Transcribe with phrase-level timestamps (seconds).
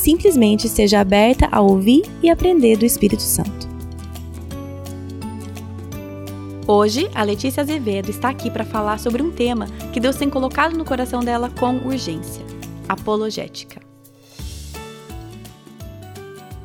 [0.00, 3.68] simplesmente esteja aberta a ouvir e aprender do Espírito Santo.
[6.66, 10.74] Hoje, a Letícia Azevedo está aqui para falar sobre um tema que Deus tem colocado
[10.74, 12.42] no coração dela com urgência:
[12.88, 13.82] apologética.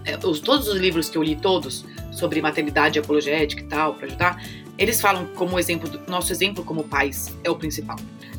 [0.06, 4.08] É, os, todos os livros que eu li, todos, sobre maternidade apologética e tal, para
[4.08, 4.46] ajudar,
[4.78, 7.98] eles falam como exemplo, nosso exemplo como pais é o principal.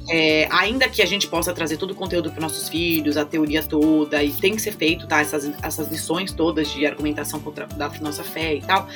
[0.09, 3.63] É, ainda que a gente possa trazer todo o conteúdo para nossos filhos, a teoria
[3.63, 5.21] toda, e tem que ser feito, tá?
[5.21, 8.89] Essas, essas lições todas de argumentação contra, da nossa fé e tal.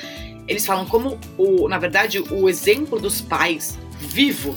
[0.47, 4.55] Eles falam como, o, na verdade, o exemplo dos pais vivo,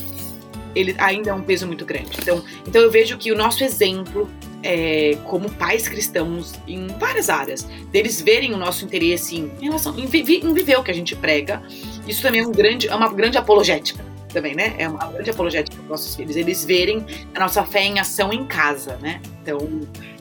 [0.74, 2.10] ele ainda é um peso muito grande.
[2.20, 4.30] Então, então eu vejo que o nosso exemplo
[4.62, 10.06] é, como pais cristãos em várias áreas, deles verem o nosso interesse em, relação em,
[10.06, 11.62] vi, em viver o que a gente prega,
[12.06, 14.74] isso também é um grande, é uma grande apologética também, né?
[14.76, 18.32] É uma grande apologética para os nossos filhos, eles verem a nossa fé em ação
[18.32, 19.22] em casa, né?
[19.42, 19.58] Então,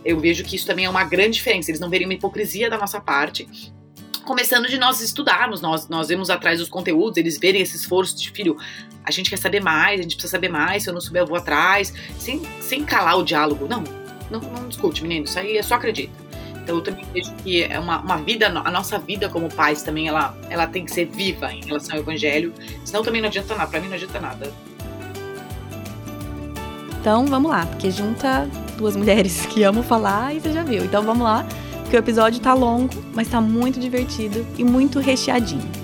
[0.06, 2.78] eu vejo que isso também é uma grande diferença, eles não verem uma hipocrisia da
[2.78, 3.48] nossa parte,
[4.24, 8.32] começando de nós estudarmos, nós, nós vemos atrás dos conteúdos, eles verem esse esforço de
[8.32, 8.56] filho,
[9.04, 11.28] a gente quer saber mais, a gente precisa saber mais, se eu não souber eu
[11.28, 13.84] vou atrás, sem, sem calar o diálogo, não,
[14.32, 16.14] não, não discute, menino, isso aí é só acredita.
[16.64, 20.08] Então eu também vejo que é uma, uma vida, a nossa vida como pais também,
[20.08, 22.54] ela, ela tem que ser viva em relação ao evangelho,
[22.86, 24.54] senão também não adianta nada, pra mim não adianta nada.
[27.02, 30.86] Então vamos lá, porque junta duas mulheres que amam falar e você já viu.
[30.86, 31.46] Então vamos lá,
[31.82, 35.83] porque o episódio tá longo, mas tá muito divertido e muito recheadinho.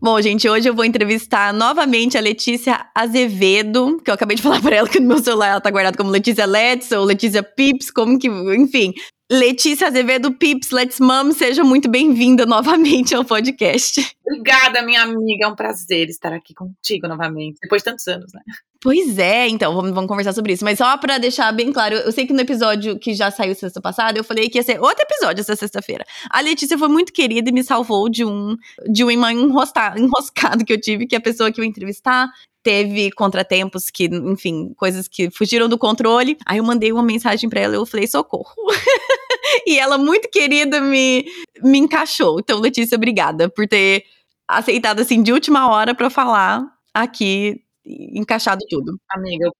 [0.00, 4.60] Bom, gente, hoje eu vou entrevistar novamente a Letícia Azevedo, que eu acabei de falar
[4.60, 7.90] para ela que no meu celular ela tá guardada como Letícia Let's ou Letícia Pips,
[7.90, 8.92] como que, enfim.
[9.34, 14.16] Letícia Azevedo Pips, Let's Mom, seja muito bem-vinda novamente ao podcast.
[14.24, 18.40] Obrigada, minha amiga, é um prazer estar aqui contigo novamente, depois de tantos anos, né?
[18.80, 20.64] Pois é, então, vamos, vamos conversar sobre isso.
[20.64, 23.80] Mas só para deixar bem claro, eu sei que no episódio que já saiu sexta
[23.80, 26.04] passada, eu falei que ia ser outro episódio essa sexta-feira.
[26.30, 28.56] A Letícia foi muito querida e me salvou de um
[28.88, 32.28] de um enroscado que eu tive, que a pessoa que eu entrevistar
[32.64, 36.36] teve contratempos que, enfim, coisas que fugiram do controle.
[36.46, 38.54] Aí eu mandei uma mensagem para ela eu falei, socorro.
[39.66, 41.26] e ela, muito querida, me,
[41.62, 42.40] me encaixou.
[42.40, 44.04] Então, Letícia, obrigada por ter
[44.48, 48.98] aceitado, assim, de última hora para falar aqui encaixado tudo.
[49.10, 49.52] Amiga, eu,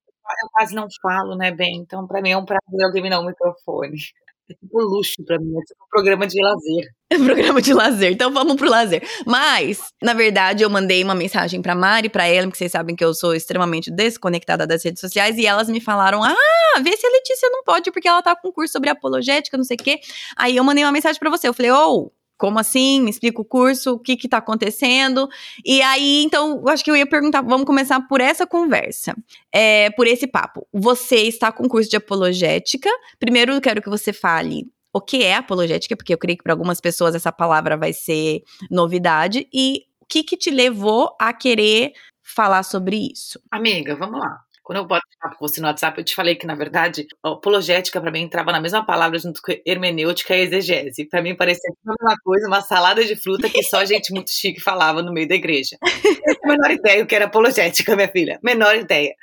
[0.52, 1.76] quase não falo, né, bem?
[1.76, 3.98] Então, para mim é um prazer alguém me dar um microfone.
[4.50, 6.88] É tipo luxo para mim, é tipo um programa de lazer.
[7.14, 9.06] É um programa de lazer, então vamos pro lazer.
[9.24, 13.04] Mas, na verdade, eu mandei uma mensagem pra Mari, pra ela, porque vocês sabem que
[13.04, 17.10] eu sou extremamente desconectada das redes sociais, e elas me falaram: ah, vê se a
[17.10, 20.00] Letícia não pode, porque ela tá com curso sobre apologética, não sei o quê.
[20.36, 23.00] Aí eu mandei uma mensagem para você, eu falei: ô, oh, como assim?
[23.00, 25.28] Me explica o curso, o que que tá acontecendo.
[25.64, 29.14] E aí, então, eu acho que eu ia perguntar, vamos começar por essa conversa,
[29.52, 30.66] é, por esse papo.
[30.72, 32.90] Você está com curso de apologética.
[33.18, 36.52] Primeiro, eu quero que você fale o que é apologética, porque eu creio que para
[36.52, 39.48] algumas pessoas essa palavra vai ser novidade.
[39.52, 43.40] E o que que te levou a querer falar sobre isso?
[43.50, 44.40] Amiga, vamos lá.
[44.64, 48.10] Quando eu boto com você no WhatsApp, eu te falei que, na verdade, apologética para
[48.10, 51.04] mim entrava na mesma palavra junto com hermenêutica e exegese.
[51.06, 54.60] Para mim parecia a mesma coisa, uma salada de fruta que só gente muito chique
[54.60, 55.76] falava no meio da igreja.
[56.42, 58.40] A menor ideia o que era apologética, minha filha.
[58.42, 59.14] Menor ideia.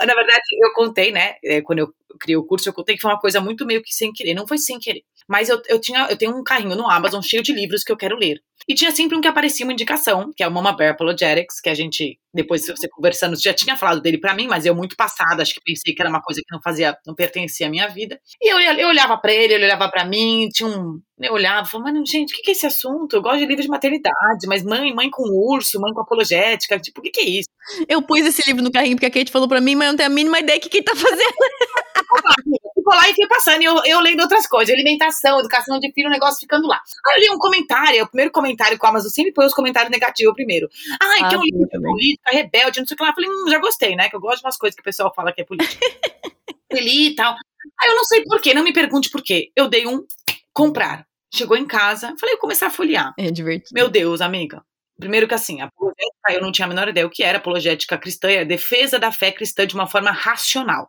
[0.00, 1.34] Na verdade, eu contei, né?
[1.44, 3.94] É, quando eu criei o curso, eu contei que foi uma coisa muito meio que
[3.94, 4.34] sem querer.
[4.34, 5.02] Não foi sem querer.
[5.28, 7.96] Mas eu, eu, tinha, eu tenho um carrinho no Amazon cheio de livros que eu
[7.96, 8.40] quero ler.
[8.68, 11.68] E tinha sempre um que aparecia uma indicação, que é o Mama Bear Apologetics, que
[11.68, 15.42] a gente, depois você conversando, já tinha falado dele para mim, mas eu muito passada,
[15.42, 18.20] acho que pensei que era uma coisa que não fazia, não pertencia à minha vida.
[18.40, 21.00] E eu, eu olhava para ele, ele olhava para mim, tinha um.
[21.20, 23.16] Eu olhava falava, mas gente, o que é esse assunto?
[23.16, 27.00] Eu gosto de livros de maternidade, mas mãe, mãe com urso, mãe com apologética, tipo,
[27.00, 27.48] o que, que é isso?
[27.88, 29.96] Eu pus esse livro no carrinho porque a Kate falou para mim, mas eu não
[29.96, 31.34] tenho a mínima ideia do que, ele tá fazendo.
[32.82, 36.08] ficou lá e fui passando, e eu, eu lendo outras coisas, alimentação, educação de filho,
[36.08, 36.80] o negócio ficando lá.
[37.06, 39.54] Aí eu li um comentário, é o primeiro comentário que o Amazon sempre põe os
[39.54, 40.68] comentários negativos primeiro.
[41.00, 43.10] Ai, ah, que é um livro de política, rebelde, não sei o que lá.
[43.10, 44.08] Eu falei, hum, já gostei, né?
[44.08, 45.80] Que eu gosto de umas coisas que o pessoal fala que é política.
[46.72, 47.34] li e tal.
[47.80, 49.52] Aí eu não sei porquê, não me pergunte por quê.
[49.54, 50.04] Eu dei um
[50.52, 51.06] comprar.
[51.34, 53.14] Chegou em casa, falei, eu começar a folhear.
[53.18, 53.70] É divertido.
[53.72, 54.62] Meu Deus, amiga
[55.02, 58.30] Primeiro que assim, apologética, eu não tinha a menor ideia o que era apologética cristã,
[58.30, 60.88] é a defesa da fé cristã de uma forma racional.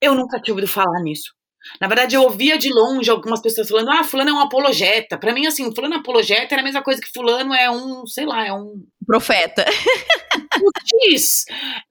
[0.00, 1.32] Eu nunca tinha ouvido falar nisso.
[1.80, 5.16] Na verdade, eu ouvia de longe algumas pessoas falando: ah, fulano é um apologeta.
[5.16, 8.26] Para mim, assim, fulano é apologeta era a mesma coisa que fulano é um, sei
[8.26, 8.84] lá, é um.
[9.06, 9.64] Profeta.
[10.58, 11.44] Putz,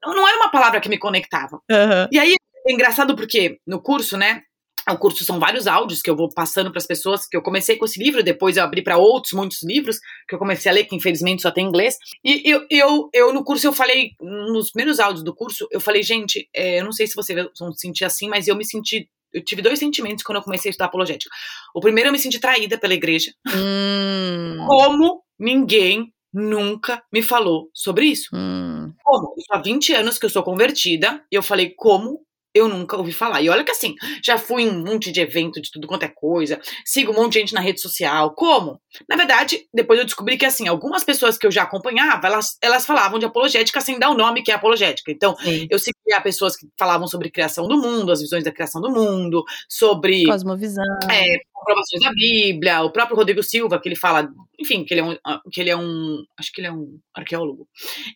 [0.04, 1.58] não era uma palavra que me conectava.
[1.70, 2.08] Uhum.
[2.12, 2.34] E aí,
[2.66, 4.42] é engraçado porque no curso, né?
[4.88, 7.76] O curso são vários áudios que eu vou passando para as pessoas, que eu comecei
[7.76, 9.98] com esse livro, depois eu abri para outros, muitos livros,
[10.28, 11.96] que eu comecei a ler, que infelizmente só tem inglês.
[12.24, 16.02] E eu, eu, eu no curso, eu falei, nos primeiros áudios do curso, eu falei,
[16.02, 19.42] gente, é, eu não sei se vocês vão sentir assim, mas eu me senti eu
[19.42, 21.34] tive dois sentimentos quando eu comecei a estudar apologética.
[21.74, 23.32] O primeiro, eu me senti traída pela igreja.
[23.48, 24.58] Hum.
[24.66, 28.28] Como ninguém nunca me falou sobre isso.
[28.34, 28.92] Hum.
[29.02, 29.34] Como?
[29.50, 32.20] Há 20 anos que eu sou convertida, e eu falei, como
[32.54, 33.42] eu nunca ouvi falar.
[33.42, 36.08] E olha que assim, já fui em um monte de evento de tudo quanto é
[36.08, 38.34] coisa, sigo um monte de gente na rede social.
[38.34, 38.80] Como?
[39.08, 42.84] Na verdade, depois eu descobri que assim, algumas pessoas que eu já acompanhava, elas, elas
[42.84, 45.10] falavam de apologética sem dar o nome que é apologética.
[45.10, 45.66] Então, Sim.
[45.70, 49.44] eu seguia pessoas que falavam sobre criação do mundo, as visões da criação do mundo,
[49.68, 50.84] sobre Cosmovisão.
[51.10, 54.28] é, comprovações da Bíblia, o próprio Rodrigo Silva, que ele fala,
[54.58, 55.16] enfim, que ele é um,
[55.52, 57.66] que ele é um acho que ele é um arqueólogo.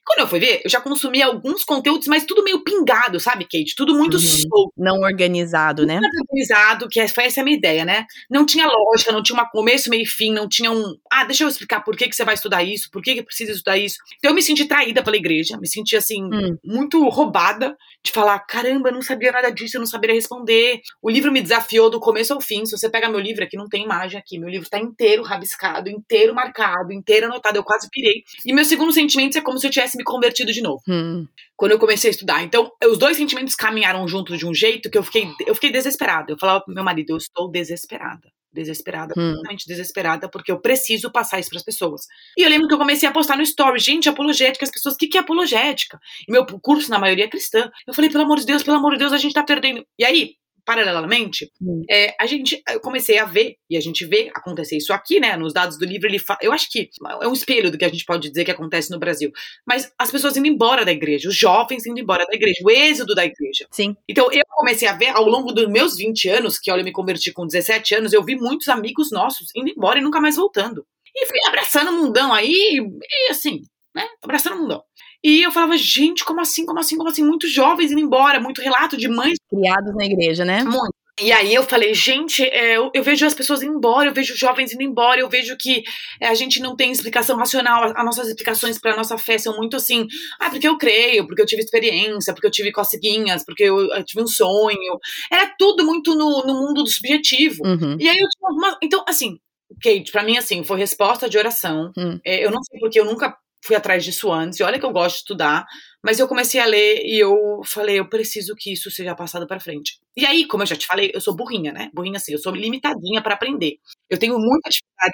[0.04, 3.74] Quando eu fui ver, eu já consumi alguns conteúdos, mas tudo meio pingado, sabe, Kate?
[3.76, 4.20] Tudo muito Uhum.
[4.20, 4.72] solto.
[4.76, 5.98] Não organizado, né?
[6.00, 8.04] Muito organizado, que foi essa a minha ideia, né?
[8.30, 10.94] Não tinha lógica, não tinha um começo, meio e fim, não tinha um.
[11.12, 13.52] Ah, deixa eu explicar por que, que você vai estudar isso, por que, que precisa
[13.52, 13.96] estudar isso.
[14.18, 16.56] Então eu me senti traída pela igreja, me senti assim, Hum.
[16.64, 20.80] muito roubada de falar: caramba, eu não sabia nada disso, eu não saberia responder.
[21.02, 22.64] O livro me desafiou do começo ao fim.
[22.66, 24.38] Se você pega meu livro aqui, não tem imagem aqui.
[24.38, 27.56] Meu livro tá inteiro rabiscado, inteiro marcado, inteiro anotado.
[27.56, 28.22] Eu quase pirei.
[28.44, 31.26] E meu segundo sentimento é como se eu tivesse me convertido de novo Hum.
[31.56, 32.42] quando eu comecei a estudar.
[32.42, 36.32] Então, os dois sentimentos caminharam juntos de um jeito que eu fiquei, eu fiquei desesperada.
[36.32, 38.28] Eu falava pro meu marido, eu estou desesperada.
[38.52, 39.28] Desesperada, Hum.
[39.32, 42.02] completamente desesperada, porque eu preciso passar isso pras pessoas.
[42.38, 44.98] E eu lembro que eu comecei a postar no story, gente, apologética, as pessoas, o
[44.98, 46.00] que, que é apologética?
[46.26, 47.70] E meu curso, na maioria, é cristã.
[47.86, 49.84] Eu falei, pelo amor de Deus, pelo amor de Deus, a gente tá perdendo.
[49.98, 50.36] E aí,
[50.66, 51.50] paralelamente,
[51.88, 55.36] é, a gente, eu comecei a ver, e a gente vê acontecer isso aqui, né,
[55.36, 56.90] nos dados do livro, ele eu acho que
[57.22, 59.30] é um espelho do que a gente pode dizer que acontece no Brasil,
[59.64, 63.14] mas as pessoas indo embora da igreja, os jovens indo embora da igreja, o êxodo
[63.14, 63.66] da igreja.
[63.70, 63.96] Sim.
[64.08, 66.92] Então eu comecei a ver ao longo dos meus 20 anos, que olha, eu me
[66.92, 70.84] converti com 17 anos, eu vi muitos amigos nossos indo embora e nunca mais voltando.
[71.14, 73.62] E fui abraçando o mundão aí, e assim,
[73.94, 74.82] né, abraçando o mundão.
[75.22, 77.24] E eu falava, gente, como assim, como assim, como assim?
[77.24, 80.62] Muitos jovens indo embora, muito relato de mães Criados na igreja, né?
[80.64, 80.94] muito.
[81.18, 84.34] E aí eu falei, gente, é, eu, eu vejo as pessoas indo embora, eu vejo
[84.34, 85.82] os jovens indo embora, eu vejo que
[86.20, 89.56] é, a gente não tem explicação racional, as, as nossas explicações para nossa fé são
[89.56, 90.06] muito assim,
[90.38, 94.04] ah, porque eu creio, porque eu tive experiência, porque eu tive coceguinhas, porque eu, eu
[94.04, 94.98] tive um sonho.
[95.32, 97.62] Era tudo muito no, no mundo do subjetivo.
[97.64, 97.96] Uhum.
[97.98, 98.76] E aí eu tinha algumas.
[98.82, 99.38] Então, assim,
[99.82, 101.92] Kate, pra mim, assim, foi resposta de oração.
[101.96, 102.20] Hum.
[102.26, 103.34] É, eu não sei porque eu nunca
[103.66, 105.66] fui atrás disso antes, e olha que eu gosto de estudar,
[106.02, 109.58] mas eu comecei a ler e eu falei, eu preciso que isso seja passado pra
[109.58, 109.98] frente.
[110.16, 111.90] E aí, como eu já te falei, eu sou burrinha, né?
[111.92, 113.74] Burrinha assim, eu sou limitadinha pra aprender.
[114.08, 115.12] Eu tenho muita dificuldade.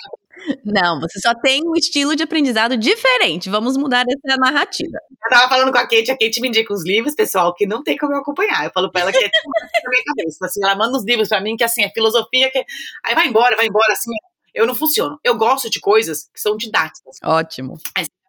[0.65, 3.49] Não, você só tem um estilo de aprendizado diferente.
[3.49, 4.99] Vamos mudar essa narrativa.
[5.25, 7.83] Eu tava falando com a Kate, a Kate me indica uns livros, pessoal, que não
[7.83, 8.65] tem como eu acompanhar.
[8.65, 10.45] Eu falo pra ela que é na minha cabeça.
[10.45, 12.65] Assim, ela manda uns livros pra mim que assim, é filosofia, que
[13.05, 14.11] aí vai embora, vai embora, assim,
[14.55, 15.19] eu não funciono.
[15.25, 17.17] Eu gosto de coisas que são didáticas.
[17.25, 17.79] Ótimo.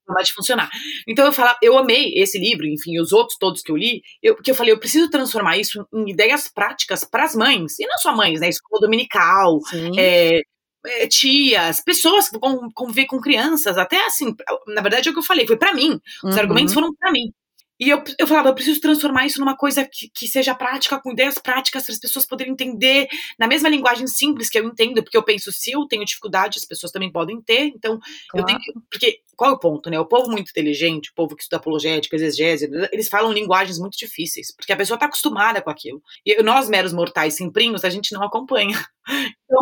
[0.07, 0.69] Não vai funcionar.
[1.07, 4.35] Então eu falava, eu amei esse livro, enfim, os outros todos que eu li, eu,
[4.35, 7.98] porque eu falei, eu preciso transformar isso em ideias práticas para as mães, e não
[7.98, 8.50] só mães, né?
[8.50, 9.60] Escola dominical,
[9.98, 10.41] é,
[10.86, 14.33] é, tias, pessoas que vão conviver com crianças, até assim,
[14.67, 16.00] na verdade é o que eu falei, foi para mim.
[16.24, 16.41] Os Uhum.
[16.41, 17.31] argumentos foram para mim.
[17.80, 21.12] E eu, eu falava, eu preciso transformar isso numa coisa que, que seja prática, com
[21.12, 25.18] ideias práticas, para as pessoas poderem entender na mesma linguagem simples que eu entendo, porque
[25.18, 28.00] eu penso, se eu tenho dificuldade, as pessoas também podem ter, então eu
[28.44, 28.46] Claro.
[28.48, 28.74] tenho que.
[28.89, 30.00] Porque qual é o ponto, né?
[30.00, 34.53] O povo muito inteligente, o povo que estuda apologética, exegese, eles falam linguagens muito difíceis,
[34.56, 36.01] porque a pessoa tá acostumada com aquilo.
[36.25, 38.80] E nós, meros mortais simprinhos, a gente não acompanha.
[39.07, 39.60] Então,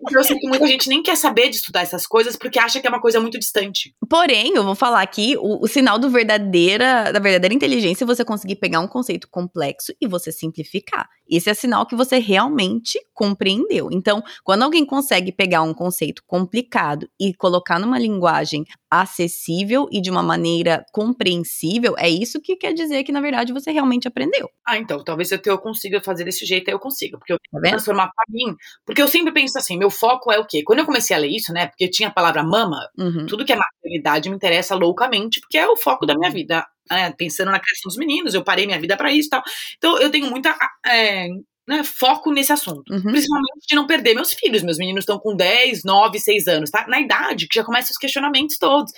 [0.00, 2.80] então eu sei que muita gente nem quer saber de estudar essas coisas porque acha
[2.80, 3.94] que é uma coisa muito distante.
[4.08, 8.24] Porém, eu vou falar aqui, o, o sinal do verdadeira, da verdadeira inteligência é você
[8.24, 11.08] conseguir pegar um conceito complexo e você simplificar.
[11.28, 13.88] Esse é sinal que você realmente compreendeu.
[13.90, 20.10] Então, quando alguém consegue pegar um conceito complicado e colocar numa linguagem acessível e de
[20.10, 24.48] uma maneira compreensível, é isso que quer dizer que, na verdade, você realmente aprendeu.
[24.66, 27.18] Ah, então, talvez eu, eu consiga fazer desse jeito, aí eu consiga.
[27.18, 28.56] Porque eu Tá transformar pra mim.
[28.86, 30.62] Porque eu sempre penso assim, meu foco é o quê?
[30.64, 31.66] Quando eu comecei a ler isso, né?
[31.68, 33.26] Porque tinha a palavra mama, Uhum.
[33.26, 36.66] tudo que é maternidade me interessa loucamente, porque é o foco da minha vida.
[36.90, 37.12] né?
[37.12, 39.42] Pensando na criação dos meninos, eu parei minha vida pra isso e tal.
[39.78, 40.54] Então eu tenho muita
[40.86, 41.28] é,
[41.66, 42.92] né, foco nesse assunto.
[42.92, 43.02] Uhum.
[43.02, 44.62] Principalmente de não perder meus filhos.
[44.62, 46.86] Meus meninos estão com 10, 9, 6 anos, tá?
[46.88, 48.92] Na idade que já começam os questionamentos todos.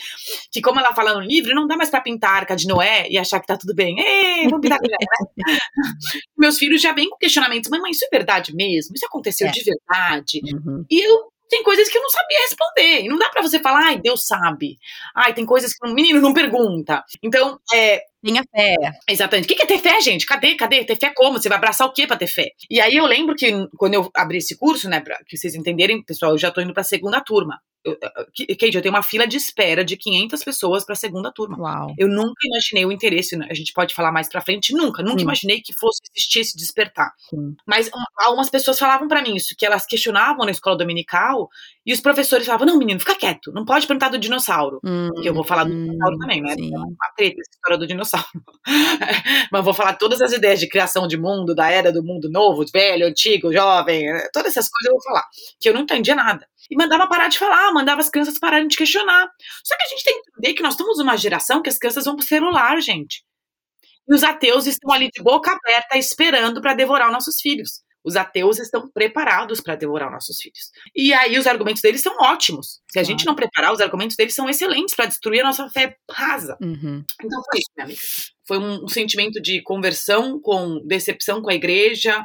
[0.51, 3.09] Que, como ela fala no livro, não dá mais pra pintar a arca de Noé
[3.09, 3.99] e achar que tá tudo bem.
[3.99, 4.89] Ei, vamos pintar né?
[6.37, 7.71] meus filhos já vêm com questionamentos.
[7.71, 8.95] Mãe, isso é verdade mesmo?
[8.95, 9.51] Isso aconteceu É.
[9.51, 10.41] de verdade?
[10.55, 10.85] Uhum.
[10.91, 13.05] E eu tem coisas que eu não sabia responder.
[13.05, 14.79] E não dá pra você falar, ai, Deus sabe.
[15.15, 17.05] Ai, tem coisas que o menino não pergunta.
[17.23, 18.75] Então, é, Tenha fé.
[19.09, 19.45] Exatamente.
[19.53, 20.27] O que é ter fé, gente?
[20.27, 20.55] Cadê?
[20.57, 20.85] Cadê?
[20.85, 21.39] Ter fé como?
[21.39, 22.49] Você vai abraçar o quê pra ter fé?
[22.71, 26.03] E aí eu lembro que quando eu abri esse curso, né, pra que vocês entenderem,
[26.03, 27.61] pessoal, eu já tô indo pra segunda turma.
[27.85, 27.97] Eu,
[28.59, 31.57] Kate, eu tenho uma fila de espera de 500 pessoas pra segunda turma.
[31.57, 31.95] Uau.
[31.97, 33.47] Eu nunca imaginei o interesse, né?
[33.49, 37.13] a gente pode falar mais pra frente, nunca, nunca imaginei que fosse existir esse despertar.
[37.65, 41.49] Mas um, algumas pessoas falavam pra mim isso, que elas questionavam na escola dominical
[41.87, 44.81] e os professores falavam: não, menino, fica quieto, não pode perguntar do dinossauro.
[44.85, 46.55] Hum, Que eu vou falar do dinossauro também, né?
[46.55, 46.75] Sim.
[46.75, 48.06] uma treta essa história do dinossauro.
[49.51, 52.65] Mas vou falar todas as ideias de criação de mundo, da era do mundo novo,
[52.73, 55.25] velho, antigo, jovem, eh, todas essas coisas eu vou falar.
[55.61, 56.47] Que eu não entendia nada.
[56.71, 59.29] E mandava parar de falar, mandava as crianças pararem de questionar.
[59.65, 62.05] Só que a gente tem que entender que nós estamos numa geração que as crianças
[62.05, 63.23] vão pro celular, gente.
[64.09, 67.86] E os ateus estão ali de boca aberta esperando para devorar os nossos filhos.
[68.07, 70.71] Os ateus estão preparados para devorar os nossos filhos.
[70.95, 72.81] E aí os argumentos deles são ótimos.
[72.91, 73.07] Se a Claro.
[73.07, 76.57] gente não preparar, os argumentos deles são excelentes para destruir a nossa fé rasa.
[76.63, 77.05] Uhum.
[77.23, 78.01] Então foi isso, minha amiga.
[78.47, 82.23] Foi um, um sentimento de conversão com decepção com a igreja.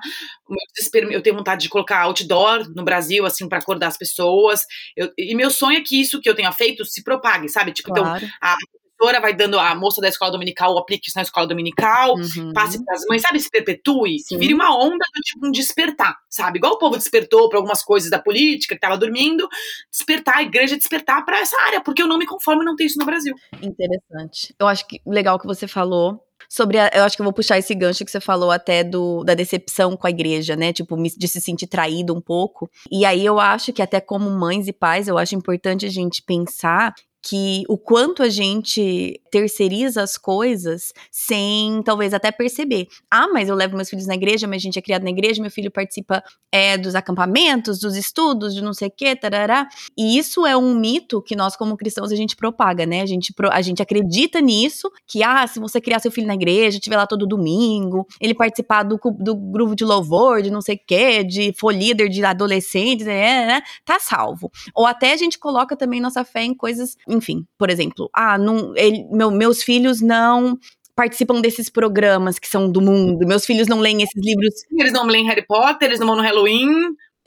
[1.10, 4.62] Eu tenho vontade de colocar outdoor no Brasil, assim, para acordar as pessoas.
[4.96, 7.72] Eu- e meu sonho é que isso que eu tenha feito se propague, sabe?
[7.74, 8.28] Tipo, então, Claro.
[8.40, 8.56] a
[9.02, 12.54] professora vai dando, a moça da escola dominical aplique isso na escola dominical, Uhum.
[12.54, 13.40] passe para as mães, sabe?
[13.40, 14.38] Se perpetue, Sim.
[14.38, 16.60] vire uma onda do tipo um despertar, sabe?
[16.60, 19.48] Igual o povo despertou para algumas coisas da política que tava dormindo,
[19.92, 23.00] despertar, a igreja despertar para essa área, porque eu não me conformo não ter isso
[23.00, 23.34] no Brasil.
[23.62, 24.54] Interessante.
[24.60, 26.24] Eu acho que legal que você falou.
[26.50, 29.24] Sobre a, eu acho que eu vou puxar esse gancho que você falou até do,
[29.24, 30.74] da decepção com a igreja, né?
[30.74, 32.70] Tipo, de se sentir traído um pouco.
[32.92, 36.22] E aí eu acho que até como mães e pais, eu acho importante a gente
[36.22, 42.88] pensar que o quanto a gente terceiriza as coisas sem talvez até perceber.
[43.10, 45.42] Ah, mas eu levo meus filhos na igreja, mas a gente é criado na igreja,
[45.42, 49.68] meu filho participa é, dos acampamentos, dos estudos, de não sei o quê, tarará.
[49.98, 53.02] E isso é um mito que nós, como cristãos, a gente propaga, né?
[53.02, 56.78] A gente, a gente acredita nisso, que, ah, se você criar seu filho na igreja,
[56.78, 60.80] estiver lá todo domingo, ele participar do, do grupo de louvor, de não sei o
[60.86, 64.52] quê, de for líder de adolescentes, né, né, tá salvo.
[64.76, 68.76] Ou até a gente coloca também nossa fé em coisas, enfim, por exemplo, ah, não,
[68.76, 70.58] ele- meu- meus filhos não
[70.96, 75.06] participam desses programas que são do mundo, meus filhos não leem esses livros Eles não
[75.06, 76.70] leem Harry Potter, eles não vão no Halloween.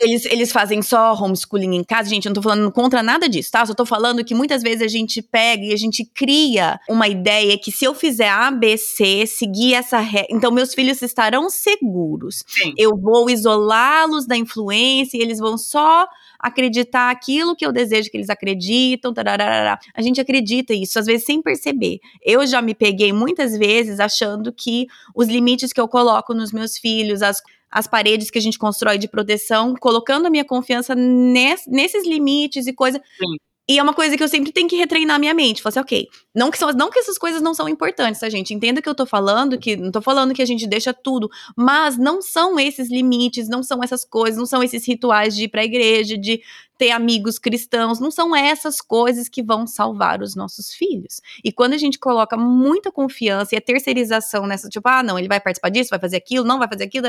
[0.01, 3.51] eles, eles fazem só homeschooling em casa, gente, eu não tô falando contra nada disso,
[3.53, 3.65] tá?
[3.65, 7.57] Só tô falando que muitas vezes a gente pega e a gente cria uma ideia
[7.57, 12.43] que se eu fizer A, B, C, seguir essa regra, então meus filhos estarão seguros.
[12.47, 12.75] Sim.
[12.77, 16.07] Eu vou isolá-los da influência e eles vão só
[16.39, 19.13] acreditar aquilo que eu desejo que eles acreditam.
[19.15, 19.79] tararara.
[19.95, 21.99] A gente acredita isso, às vezes sem perceber.
[22.23, 26.77] Eu já me peguei muitas vezes achando que os limites que eu coloco nos meus
[26.79, 27.41] filhos, as
[27.75, 32.69] as paredes que a gente constrói de proteção, colocando a minha confiança nes- nesses limites
[32.69, 32.99] e coisa.
[33.19, 33.37] Sim.
[33.67, 35.63] E é uma coisa que eu sempre tenho que retreinar minha mente.
[35.63, 38.53] Falar assim, ok, não que, são, não que essas coisas não são importantes, tá, gente?
[38.53, 41.97] Entenda que eu tô falando, que não tô falando que a gente deixa tudo, mas
[41.97, 45.65] não são esses limites, não são essas coisas, não são esses rituais de ir pra
[45.65, 46.43] igreja, de
[46.77, 51.23] ter amigos cristãos, não são essas coisas que vão salvar os nossos filhos.
[51.43, 55.29] E quando a gente coloca muita confiança e a terceirização nessa, tipo, ah, não, ele
[55.29, 57.07] vai participar disso, vai fazer aquilo, não vai fazer aquilo,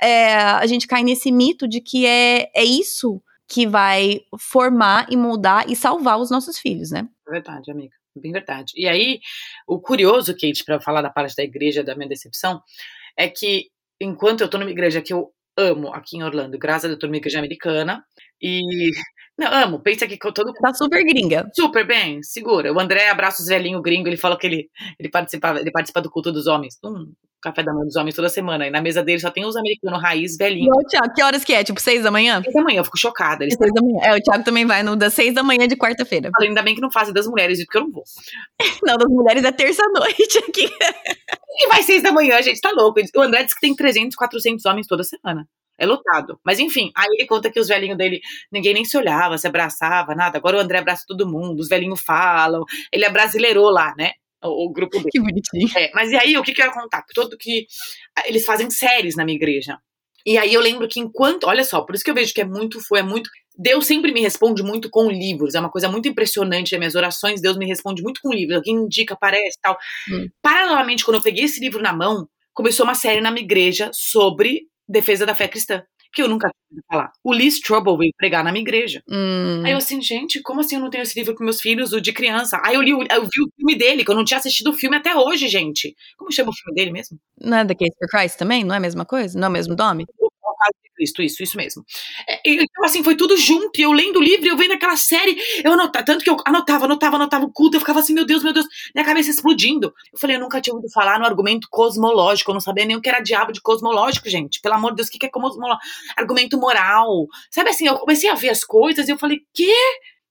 [0.00, 5.16] é, a gente cai nesse mito de que é, é isso que vai formar e
[5.16, 7.06] moldar e salvar os nossos filhos, né?
[7.28, 7.94] É verdade, amiga.
[8.16, 8.72] Bem verdade.
[8.74, 9.20] E aí,
[9.66, 12.62] o curioso, Kate, para falar da parte da igreja, da minha decepção,
[13.16, 13.68] é que
[14.00, 17.00] enquanto eu tô numa igreja que eu amo aqui em Orlando, graças a Deus, eu
[17.00, 18.02] tô numa igreja americana,
[18.42, 18.90] e.
[19.38, 19.80] Não, amo.
[19.80, 21.48] Pensa que todo Tá super gringa.
[21.54, 22.72] super bem, segura.
[22.72, 24.68] O André abraça os velhinhos gringo, ele falou que ele,
[24.98, 26.78] ele, participava, ele participa do culto dos homens.
[26.84, 28.66] Um café da manhã dos homens toda semana.
[28.66, 30.66] E na mesa dele só tem os americanos raiz velhinhos.
[30.66, 31.64] Igual o Thiago, que horas que é?
[31.64, 32.40] Tipo, seis da manhã?
[32.42, 33.42] Seis da manhã, eu fico chocada.
[33.42, 33.98] Eles Seis da manhã.
[34.04, 36.30] É, o Thiago também vai no das seis da manhã de quarta-feira.
[36.36, 38.04] falam, ainda bem que não fazem das mulheres, porque eu não vou.
[38.84, 40.70] Não, das mulheres é terça-noite aqui.
[41.58, 43.00] E vai seis da manhã, gente, tá louco.
[43.16, 45.46] O André diz que tem 300, 400 homens toda semana.
[45.82, 46.38] É lotado.
[46.44, 48.20] Mas enfim, aí ele conta que os velhinhos dele,
[48.52, 50.38] ninguém nem se olhava, se abraçava, nada.
[50.38, 52.62] Agora o André abraça todo mundo, os velhinhos falam.
[52.92, 54.12] Ele abrasileirou lá, né?
[54.44, 55.10] O, o grupo dele.
[55.10, 55.68] Que bonitinho.
[55.76, 57.04] É, mas e aí, o que, que eu ia contar?
[57.12, 57.66] Todo que
[58.16, 59.76] ah, eles fazem séries na minha igreja.
[60.24, 61.48] E aí eu lembro que enquanto.
[61.48, 63.28] Olha só, por isso que eu vejo que é muito, foi, é muito.
[63.58, 65.56] Deus sempre me responde muito com livros.
[65.56, 66.76] É uma coisa muito impressionante.
[66.76, 68.58] As minhas orações, Deus me responde muito com livros.
[68.58, 69.76] Alguém indica, aparece tal.
[70.12, 70.28] Hum.
[70.40, 74.68] Paralelamente, quando eu peguei esse livro na mão, começou uma série na minha igreja sobre
[74.92, 75.82] Defesa da Fé Cristã
[76.12, 77.12] que eu nunca tinha falar.
[77.24, 79.02] O Lee Strobel veio pregar na minha igreja.
[79.08, 79.62] Hum.
[79.64, 82.00] Aí eu assim, gente, como assim eu não tenho esse livro com meus filhos, o
[82.00, 82.60] de criança?
[82.62, 84.96] Aí eu, li, eu vi o filme dele, que eu não tinha assistido o filme
[84.96, 85.96] até hoje, gente.
[86.18, 87.18] Como chama o filme dele mesmo?
[87.40, 88.62] Não é The Case for Christ também?
[88.62, 89.38] Não é a mesma coisa?
[89.38, 90.04] Não é o mesmo nome?
[90.94, 91.84] Cristo, isso, isso mesmo.
[92.28, 95.36] É, então, assim, foi tudo junto, e eu lendo o livro, eu vendo aquela série,
[95.64, 98.42] eu anotava, tanto que eu anotava, anotava, anotava o culto, eu ficava assim, meu Deus,
[98.42, 99.92] meu Deus, minha cabeça explodindo.
[100.12, 103.00] Eu falei, eu nunca tinha ouvido falar no argumento cosmológico, eu não sabia nem o
[103.00, 104.60] que era diabo de cosmológico, gente.
[104.60, 105.82] Pelo amor de Deus, o que é cosmológico?
[106.16, 107.26] Argumento moral.
[107.50, 109.74] Sabe assim, eu comecei a ver as coisas e eu falei, quê?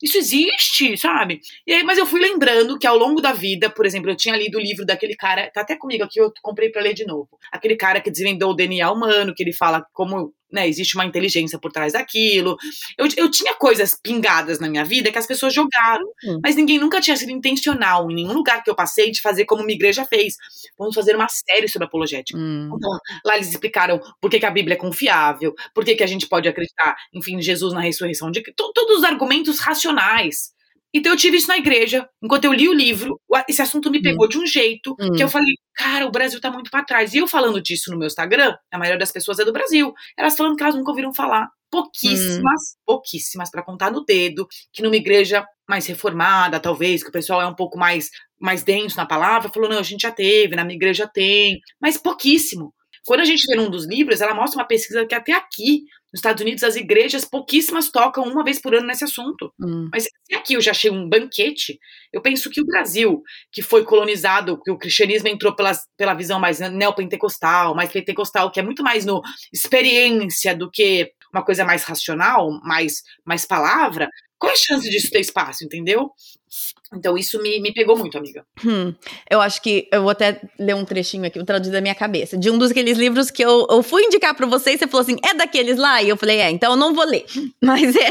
[0.01, 1.39] Isso existe, sabe?
[1.65, 4.35] E aí, mas eu fui lembrando que ao longo da vida, por exemplo, eu tinha
[4.35, 7.29] lido o livro daquele cara, tá até comigo aqui, eu comprei para ler de novo.
[7.51, 11.57] Aquele cara que desvendou o DNA humano, que ele fala como né, existe uma inteligência
[11.59, 12.57] por trás daquilo.
[12.97, 16.39] Eu, eu tinha coisas pingadas na minha vida que as pessoas jogaram, hum.
[16.43, 19.61] mas ninguém nunca tinha sido intencional em nenhum lugar que eu passei de fazer como
[19.61, 20.35] uma igreja fez.
[20.77, 22.37] Vamos fazer uma série sobre apologética.
[22.37, 22.71] Hum.
[22.75, 22.91] Então,
[23.25, 26.27] lá eles explicaram por que, que, a Bíblia é confiável, por que, que a gente
[26.27, 30.51] pode acreditar, enfim, em Jesus na ressurreição, de todos os argumentos racionais
[30.93, 32.07] então eu tive isso na igreja.
[32.21, 34.29] Enquanto eu li o livro, esse assunto me pegou hum.
[34.29, 35.11] de um jeito hum.
[35.13, 37.13] que eu falei, cara, o Brasil tá muito para trás.
[37.13, 39.93] E eu falando disso no meu Instagram, a maioria das pessoas é do Brasil.
[40.17, 41.47] Elas falando que elas nunca ouviram falar.
[41.69, 42.81] Pouquíssimas, hum.
[42.85, 47.47] pouquíssimas para contar no dedo, que numa igreja mais reformada, talvez, que o pessoal é
[47.47, 50.75] um pouco mais mais denso na palavra, falou: "Não, a gente já teve, na minha
[50.75, 52.73] igreja tem", mas pouquíssimo.
[53.05, 56.19] Quando a gente vê num dos livros, ela mostra uma pesquisa que até aqui nos
[56.19, 59.53] Estados Unidos, as igrejas pouquíssimas tocam uma vez por ano nesse assunto.
[59.59, 59.89] Hum.
[59.91, 61.79] Mas se aqui eu já achei um banquete,
[62.11, 66.39] eu penso que o Brasil, que foi colonizado, que o cristianismo entrou pela, pela visão
[66.39, 69.21] mais neopentecostal, mais pentecostal, que é muito mais no
[69.53, 74.09] experiência do que uma coisa mais racional, mais, mais palavra,
[74.41, 76.09] qual é a chance disso ter espaço, entendeu?
[76.93, 78.43] Então isso me, me pegou muito, amiga.
[78.65, 78.93] Hum,
[79.29, 82.37] eu acho que eu vou até ler um trechinho aqui, vou traduzir da minha cabeça,
[82.37, 85.03] de um dos aqueles livros que eu, eu fui indicar para você e você falou
[85.03, 86.01] assim, é daqueles lá?
[86.01, 87.25] E eu falei, é, então eu não vou ler.
[87.61, 88.09] Mas é,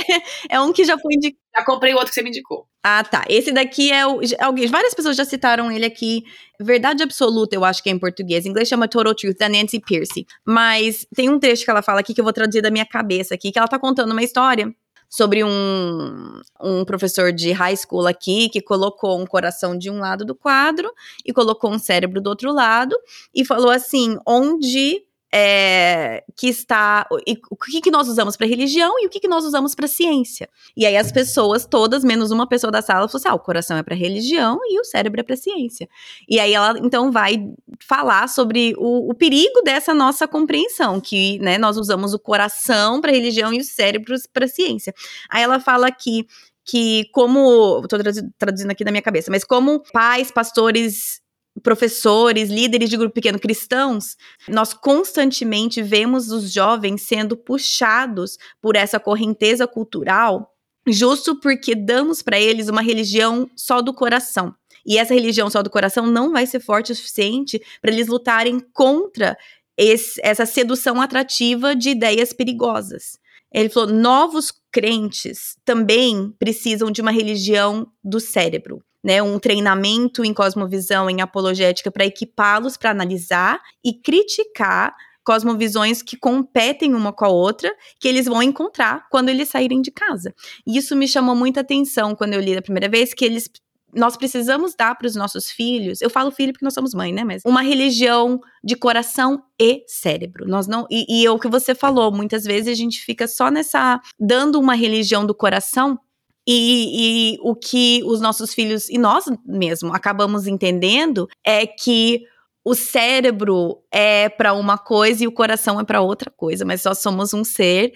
[0.48, 1.39] é um que já foi indicado.
[1.56, 2.66] Já comprei o outro que você me indicou.
[2.82, 3.24] Ah, tá.
[3.28, 4.20] Esse daqui é o.
[4.40, 6.22] Alguém, várias pessoas já citaram ele aqui.
[6.60, 8.46] Verdade Absoluta, eu acho que é em português.
[8.46, 10.26] Em inglês chama Total Truth, da Nancy Pierce.
[10.44, 13.34] Mas tem um trecho que ela fala aqui que eu vou traduzir da minha cabeça
[13.34, 14.72] aqui, que ela tá contando uma história
[15.10, 20.24] sobre um, um professor de high school aqui que colocou um coração de um lado
[20.24, 20.88] do quadro
[21.26, 22.96] e colocou um cérebro do outro lado
[23.34, 27.06] e falou assim: onde é, que está.
[27.26, 29.86] E, o que, que nós usamos para religião e o que, que nós usamos para
[29.86, 30.48] ciência.
[30.76, 33.76] E aí as pessoas, todas, menos uma pessoa da sala, falou assim: ah, o coração
[33.76, 35.88] é para religião e o cérebro é para ciência.
[36.28, 37.36] E aí ela então vai
[37.78, 43.12] falar sobre o, o perigo dessa nossa compreensão, que né, nós usamos o coração para
[43.12, 44.92] religião e os cérebros para ciência.
[45.30, 46.26] Aí ela fala que
[46.62, 47.98] que como, estou
[48.38, 51.20] traduzindo aqui na minha cabeça, mas como pais, pastores
[51.62, 54.16] professores, líderes de grupo pequeno cristãos,
[54.48, 60.54] nós constantemente vemos os jovens sendo puxados por essa correnteza cultural,
[60.86, 64.54] justo porque damos para eles uma religião só do coração.
[64.84, 68.60] E essa religião só do coração não vai ser forte o suficiente para eles lutarem
[68.72, 69.36] contra
[69.76, 73.18] esse, essa sedução atrativa de ideias perigosas.
[73.52, 80.34] Ele falou: novos crentes também precisam de uma religião do cérebro né, um treinamento em
[80.34, 87.28] cosmovisão, em apologética, para equipá-los para analisar e criticar cosmovisões que competem uma com a
[87.28, 90.34] outra, que eles vão encontrar quando eles saírem de casa.
[90.66, 93.48] E isso me chamou muita atenção quando eu li da primeira vez, que eles
[93.92, 97.24] nós precisamos dar para os nossos filhos, eu falo filho porque nós somos mãe, né?
[97.24, 100.46] Mas uma religião de coração e cérebro.
[100.46, 103.50] Nós não e, e é o que você falou, muitas vezes a gente fica só
[103.50, 105.98] nessa dando uma religião do coração
[106.46, 112.22] e, e o que os nossos filhos e nós mesmo acabamos entendendo é que
[112.64, 116.98] o cérebro é para uma coisa e o coração é para outra coisa, mas nós
[116.98, 117.92] somos um ser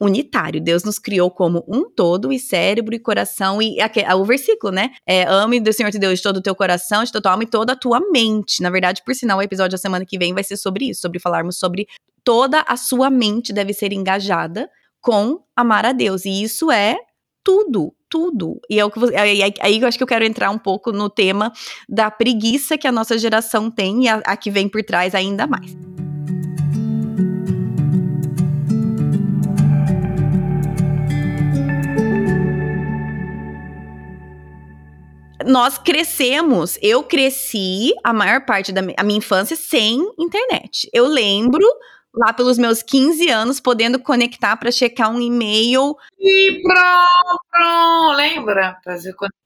[0.00, 0.60] unitário.
[0.60, 4.90] Deus nos criou como um todo, e cérebro e coração, e aqui, o versículo, né?
[5.06, 7.44] É, ame do Senhor teu Deus de todo o teu coração, de toda tua alma
[7.44, 8.62] e toda a tua mente.
[8.62, 11.18] Na verdade, por sinal, o episódio da semana que vem vai ser sobre isso, sobre
[11.18, 11.86] falarmos sobre
[12.24, 16.24] toda a sua mente deve ser engajada com amar a Deus.
[16.24, 16.96] E isso é
[17.42, 18.60] tudo, tudo.
[18.68, 20.92] E é o que você, aí, aí, eu acho que eu quero entrar um pouco
[20.92, 21.52] no tema
[21.88, 25.46] da preguiça que a nossa geração tem e a, a que vem por trás ainda
[25.46, 25.76] mais.
[35.48, 40.88] nós crescemos, eu cresci a maior parte da minha infância sem internet.
[40.92, 41.66] Eu lembro
[42.18, 45.94] lá pelos meus 15 anos, podendo conectar para checar um e-mail.
[46.18, 48.76] E pronto, lembra?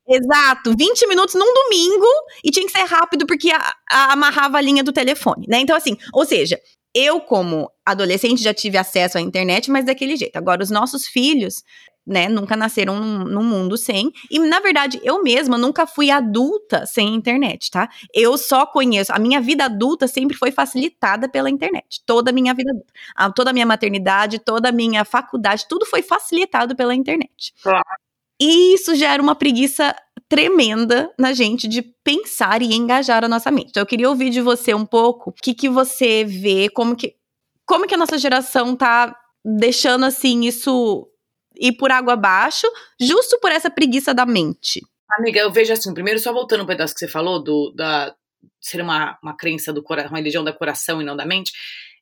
[0.08, 2.06] Exato, 20 minutos num domingo
[2.44, 5.60] e tinha que ser rápido porque a, a, amarrava a linha do telefone, né?
[5.60, 6.58] Então, assim, ou seja,
[6.94, 10.36] eu, como adolescente, já tive acesso à internet, mas daquele jeito.
[10.36, 11.62] Agora, os nossos filhos,
[12.06, 14.12] né, nunca nasceram num, num, mundo sem.
[14.30, 17.88] E, na verdade, eu mesma nunca fui adulta sem internet, tá?
[18.12, 19.12] Eu só conheço.
[19.12, 22.02] A minha vida adulta sempre foi facilitada pela internet.
[22.04, 22.92] Toda a minha vida adulta.
[23.14, 27.54] A, toda a minha maternidade, toda a minha faculdade, tudo foi facilitado pela internet.
[27.62, 27.84] Claro.
[28.40, 29.94] E isso gera uma preguiça
[30.28, 33.68] tremenda na gente de pensar e engajar a nossa mente.
[33.70, 37.14] Então, eu queria ouvir de você um pouco o que, que você vê, como que,
[37.64, 41.06] como que a nossa geração tá deixando assim isso
[41.56, 42.66] ir por água abaixo,
[43.00, 44.80] justo por essa preguiça da mente.
[45.18, 48.14] Amiga, eu vejo assim, primeiro só voltando um pedaço que você falou do da
[48.60, 51.52] ser uma, uma crença do coração, uma religião do coração e não da mente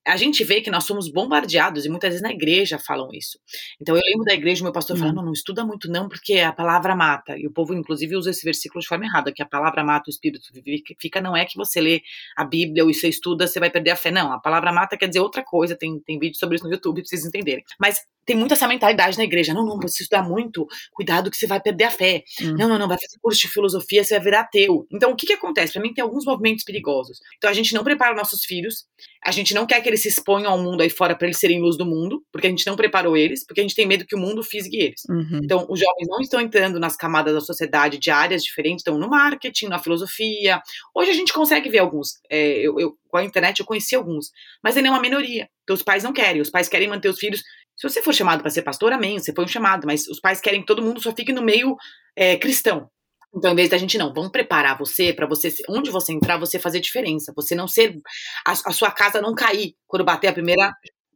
[0.07, 3.39] a gente vê que nós somos bombardeados, e muitas vezes na igreja falam isso.
[3.81, 6.53] Então eu lembro da igreja, meu pastor falando, não, não estuda muito não, porque a
[6.53, 7.37] palavra mata.
[7.37, 10.11] E o povo, inclusive, usa esse versículo de forma errada, que a palavra mata, o
[10.11, 10.49] espírito
[10.99, 12.03] fica, não é que você lê
[12.37, 14.11] a Bíblia ou você estuda, você vai perder a fé.
[14.11, 17.03] Não, a palavra mata quer dizer outra coisa, tem, tem vídeo sobre isso no YouTube,
[17.03, 17.65] pra vocês entenderem.
[17.79, 19.53] Mas tem muito essa mentalidade na igreja.
[19.53, 22.23] Não, não, você estudar muito, cuidado que você vai perder a fé.
[22.41, 22.55] Hum.
[22.57, 24.87] Não, não, não, vai fazer curso de filosofia, você vai virar ateu.
[24.93, 25.73] Então, o que que acontece?
[25.73, 27.19] Para mim, tem alguns movimentos perigosos.
[27.37, 28.87] Então, a gente não prepara nossos filhos,
[29.25, 31.61] a gente não quer que eles se exponham ao mundo aí fora para eles serem
[31.61, 34.15] luz do mundo, porque a gente não preparou eles, porque a gente tem medo que
[34.15, 35.03] o mundo fisgue eles.
[35.09, 35.41] Uhum.
[35.43, 39.09] Então, os jovens não estão entrando nas camadas da sociedade de áreas diferentes, estão no
[39.09, 40.61] marketing, na filosofia.
[40.95, 42.21] Hoje a gente consegue ver alguns.
[42.31, 44.31] É, eu, eu, com a internet eu conheci alguns,
[44.63, 45.49] mas ainda é uma minoria.
[45.65, 46.41] Então, os pais não querem.
[46.41, 47.43] Os pais querem manter os filhos
[47.81, 50.39] se você for chamado para ser pastor, amém, você foi um chamado, mas os pais
[50.39, 51.79] querem que todo mundo só fique no meio
[52.15, 52.91] é, cristão.
[53.35, 56.59] Então, em vez da gente não, vamos preparar você para você, onde você entrar, você
[56.59, 57.97] fazer diferença, você não ser,
[58.47, 60.73] a, a, sua casa não cair quando bater a primeira,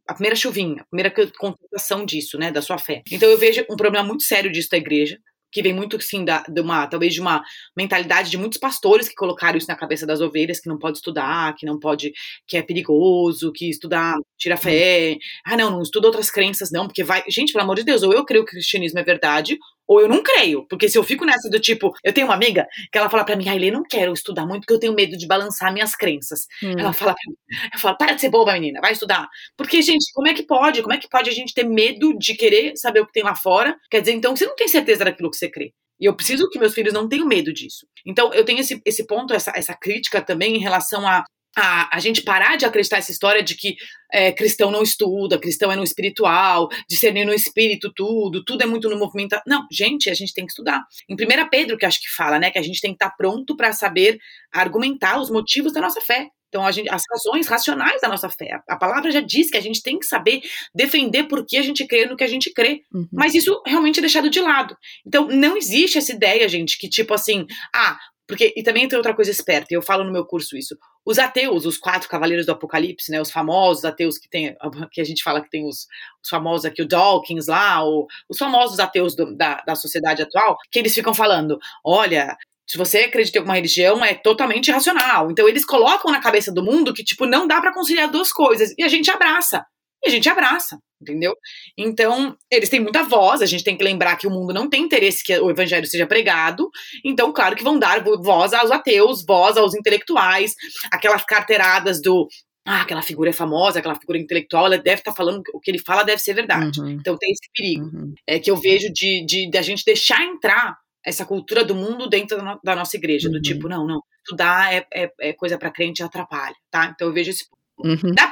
[0.07, 3.03] a primeira chuvinha, a primeira contemplação disso, né, da sua fé.
[3.11, 5.19] Então, eu vejo um problema muito sério disso da igreja,
[5.55, 7.41] que vem muito, assim, da, de uma, talvez de uma
[7.77, 11.55] mentalidade de muitos pastores que colocaram isso na cabeça das ovelhas, que não pode estudar,
[11.55, 12.11] que não pode,
[12.45, 15.17] que é perigoso, que estudar tira fé.
[15.45, 17.23] Ah, não, não estuda outras crenças, não, porque vai.
[17.29, 20.07] Gente, pelo amor de Deus, ou eu creio que o cristianismo é verdade, ou eu
[20.07, 20.65] não creio.
[20.67, 23.35] Porque se eu fico nessa do tipo, eu tenho uma amiga que ela fala para
[23.35, 26.47] mim, Ailê, não quero estudar muito porque eu tenho medo de balançar minhas crenças.
[26.63, 26.73] Hum.
[26.77, 27.35] Ela fala pra mim,
[27.73, 29.27] eu falo, para de ser boba, menina, vai estudar.
[29.57, 30.81] Porque, gente, como é que pode?
[30.81, 33.35] Como é que pode a gente ter medo de querer saber o que tem lá
[33.35, 33.75] fora?
[33.89, 35.73] Quer dizer, então, você não tem certeza daquilo que você crê.
[35.99, 37.87] E eu preciso que meus filhos não tenham medo disso.
[38.05, 41.23] Então, eu tenho esse, esse ponto, essa, essa crítica também em relação a
[41.57, 43.75] a, a gente parar de acreditar essa história de que
[44.11, 48.89] é, cristão não estuda, cristão é no espiritual, discernir no espírito tudo, tudo é muito
[48.89, 49.39] no movimento.
[49.47, 50.83] Não, gente, a gente tem que estudar.
[51.09, 53.55] Em 1 Pedro, que acho que fala, né, que a gente tem que estar pronto
[53.55, 54.19] para saber
[54.53, 56.29] argumentar os motivos da nossa fé.
[56.55, 58.61] Então, a gente, as razões racionais da nossa fé.
[58.69, 60.41] A palavra já diz que a gente tem que saber
[60.73, 62.81] defender por que a gente crê no que a gente crê.
[62.93, 63.07] Uhum.
[63.11, 64.77] Mas isso realmente é deixado de lado.
[65.05, 69.13] Então, não existe essa ideia, gente, que tipo assim, ah, porque, e também tem outra
[69.13, 70.77] coisa esperta, e eu falo no meu curso isso.
[71.05, 74.55] Os ateus, os quatro cavaleiros do apocalipse, né, os famosos ateus que tem,
[74.91, 75.87] que a gente fala que tem os,
[76.23, 80.57] os famosos aqui, o Dawkins lá, o, os famosos ateus do, da, da sociedade atual,
[80.71, 82.35] que eles ficam falando, olha,
[82.67, 85.29] se você acredita em alguma religião, é totalmente irracional.
[85.29, 88.73] Então eles colocam na cabeça do mundo que, tipo, não dá para conciliar duas coisas,
[88.77, 89.63] e a gente abraça
[90.05, 91.33] e a gente abraça, entendeu?
[91.77, 94.83] Então, eles têm muita voz, a gente tem que lembrar que o mundo não tem
[94.83, 96.69] interesse que o evangelho seja pregado,
[97.03, 100.53] então, claro que vão dar voz aos ateus, voz aos intelectuais,
[100.91, 102.27] aquelas carteiradas do
[102.67, 105.69] ah, aquela figura é famosa, aquela figura intelectual, ela deve estar tá falando o que
[105.69, 106.81] ele fala deve ser verdade.
[106.81, 106.89] Uhum.
[106.89, 108.13] Então tem esse perigo uhum.
[108.25, 112.09] é que eu vejo de, de, de, a gente deixar entrar essa cultura do mundo
[112.09, 113.33] dentro da, no, da nossa igreja, uhum.
[113.35, 116.91] do tipo, não, não, estudar é, é, é coisa para crente e atrapalha, tá?
[116.93, 117.45] Então eu vejo esse
[117.77, 118.11] uhum.
[118.15, 118.31] Dá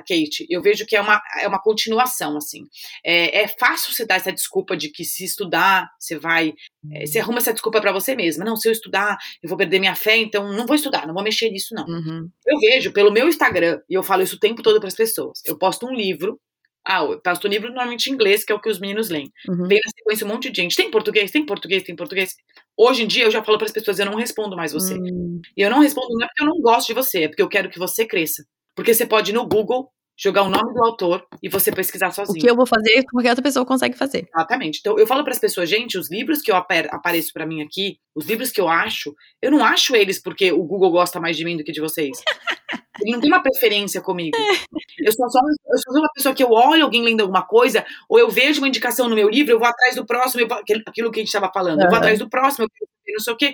[0.00, 2.64] Kate, eu vejo que é uma, é uma continuação, assim.
[3.04, 6.54] É, é fácil você dar essa desculpa de que se estudar, você vai.
[6.92, 8.44] É, você arruma essa desculpa para você mesma.
[8.44, 11.22] Não, se eu estudar, eu vou perder minha fé, então não vou estudar, não vou
[11.22, 11.86] mexer nisso, não.
[11.86, 12.28] Uhum.
[12.46, 15.40] Eu vejo pelo meu Instagram, e eu falo isso o tempo todo para as pessoas.
[15.44, 16.40] Eu posto um livro.
[16.86, 19.32] Ah, eu posto um livro normalmente em inglês, que é o que os meninos leem.
[19.48, 19.66] Uhum.
[19.66, 20.76] Vem na sequência um monte de gente.
[20.76, 22.36] Tem português, tem português, tem português.
[22.76, 24.94] Hoje em dia eu já falo para as pessoas, eu não respondo mais você.
[24.94, 25.40] Uhum.
[25.56, 27.48] E eu não respondo não é porque eu não gosto de você, é porque eu
[27.48, 28.44] quero que você cresça.
[28.74, 32.38] Porque você pode ir no Google jogar o nome do autor e você pesquisar sozinho.
[32.38, 34.26] O que eu vou fazer, porque outra pessoa consegue fazer.
[34.32, 34.78] Exatamente.
[34.78, 37.98] Então, eu falo para as pessoas, gente, os livros que eu apareço para mim aqui,
[38.14, 41.44] os livros que eu acho, eu não acho eles porque o Google gosta mais de
[41.44, 42.16] mim do que de vocês.
[43.02, 44.36] Ele não tem uma preferência comigo.
[45.00, 48.20] Eu sou, só, eu sou uma pessoa que eu olho alguém lendo alguma coisa, ou
[48.20, 50.54] eu vejo uma indicação no meu livro, eu vou atrás do próximo, eu,
[50.86, 52.68] aquilo que a gente estava falando, eu vou atrás do próximo,
[53.06, 53.52] eu não sei o quê.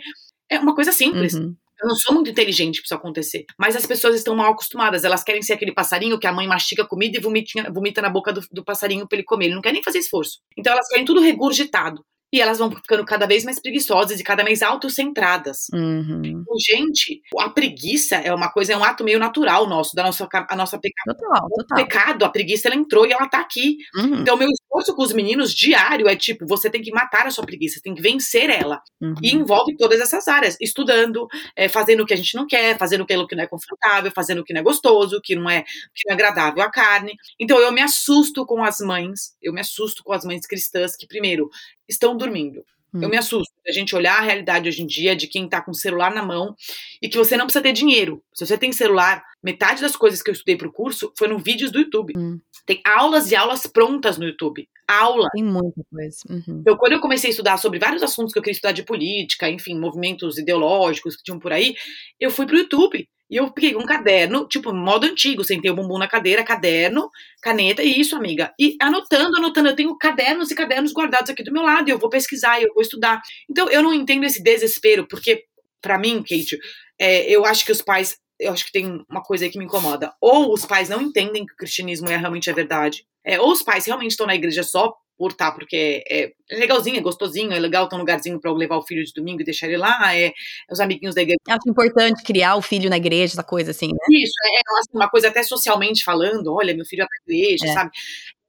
[0.51, 1.35] É uma coisa simples.
[1.35, 1.57] Uhum.
[1.83, 3.45] Eu não sou muito inteligente pra isso acontecer.
[3.59, 5.05] Mas as pessoas estão mal acostumadas.
[5.05, 8.33] Elas querem ser aquele passarinho que a mãe mastiga comida e vomita, vomita na boca
[8.33, 9.47] do, do passarinho pra ele comer.
[9.47, 10.39] Ele não quer nem fazer esforço.
[10.57, 12.05] Então elas querem tudo regurgitado.
[12.33, 15.67] e elas vão ficando cada vez mais preguiçosas e cada vez autocentradas.
[15.73, 16.23] Uhum.
[16.25, 20.29] Então, gente, a preguiça é uma coisa, é um ato meio natural nosso, da nossa,
[20.49, 21.17] a nossa pecado.
[21.17, 21.77] Total, O total.
[21.77, 23.77] pecado, a preguiça, ela entrou e ela tá aqui.
[23.97, 24.21] Uhum.
[24.21, 27.45] Então, meu esforço com os meninos diário é tipo, você tem que matar a sua
[27.45, 28.81] preguiça, tem que vencer ela.
[29.01, 29.15] Uhum.
[29.23, 33.03] E envolve todas essas áreas, estudando, é, fazendo o que a gente não quer, fazendo
[33.03, 36.09] aquilo que não é confortável, fazendo o que não é gostoso, que não é, que
[36.09, 37.15] não é agradável à carne.
[37.39, 41.07] Então eu me assusto com as mães, eu me assusto com as mães cristãs que,
[41.07, 41.51] primeiro,
[41.89, 42.65] estão dormindo.
[42.93, 43.03] Hum.
[43.03, 45.71] Eu me assusto a gente olhar a realidade hoje em dia de quem tá com
[45.71, 46.55] o celular na mão
[47.01, 48.23] e que você não precisa ter dinheiro.
[48.35, 51.79] Se você tem celular, metade das coisas que eu estudei pro curso foram vídeos do
[51.79, 52.13] YouTube.
[52.17, 52.41] Hum.
[52.67, 54.69] Tem aulas e aulas prontas no YouTube.
[54.87, 55.29] Aula.
[55.33, 56.19] Tem muita coisa.
[56.29, 56.61] Uhum.
[56.61, 59.49] Então, quando eu comecei a estudar sobre vários assuntos que eu queria estudar de política,
[59.49, 61.75] enfim, movimentos ideológicos que tinham por aí,
[62.19, 63.09] eu fui pro YouTube.
[63.31, 67.09] E eu peguei um caderno, tipo, modo antigo, sentei o bumbum na cadeira, caderno,
[67.41, 68.53] caneta, e isso, amiga.
[68.59, 71.99] E anotando, anotando, eu tenho cadernos e cadernos guardados aqui do meu lado, e eu
[71.99, 73.23] vou pesquisar, e eu vou estudar.
[73.49, 75.45] Então, eu não entendo esse desespero, porque,
[75.81, 76.59] pra mim, Kate,
[76.99, 79.65] é, eu acho que os pais, eu acho que tem uma coisa aí que me
[79.65, 80.13] incomoda.
[80.21, 83.63] Ou os pais não entendem que o cristianismo é realmente a verdade, é, ou os
[83.63, 87.87] pais realmente estão na igreja só por porque é, é legalzinho, é gostosinho, é legal
[87.87, 90.33] ter um lugarzinho pra eu levar o filho de domingo e deixar ele lá, é,
[90.73, 91.37] os amiguinhos da igreja.
[91.47, 93.99] Acho importante criar o filho na igreja, essa coisa assim, né?
[94.11, 97.73] Isso, é assim, uma coisa até socialmente falando, olha, meu filho vai pra igreja, É.
[97.75, 97.91] sabe?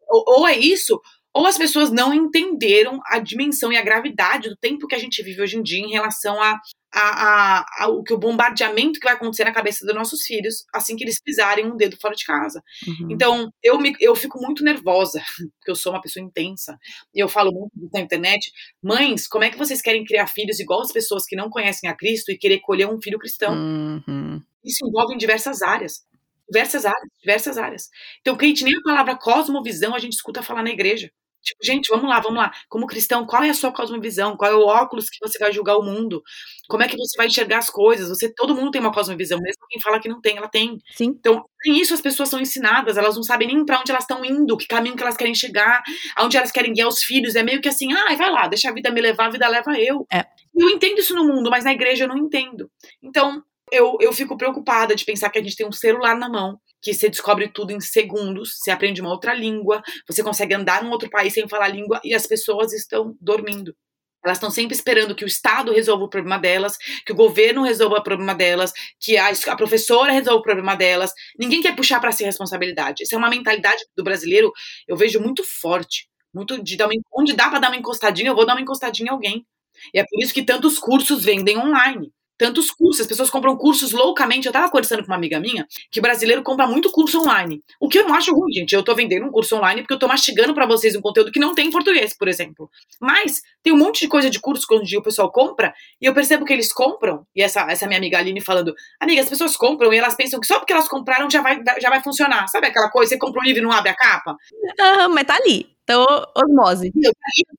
[0.07, 0.97] Ou, ou é isso,
[1.33, 5.23] ou as pessoas não entenderam a dimensão e a gravidade do tempo que a gente
[5.23, 6.59] vive hoje em dia em relação a,
[6.93, 10.65] a, a, a o que o bombardeamento que vai acontecer na cabeça dos nossos filhos
[10.73, 12.61] assim que eles pisarem um dedo fora de casa.
[12.85, 13.07] Uhum.
[13.11, 16.77] Então, eu, me, eu fico muito nervosa, porque eu sou uma pessoa intensa,
[17.15, 18.51] e eu falo muito na internet.
[18.83, 21.95] Mães, como é que vocês querem criar filhos igual as pessoas que não conhecem a
[21.95, 23.53] Cristo e querer colher um filho cristão?
[23.53, 24.41] Uhum.
[24.63, 26.03] Isso envolve em diversas áreas.
[26.49, 27.89] Diversas áreas, diversas áreas.
[28.19, 31.09] Então, Kate, nem a palavra cosmovisão a gente escuta falar na igreja.
[31.43, 32.51] Tipo, gente, vamos lá, vamos lá.
[32.69, 34.37] Como cristão, qual é a sua cosmovisão?
[34.37, 36.21] Qual é o óculos que você vai julgar o mundo?
[36.69, 38.09] Como é que você vai enxergar as coisas?
[38.09, 40.77] Você, todo mundo tem uma cosmovisão, mesmo quem fala que não tem, ela tem.
[40.95, 41.15] Sim.
[41.19, 44.23] Então, nem isso as pessoas são ensinadas, elas não sabem nem pra onde elas estão
[44.23, 45.83] indo, que caminho que elas querem chegar,
[46.15, 47.35] aonde elas querem guiar os filhos.
[47.35, 49.77] É meio que assim, ah, vai lá, deixa a vida me levar, a vida leva
[49.79, 50.05] eu.
[50.11, 50.25] É.
[50.55, 52.69] Eu entendo isso no mundo, mas na igreja eu não entendo.
[53.01, 56.59] Então, eu, eu fico preocupada de pensar que a gente tem um celular na mão,
[56.81, 60.91] que você descobre tudo em segundos, você aprende uma outra língua, você consegue andar num
[60.91, 63.75] outro país sem falar língua e as pessoas estão dormindo.
[64.23, 67.97] Elas estão sempre esperando que o Estado resolva o problema delas, que o governo resolva
[67.97, 71.11] o problema delas, que a, a professora resolva o problema delas.
[71.39, 73.01] Ninguém quer puxar para si a responsabilidade.
[73.01, 74.51] Essa é uma mentalidade do brasileiro,
[74.87, 76.07] eu vejo muito forte.
[76.33, 79.07] Muito de dar uma, onde dá para dar uma encostadinha, eu vou dar uma encostadinha
[79.07, 79.45] em alguém.
[79.93, 82.11] E é por isso que tantos cursos vendem online.
[82.41, 84.47] Tantos cursos, as pessoas compram cursos loucamente.
[84.47, 87.61] Eu tava conversando com uma amiga minha que brasileiro compra muito curso online.
[87.79, 88.73] O que eu não acho ruim, gente.
[88.73, 91.39] Eu tô vendendo um curso online porque eu tô mastigando para vocês um conteúdo que
[91.39, 92.67] não tem em português, por exemplo.
[92.99, 96.15] Mas tem um monte de coisa de curso que dia o pessoal compra e eu
[96.15, 97.27] percebo que eles compram.
[97.35, 100.47] E essa, essa minha amiga Aline falando, amiga, as pessoas compram e elas pensam que
[100.47, 102.47] só porque elas compraram já vai, já vai funcionar.
[102.47, 103.09] Sabe aquela coisa?
[103.09, 104.35] Você compra um livro e não abre a capa?
[104.79, 105.69] Ah, mas tá ali.
[105.91, 106.91] Então, osmose.
[106.95, 107.11] Eu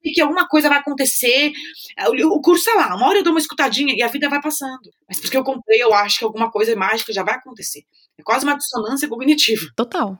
[0.02, 1.52] sei que alguma coisa vai acontecer.
[2.08, 4.40] O, o curso tá lá, uma hora eu dou uma escutadinha e a vida vai
[4.40, 4.90] passando.
[5.08, 7.84] Mas porque eu comprei, eu acho que alguma coisa mágica já vai acontecer.
[8.18, 9.66] É quase uma dissonância cognitiva.
[9.76, 10.18] Total.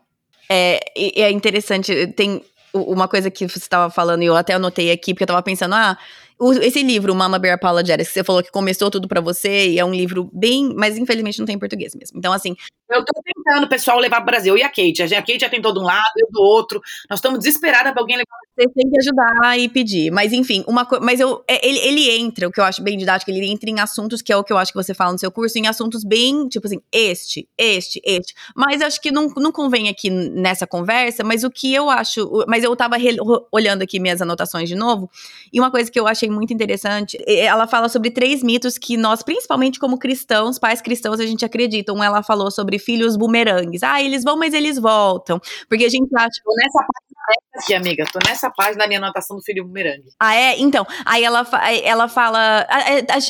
[0.48, 2.44] É, e- é interessante, tem
[2.74, 5.74] uma coisa que você estava falando, e eu até anotei aqui, porque eu tava pensando,
[5.74, 5.98] ah,
[6.60, 9.84] esse livro, Mama Bear Apologetics, que você falou que começou tudo pra você, e é
[9.84, 12.18] um livro bem, mas infelizmente não tem em português mesmo.
[12.18, 12.56] Então, assim,
[12.90, 14.54] Eu tô tentando, pessoal, levar pro Brasil.
[14.58, 15.02] E a Kate?
[15.02, 16.78] A Kate já tentou de um lado, eu do outro.
[17.08, 18.36] Nós estamos desesperadas pra alguém levar.
[18.54, 20.10] Você tem que ajudar e pedir.
[20.10, 21.02] Mas enfim, uma coisa.
[21.02, 23.80] Mas eu, é, ele, ele entra, o que eu acho bem didático, ele entra em
[23.80, 26.04] assuntos que é o que eu acho que você fala no seu curso, em assuntos
[26.04, 28.34] bem, tipo assim, este, este, este.
[28.54, 32.44] Mas acho que não, não convém aqui nessa conversa, mas o que eu acho.
[32.46, 33.16] Mas eu tava re-
[33.50, 35.10] olhando aqui minhas anotações de novo,
[35.50, 39.22] e uma coisa que eu achei muito interessante, ela fala sobre três mitos que nós,
[39.22, 41.92] principalmente como cristãos, pais cristãos, a gente acredita.
[41.92, 43.82] Um, ela falou sobre filhos bumerangues.
[43.82, 45.40] Ah, eles vão, mas eles voltam.
[45.68, 46.40] Porque a gente acha.
[46.44, 48.04] Tô nessa página aqui, amiga.
[48.12, 50.10] Tô nessa página da minha anotação do filho bumerangue.
[50.18, 50.58] Ah, é?
[50.58, 52.66] Então, aí ela, aí ela fala.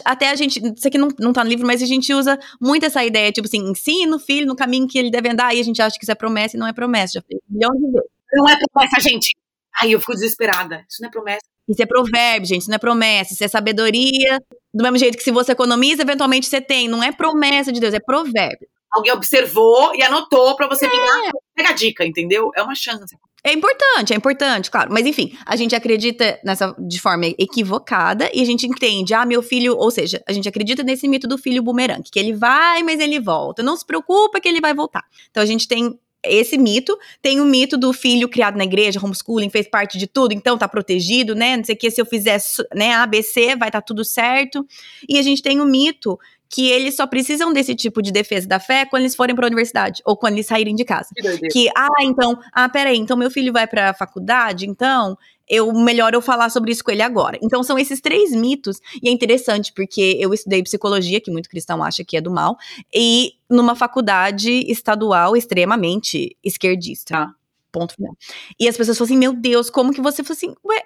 [0.05, 0.61] Até a gente.
[0.61, 3.47] Isso aqui não, não tá no livro, mas a gente usa muito essa ideia, tipo
[3.47, 6.05] assim, ensina o filho no caminho que ele deve andar, e a gente acha que
[6.05, 7.15] isso é promessa e não é promessa.
[7.15, 8.11] Já fez um milhão de vezes.
[8.35, 9.37] Não é promessa, gente.
[9.81, 10.85] Ai, eu fico desesperada.
[10.89, 11.43] Isso não é promessa.
[11.69, 14.41] Isso é provérbio, gente, isso não é promessa, isso é sabedoria.
[14.75, 16.89] Do mesmo jeito que se você economiza, eventualmente você tem.
[16.89, 18.69] Não é promessa de Deus, é provérbio.
[18.91, 21.33] Alguém observou e anotou pra você pegar.
[21.55, 22.51] Pega a dica, entendeu?
[22.55, 23.17] É uma chance.
[23.45, 24.93] É importante, é importante, claro.
[24.93, 29.43] Mas enfim, a gente acredita nessa de forma equivocada e a gente entende, ah, meu
[29.43, 33.01] filho, ou seja, a gente acredita nesse mito do filho bumerangue, que ele vai, mas
[33.01, 33.63] ele volta.
[33.63, 35.03] Não se preocupa que ele vai voltar.
[35.31, 36.97] Então a gente tem esse mito.
[37.21, 40.69] Tem o mito do filho criado na igreja, homeschooling, fez parte de tudo, então tá
[40.69, 41.57] protegido, né?
[41.57, 42.41] Não sei o que, se eu fizer
[42.75, 44.67] né, ABC, vai estar tá tudo certo.
[45.09, 46.19] E a gente tem o mito
[46.53, 49.49] que eles só precisam desse tipo de defesa da fé quando eles forem para a
[49.49, 51.09] universidade ou quando eles saírem de casa.
[51.15, 55.17] Que, que ah, então, ah, peraí, então meu filho vai para a faculdade, então
[55.49, 57.39] eu melhor eu falar sobre isso com ele agora.
[57.43, 61.83] Então são esses três mitos e é interessante porque eu estudei psicologia, que muito cristão
[61.83, 62.59] acha que é do mal,
[62.95, 67.17] e numa faculdade estadual extremamente esquerdista.
[67.17, 67.35] Ah.
[67.73, 68.15] Ponto final.
[68.61, 70.55] E as pessoas falam assim: Meu Deus, como que você falou assim?
[70.63, 70.83] Ué,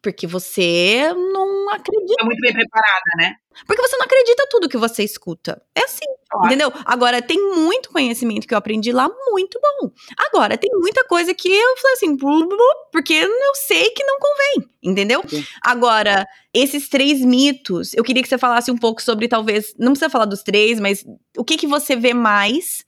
[0.00, 2.14] porque você não acredita.
[2.20, 3.34] É muito bem preparada, né?
[3.66, 5.60] Porque você não acredita tudo que você escuta.
[5.74, 6.46] É assim, claro.
[6.46, 6.72] entendeu?
[6.84, 9.90] Agora, tem muito conhecimento que eu aprendi lá, muito bom.
[10.16, 12.16] Agora, tem muita coisa que eu falei assim,
[12.92, 15.22] porque eu sei que não convém, entendeu?
[15.26, 15.44] Sim.
[15.62, 20.10] Agora, esses três mitos, eu queria que você falasse um pouco sobre, talvez, não precisa
[20.10, 21.04] falar dos três, mas
[21.36, 22.84] o que, que você vê mais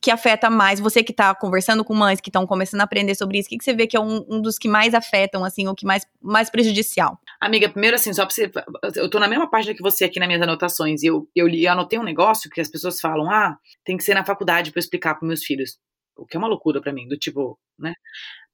[0.00, 0.80] que afeta mais?
[0.80, 3.58] Você que está conversando com mães que estão começando a aprender sobre isso, o que,
[3.58, 6.06] que você vê que é um, um, dos que mais afetam, assim, ou que mais,
[6.20, 7.18] mais prejudicial?
[7.40, 8.50] Amiga, primeiro assim, só pra você.
[8.96, 11.72] Eu tô na mesma página que você aqui nas minhas anotações, e eu, eu, eu
[11.72, 15.14] anotei um negócio que as pessoas falam: ah, tem que ser na faculdade para explicar
[15.14, 15.78] para meus filhos.
[16.22, 17.94] O que é uma loucura para mim, do tipo, né?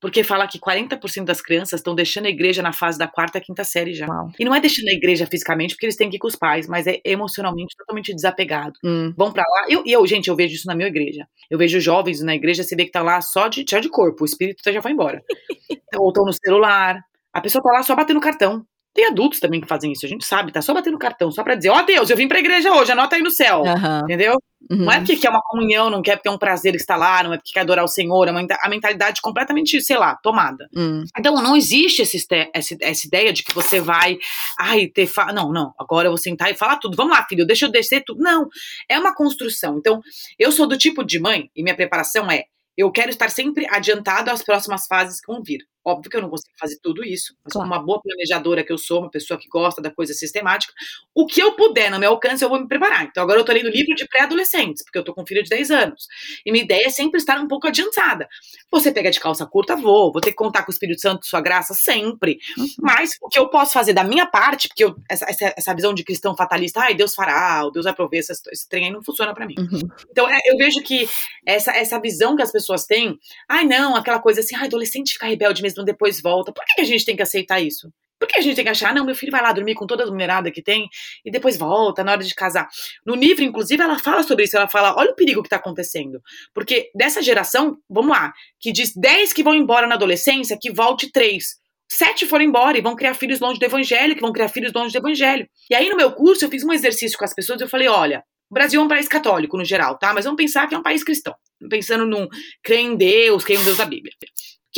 [0.01, 3.65] Porque fala que 40% das crianças estão deixando a igreja na fase da quarta, quinta
[3.65, 4.07] série já.
[4.07, 4.31] Uau.
[4.39, 6.69] E não é deixando a igreja fisicamente porque eles têm que ir com os pais,
[6.69, 8.75] mas é emocionalmente totalmente desapegado.
[8.85, 9.13] Hum.
[9.17, 9.67] Vão para lá.
[9.69, 11.27] E eu, gente, eu vejo isso na minha igreja.
[11.51, 14.23] Eu vejo jovens na igreja, você vê que tá lá só de, só de corpo,
[14.23, 15.23] o espírito já foi embora.
[15.99, 17.03] Ou estão no celular.
[17.33, 18.65] A pessoa tá lá só batendo cartão.
[18.99, 21.55] Tem adultos também que fazem isso, a gente sabe, tá só batendo cartão, só pra
[21.55, 23.63] dizer, ó oh, Deus, eu vim pra igreja hoje, anota aí no céu.
[23.63, 23.99] Uhum.
[24.03, 24.33] Entendeu?
[24.69, 24.79] Uhum.
[24.79, 27.33] Não é porque quer uma comunhão, não quer porque é um prazer estar lá, não
[27.33, 30.69] é porque quer adorar o Senhor, é uma, a mentalidade completamente, sei lá, tomada.
[30.75, 31.05] Uhum.
[31.17, 34.19] Então não existe esse, essa, essa ideia de que você vai,
[34.59, 35.07] ai, ter.
[35.07, 35.33] Fa...
[35.33, 36.97] Não, não, agora eu vou sentar e falar tudo.
[36.97, 38.21] Vamos lá, filho, deixa eu descer tudo.
[38.21, 38.49] Não,
[38.89, 39.79] é uma construção.
[39.79, 40.01] Então,
[40.37, 42.47] eu sou do tipo de mãe, e minha preparação é
[42.79, 45.67] eu quero estar sempre adiantado às próximas fases que vão vir.
[45.85, 47.69] Óbvio que eu não consigo fazer tudo isso, mas claro.
[47.69, 50.73] como uma boa planejadora que eu sou, uma pessoa que gosta da coisa sistemática,
[51.15, 53.05] o que eu puder no meu alcance, eu vou me preparar.
[53.05, 55.71] Então agora eu tô lendo livro de pré-adolescentes, porque eu tô com filho de 10
[55.71, 56.07] anos.
[56.45, 58.29] E minha ideia é sempre estar um pouco adiantada.
[58.71, 60.13] Você pega de calça curta, vou.
[60.13, 62.39] Vou ter que contar com o Espírito Santo, sua graça, sempre.
[62.57, 62.67] Uhum.
[62.81, 66.05] Mas o que eu posso fazer da minha parte, porque eu, essa, essa, visão de
[66.05, 69.47] cristão fatalista, ai, Deus fará, Deus vai prover, esse, esse trem aí não funciona para
[69.47, 69.55] mim.
[69.59, 69.81] Uhum.
[70.11, 71.09] Então é, eu vejo que
[71.47, 75.27] essa, essa visão que as pessoas têm, ai não, aquela coisa assim, ai, adolescente fica
[75.27, 76.53] rebelde mesmo, depois volta.
[76.53, 77.93] Por que a gente tem que aceitar isso?
[78.19, 80.03] Por que a gente tem que achar, não, meu filho vai lá dormir com toda
[80.03, 80.89] a numerada que tem
[81.25, 82.69] e depois volta na hora de casar?
[83.07, 84.57] No livro, inclusive, ela fala sobre isso.
[84.57, 86.21] Ela fala: olha o perigo que está acontecendo.
[86.53, 91.13] Porque dessa geração, vamos lá, que diz 10 que vão embora na adolescência, que volte
[91.13, 91.45] 3.
[91.91, 94.93] Sete foram embora e vão criar filhos longe do evangelho, que vão criar filhos longe
[94.93, 95.49] do evangelho.
[95.71, 98.23] E aí, no meu curso, eu fiz um exercício com as pessoas eu falei: olha,
[98.51, 100.13] o Brasil é um país católico no geral, tá?
[100.13, 101.35] Mas vamos pensar que é um país cristão.
[101.71, 102.29] Pensando num
[102.63, 104.13] crer em Deus, crer em Deus da Bíblia.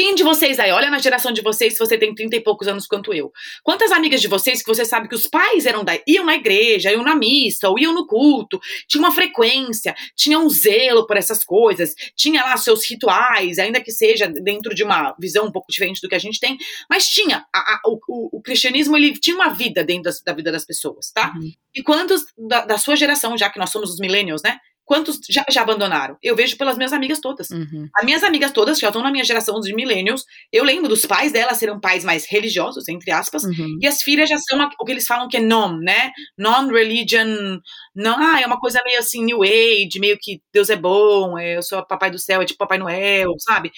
[0.01, 2.67] Quem de vocês aí, olha na geração de vocês, se você tem 30 e poucos
[2.67, 3.31] anos quanto eu.
[3.63, 6.91] Quantas amigas de vocês que você sabe que os pais eram da, iam na igreja,
[6.91, 8.59] iam na missa, ou iam no culto,
[8.89, 13.93] tinha uma frequência, tinha um zelo por essas coisas, tinha lá seus rituais, ainda que
[13.93, 16.57] seja dentro de uma visão um pouco diferente do que a gente tem,
[16.89, 17.45] mas tinha.
[17.55, 21.11] A, a, o, o, cristianismo, ele tinha uma vida dentro das, da vida das pessoas,
[21.13, 21.35] tá?
[21.37, 21.53] Uhum.
[21.75, 24.57] E quantos da, da sua geração, já que nós somos os millennials, né?
[24.91, 26.17] Quantos já, já abandonaram?
[26.21, 27.49] Eu vejo pelas minhas amigas todas.
[27.51, 27.89] Uhum.
[27.95, 31.07] As minhas amigas todas, que já estão na minha geração de millennials, eu lembro dos
[31.07, 33.79] pais delas serem pais mais religiosos, entre aspas, uhum.
[33.81, 36.11] e as filhas já são o que eles falam que é non, né?
[36.37, 37.61] Non-religion.
[37.95, 41.57] Não, ah, é uma coisa meio assim, new age, meio que Deus é bom, é,
[41.57, 43.71] eu sou papai do céu, é tipo Papai Noel, sabe?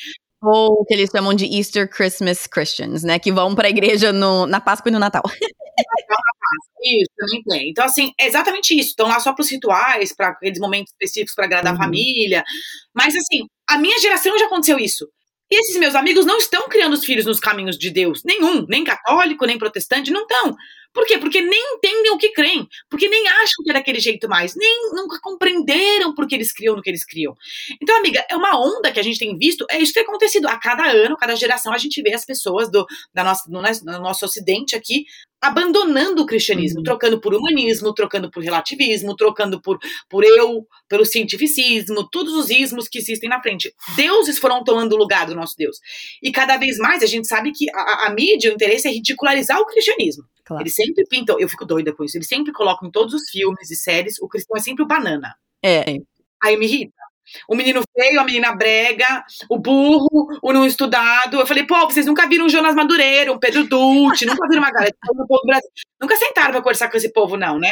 [0.43, 3.19] Ou o que eles chamam de Easter Christmas Christians, né?
[3.19, 5.25] Que vão para a igreja no, na Páscoa e no Natal.
[6.85, 7.71] Isso, também tem.
[7.71, 8.91] Então, assim, é exatamente isso.
[8.91, 11.81] Estão lá só para os rituais, para aqueles momentos específicos para agradar uhum.
[11.81, 12.45] a família.
[12.95, 15.09] Mas, assim, a minha geração já aconteceu isso.
[15.51, 18.23] E esses meus amigos não estão criando os filhos nos caminhos de Deus.
[18.25, 18.65] Nenhum.
[18.69, 20.57] Nem católico, nem protestante, não estão.
[20.93, 21.19] Por quê?
[21.19, 24.91] Porque nem entendem o que creem, porque nem acham que é daquele jeito mais, nem
[24.93, 27.35] nunca compreenderam porque eles criam no que eles criam.
[27.83, 30.47] Então, amiga, é uma onda que a gente tem visto, é isso que tem acontecido.
[30.49, 34.01] A cada ano, cada geração, a gente vê as pessoas do, da nossa, do, do
[34.01, 35.05] nosso ocidente aqui
[35.43, 36.85] abandonando o cristianismo, uhum.
[36.85, 39.77] trocando por humanismo, trocando por relativismo, trocando por,
[40.09, 43.75] por eu, pelo cientificismo, todos os ismos que existem na frente.
[43.97, 45.79] Deuses foram tomando o lugar do nosso Deus.
[46.23, 49.59] E cada vez mais a gente sabe que a, a mídia, o interesse é ridicularizar
[49.59, 50.23] o cristianismo.
[50.45, 50.63] Claro.
[50.63, 53.71] Eles sempre pintam, eu fico doida com isso, eles sempre colocam em todos os filmes
[53.71, 55.35] e séries, o cristão é sempre o banana.
[55.65, 55.85] É.
[56.43, 57.03] Aí me irrita.
[57.49, 61.39] O menino feio, a menina brega, o burro, o não estudado.
[61.39, 64.73] Eu falei, pô, vocês nunca viram o Jonas Madureira, um Pedro Dutti, nunca viram uma
[64.73, 65.71] galera do povo Brasil.
[66.01, 67.71] Nunca sentaram pra conversar com esse povo, não, né?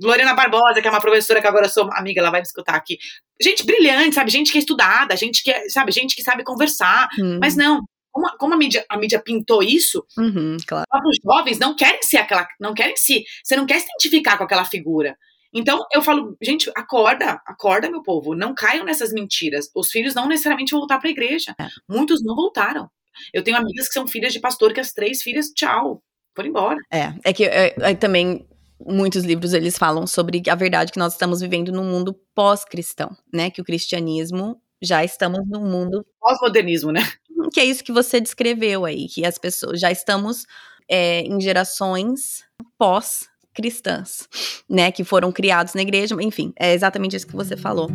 [0.00, 2.74] Lorena Barbosa, que é uma professora que agora eu sou amiga, ela vai me escutar
[2.74, 2.96] aqui.
[3.40, 4.30] Gente brilhante, sabe?
[4.30, 7.08] Gente que é estudada, gente que é, sabe, gente que sabe conversar.
[7.18, 7.38] Hum.
[7.40, 7.80] Mas não,
[8.12, 10.86] como, como a, mídia, a mídia pintou isso, uhum, claro.
[11.06, 12.46] os jovens não querem ser aquela.
[12.60, 13.24] Não querem se.
[13.42, 15.16] Você não quer se identificar com aquela figura.
[15.54, 18.34] Então eu falo, gente, acorda, acorda, meu povo.
[18.34, 19.70] Não caiam nessas mentiras.
[19.74, 21.54] Os filhos não necessariamente vão voltar para a igreja.
[21.58, 21.68] É.
[21.88, 22.88] Muitos não voltaram.
[23.32, 26.02] Eu tenho amigas que são filhas de pastor, que as três filhas, tchau,
[26.34, 26.78] foram embora.
[26.90, 28.46] É, é que é, é, também
[28.80, 33.50] muitos livros eles falam sobre a verdade que nós estamos vivendo num mundo pós-cristão, né?
[33.50, 37.02] Que o cristianismo já estamos num mundo pós-modernismo, né?
[37.50, 40.46] Que é isso que você descreveu aí, que as pessoas já estamos
[40.88, 42.44] é, em gerações
[42.78, 44.28] pós cristãs,
[44.68, 47.88] né, que foram criados na igreja, enfim, é exatamente isso que você falou.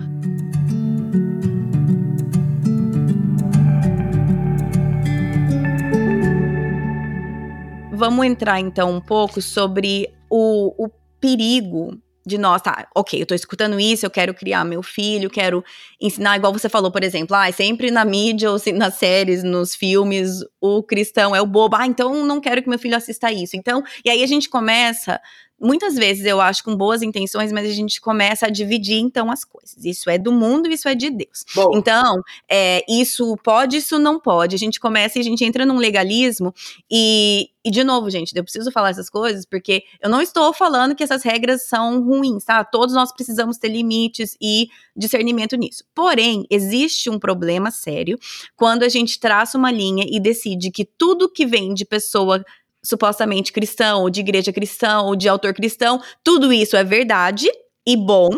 [7.91, 10.89] Vamos entrar então um pouco sobre o, o
[11.19, 15.63] perigo de nós, tá, ok, eu tô escutando isso, eu quero criar meu filho, quero
[15.99, 20.43] ensinar, igual você falou, por exemplo, ah, sempre na mídia ou nas séries, nos filmes,
[20.59, 23.55] o cristão é o bobo, ah, então não quero que meu filho assista isso.
[23.55, 25.19] Então, e aí a gente começa
[25.59, 29.43] muitas vezes eu acho com boas intenções, mas a gente começa a dividir então as
[29.43, 29.83] coisas.
[29.83, 31.43] Isso é do mundo, isso é de Deus.
[31.55, 31.71] Bom.
[31.73, 34.55] Então, é, isso pode, isso não pode.
[34.55, 36.53] A gente começa e a gente entra num legalismo
[36.89, 40.95] e, e de novo, gente, eu preciso falar essas coisas porque eu não estou falando
[40.95, 42.63] que essas regras são ruins, tá?
[42.63, 45.83] Todos nós precisamos ter limites e discernimento nisso.
[45.93, 48.17] Porém, existe um problema sério
[48.55, 52.43] quando a gente traça uma linha e decide que tudo que vem de pessoa
[52.87, 57.47] supostamente cristão, ou de igreja cristã, ou de autor cristão, tudo isso é verdade
[57.85, 58.29] e bom,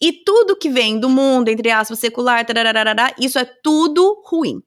[0.00, 2.46] e tudo que vem do mundo, entre aspas, secular,
[3.18, 4.62] isso é tudo ruim.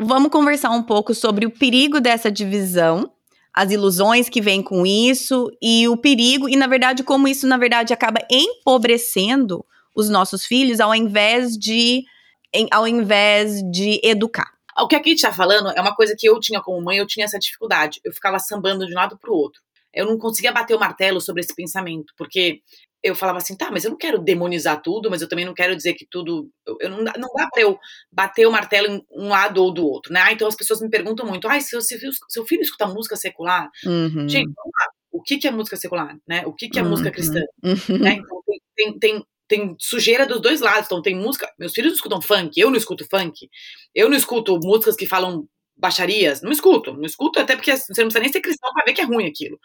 [0.00, 3.10] Vamos conversar um pouco sobre o perigo dessa divisão,
[3.52, 7.56] as ilusões que vêm com isso e o perigo, e na verdade, como isso, na
[7.56, 9.64] verdade, acaba empobrecendo
[9.94, 12.04] os nossos filhos ao invés de,
[12.52, 14.51] em, ao invés de educar.
[14.78, 17.06] O que a Kate tá falando é uma coisa que eu tinha como mãe, eu
[17.06, 18.00] tinha essa dificuldade.
[18.04, 19.60] Eu ficava sambando de um lado pro outro.
[19.92, 22.62] Eu não conseguia bater o martelo sobre esse pensamento, porque
[23.02, 25.74] eu falava assim, tá, mas eu não quero demonizar tudo, mas eu também não quero
[25.74, 26.48] dizer que tudo.
[26.80, 27.78] Eu, não, não dá pra eu
[28.10, 30.20] bater o martelo em um lado ou do outro, né?
[30.22, 31.98] Ah, então as pessoas me perguntam muito, ai, seu, seu,
[32.28, 33.68] seu filho escuta música secular?
[33.84, 34.28] Uhum.
[34.28, 34.86] Gente, vamos lá.
[35.10, 36.16] O que, que é música secular?
[36.26, 36.46] Né?
[36.46, 36.90] O que, que é uhum.
[36.90, 37.40] música cristã?
[37.62, 37.98] Uhum.
[37.98, 38.12] Né?
[38.14, 38.42] Então,
[38.74, 40.86] tem, tem, tem sujeira dos dois lados.
[40.86, 41.50] Então tem música.
[41.58, 43.48] Meus filhos escutam funk, eu não escuto funk.
[43.94, 46.42] Eu não escuto músicas que falam baixarias.
[46.42, 46.92] Não escuto.
[46.94, 49.26] Não escuto, até porque você não precisa nem ser cristão pra ver que é ruim
[49.26, 49.58] aquilo.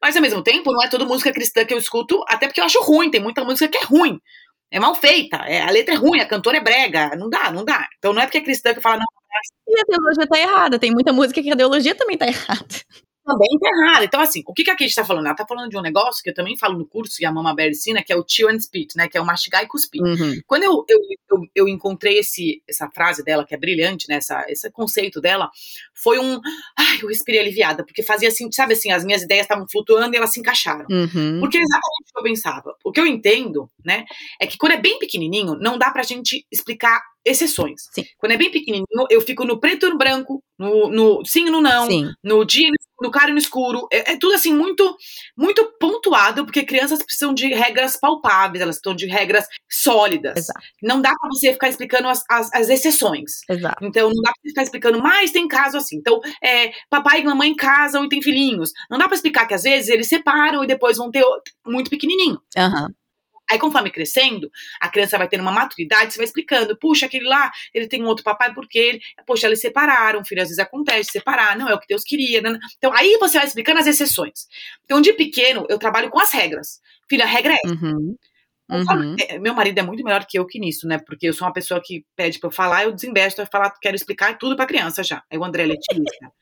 [0.00, 2.64] Mas ao mesmo tempo, não é toda música cristã que eu escuto, até porque eu
[2.64, 3.10] acho ruim.
[3.10, 4.20] Tem muita música que é ruim.
[4.70, 7.64] É mal feita, é, a letra é ruim, a cantora é brega, não dá, não
[7.64, 7.86] dá.
[7.98, 9.06] Então não é porque é cristã que fala, não.
[9.68, 12.66] E a teologia tá errada, tem muita música que a teologia também tá errada
[13.24, 14.04] também enterrada.
[14.04, 15.24] Então, assim, o que, que a Kate está falando?
[15.24, 17.54] Ela está falando de um negócio que eu também falo no curso, e a Mama
[17.54, 19.08] Bear ensina, que é o chew and spit, né?
[19.08, 20.02] Que é o mastigar e cuspir.
[20.02, 20.40] Uhum.
[20.46, 20.98] Quando eu, eu,
[21.30, 24.16] eu, eu, encontrei esse, essa frase dela, que é brilhante, né?
[24.16, 25.50] Essa, esse conceito dela,
[25.94, 26.40] foi um.
[26.78, 30.18] Ai, eu respirei aliviada, porque fazia assim, sabe assim, as minhas ideias estavam flutuando e
[30.18, 30.86] elas se encaixaram.
[30.90, 31.40] Uhum.
[31.40, 32.76] Porque é exatamente o que eu pensava.
[32.84, 34.04] O que eu entendo, né?
[34.40, 37.82] É que quando é bem pequenininho, não dá pra gente explicar exceções.
[37.92, 38.04] Sim.
[38.18, 41.50] Quando é bem pequenininho, eu fico no preto e no branco, no, no sim e
[41.50, 42.10] no não, sim.
[42.22, 42.68] no dia
[43.00, 43.86] no claro e no escuro.
[43.92, 44.96] É, é, tudo assim muito
[45.36, 50.36] muito pontuado, porque crianças precisam de regras palpáveis, elas precisam de regras sólidas.
[50.36, 50.60] Exato.
[50.82, 53.40] Não dá para você ficar explicando as, as, as, exceções.
[53.48, 53.84] Exato.
[53.84, 55.96] Então não dá pra você ficar explicando, mas tem caso assim.
[55.96, 58.70] Então, é, papai e mamãe casam e tem filhinhos.
[58.90, 61.24] Não dá para explicar que às vezes eles separam e depois vão ter
[61.66, 62.40] muito pequenininho.
[62.56, 62.88] Uhum.
[63.50, 67.50] Aí, conforme crescendo, a criança vai tendo uma maturidade, você vai explicando, puxa, aquele lá,
[67.72, 71.56] ele tem um outro papai porque ele, poxa, eles separaram, filho, às vezes acontece, separar,
[71.56, 72.40] não é o que Deus queria.
[72.40, 72.58] Né?
[72.78, 74.46] Então, aí você vai explicando as exceções.
[74.84, 76.80] Então, de pequeno, eu trabalho com as regras.
[77.08, 77.74] Filha, a regra é essa.
[77.74, 78.16] Uhum.
[78.70, 79.16] Uhum.
[79.28, 80.98] É, meu marido é muito melhor que eu que nisso, né?
[80.98, 83.94] Porque eu sou uma pessoa que pede pra eu falar, eu desinvesto, eu falar, quero
[83.94, 85.22] explicar tudo pra criança já.
[85.30, 86.32] Aí o André é letícia.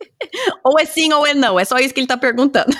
[0.64, 2.72] ou é sim ou é não, é só isso que ele tá perguntando.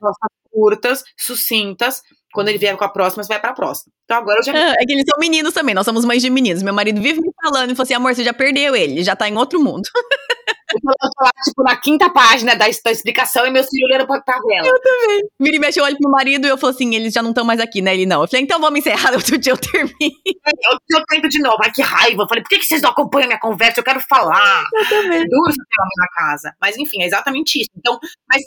[0.00, 0.26] Nossa,
[0.58, 2.02] curtas, sucintas,
[2.32, 3.92] quando ele vier com a próxima, você vai pra próxima.
[4.04, 4.52] Então agora eu já.
[4.52, 6.62] É, é que eles são meninos também, nós somos mães de meninos.
[6.62, 9.16] Meu marido vive me falando e falou assim: amor, você já perdeu ele, ele já
[9.16, 9.88] tá em outro mundo.
[10.70, 14.20] Eu tô lá, tipo, na quinta página da, da explicação e meu filho olhando pra
[14.20, 14.66] tabela.
[14.66, 15.20] Eu também.
[15.40, 17.42] Vira e mexe, eu olho pro marido e eu falo assim: eles já não estão
[17.42, 17.94] mais aqui, né?
[17.94, 18.20] Ele não.
[18.20, 19.94] Eu falei: então vamos encerrar, outro dia eu termino.
[19.98, 21.56] Eu, eu tento de novo.
[21.62, 22.22] Ai, que raiva.
[22.22, 23.80] Eu falei: por que, que vocês não acompanham minha conversa?
[23.80, 24.66] Eu quero falar.
[24.74, 25.26] Eu também.
[25.26, 26.54] Duro você ter na casa.
[26.60, 27.70] Mas enfim, é exatamente isso.
[27.74, 27.98] Então,
[28.28, 28.42] mas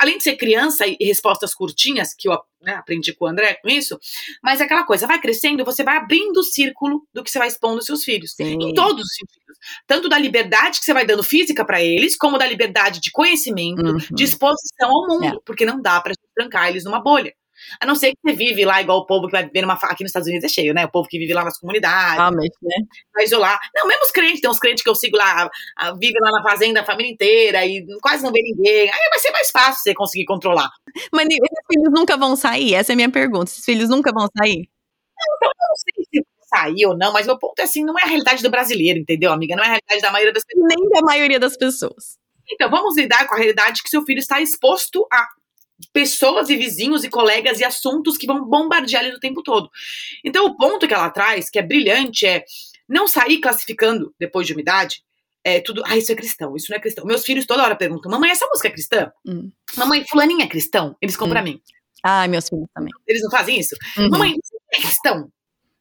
[0.00, 3.68] além de ser criança e respostas curtinhas, que eu né, aprendi com o André com
[3.68, 3.98] isso,
[4.42, 7.48] mas é aquela coisa, vai crescendo, você vai abrindo o círculo do que você vai
[7.48, 8.32] expondo aos seus filhos.
[8.34, 8.58] Sim.
[8.60, 9.56] Em todos os sentidos.
[9.86, 13.84] Tanto da liberdade que você vai dando física para eles, como da liberdade de conhecimento,
[13.84, 13.98] uhum.
[13.98, 15.40] de exposição ao mundo, é.
[15.44, 17.34] porque não dá pra trancar eles numa bolha.
[17.80, 19.74] A não ser que você vive lá igual o povo que vai viver numa.
[19.74, 20.84] Aqui nos Estados Unidos é cheio, né?
[20.84, 22.18] O povo que vive lá nas comunidades.
[22.18, 22.76] Ah, mas, né?
[23.14, 23.58] Vai isolar.
[23.74, 25.48] Não, mesmo os crentes, tem uns crentes que eu sigo lá,
[25.98, 28.90] vive lá na fazenda a família inteira e quase não vê ninguém.
[28.90, 30.70] Aí vai ser mais fácil você conseguir controlar.
[31.12, 32.74] Mas esses filhos nunca vão sair?
[32.74, 33.50] Essa é a minha pergunta.
[33.50, 34.68] Esses filhos nunca vão sair?
[35.36, 38.02] Então, eu não sei se sair ou não, mas meu ponto é assim, não é
[38.02, 39.56] a realidade do brasileiro, entendeu, amiga?
[39.56, 40.68] Não é a realidade da maioria das pessoas.
[40.68, 42.18] Nem da maioria das pessoas.
[42.48, 45.26] Então, vamos lidar com a realidade que seu filho está exposto a
[45.92, 49.68] pessoas e vizinhos e colegas e assuntos que vão bombardear ele o tempo todo.
[50.24, 52.44] Então, o ponto que ela traz, que é brilhante, é
[52.88, 55.02] não sair classificando depois de uma idade.
[55.44, 57.04] É tudo, ah, isso é cristão, isso não é cristão.
[57.04, 59.12] Meus filhos toda hora perguntam, mamãe, essa música é cristã?
[59.24, 59.50] Hum.
[59.76, 60.96] Mamãe, fulaninha é cristão?
[61.00, 61.44] Eles compram hum.
[61.44, 61.60] pra mim.
[62.02, 62.92] Ah, meus filhos também.
[63.06, 63.74] Eles não fazem isso?
[63.96, 64.10] Uhum.
[64.10, 65.28] Mamãe, você é cristão?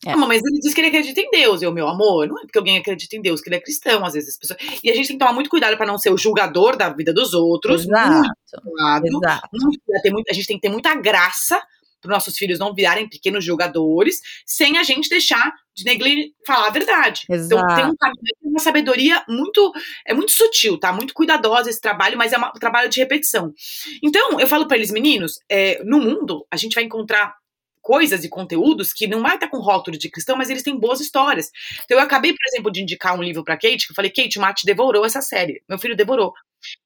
[0.06, 0.16] É.
[0.16, 1.62] mas ele diz que ele acredita em Deus.
[1.62, 4.14] Eu, meu amor, não é porque alguém acredita em Deus que ele é cristão, às
[4.14, 4.60] vezes as pessoas.
[4.84, 7.14] E a gente tem que tomar muito cuidado para não ser o julgador da vida
[7.14, 7.84] dos outros.
[7.84, 8.12] Exato.
[8.12, 8.32] Muito
[8.64, 9.06] cuidado.
[9.08, 9.50] Exato.
[9.54, 11.62] Muito, a gente tem que ter muita graça
[12.06, 16.72] para nossos filhos não virarem pequenos julgadores, sem a gente deixar de negli falar a
[16.72, 17.24] verdade.
[17.30, 17.64] Exato.
[17.64, 19.74] Então tem um caminho, uma sabedoria muito
[20.06, 20.94] é muito sutil, tá?
[20.94, 23.52] Muito cuidadosa esse trabalho, mas é uma, um trabalho de repetição.
[24.02, 27.36] Então eu falo para eles, meninos, é, no mundo a gente vai encontrar
[27.86, 31.00] coisas e conteúdos que não vai estar com rótulo de cristão, mas eles têm boas
[31.00, 31.52] histórias.
[31.84, 34.40] Então eu acabei, por exemplo, de indicar um livro para Kate, que eu falei, Kate,
[34.40, 35.62] o Mate devorou essa série.
[35.70, 36.34] Meu filho devorou.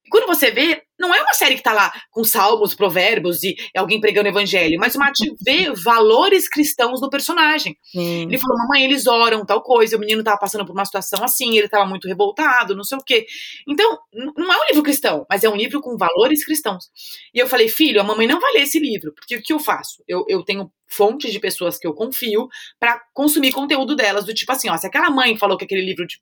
[0.09, 4.01] Quando você vê, não é uma série que tá lá com salmos, provérbios e alguém
[4.01, 7.77] pregando evangelho, mas o Mate vê valores cristãos no personagem.
[7.95, 8.23] Hum.
[8.23, 11.57] Ele falou, mamãe, eles oram, tal coisa, o menino tava passando por uma situação assim,
[11.57, 13.25] ele tava muito revoltado, não sei o quê.
[13.67, 13.97] Então,
[14.35, 16.89] não é um livro cristão, mas é um livro com valores cristãos.
[17.33, 19.59] E eu falei, filho, a mamãe não vai ler esse livro, porque o que eu
[19.59, 20.03] faço?
[20.07, 22.47] Eu, eu tenho fontes de pessoas que eu confio
[22.79, 26.05] para consumir conteúdo delas, do tipo assim, ó, se aquela mãe falou que aquele livro
[26.07, 26.19] de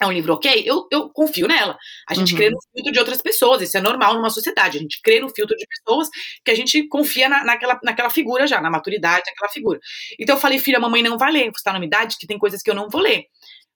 [0.00, 1.76] é um livro ok, eu, eu confio nela.
[2.08, 2.38] A gente uhum.
[2.38, 4.78] crê no filtro de outras pessoas, isso é normal numa sociedade.
[4.78, 6.08] A gente crê no filtro de pessoas
[6.44, 9.80] que a gente confia na, naquela, naquela figura já, na maturidade daquela figura.
[10.18, 12.38] Então eu falei, filha, a mamãe não vai ler, você tá numa idade que tem
[12.38, 13.24] coisas que eu não vou ler.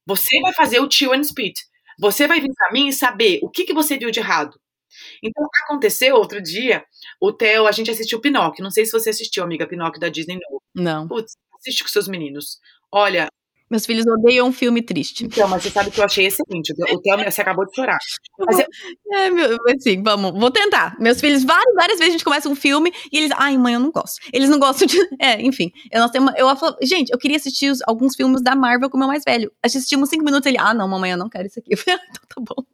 [0.06, 1.60] Você vai fazer o tio and spit.
[1.98, 4.58] Você vai vir pra mim e saber o que, que você viu de errado.
[5.22, 6.84] Então aconteceu outro dia,
[7.20, 8.62] o Theo, a gente assistiu Pinóquio.
[8.62, 10.62] Não sei se você assistiu, amiga, Pinóquio da Disney novo.
[10.74, 11.08] Não.
[11.08, 12.58] Putz, assiste com seus meninos.
[12.90, 13.28] Olha,
[13.72, 15.24] meus filhos odeiam um filme triste.
[15.24, 16.74] Então, mas você sabe que eu achei excelente.
[16.92, 17.96] O Theo, você acabou de chorar.
[18.38, 18.66] Mas eu...
[19.14, 20.94] É, meu, assim, vamos, vou tentar.
[21.00, 23.80] Meus filhos, várias, várias vezes a gente começa um filme e eles, ai, mãe, eu
[23.80, 24.20] não gosto.
[24.30, 24.92] Eles não gostam de.
[25.22, 25.70] É, enfim.
[25.90, 28.96] Eu, nós temos, eu, eu gente, eu queria assistir os, alguns filmes da Marvel com
[28.96, 29.50] o meu mais velho.
[29.62, 31.70] Assistimos cinco minutos ele, ah, não, mamãe, eu não quero isso aqui.
[31.72, 32.64] Eu falei, ah, então tá bom.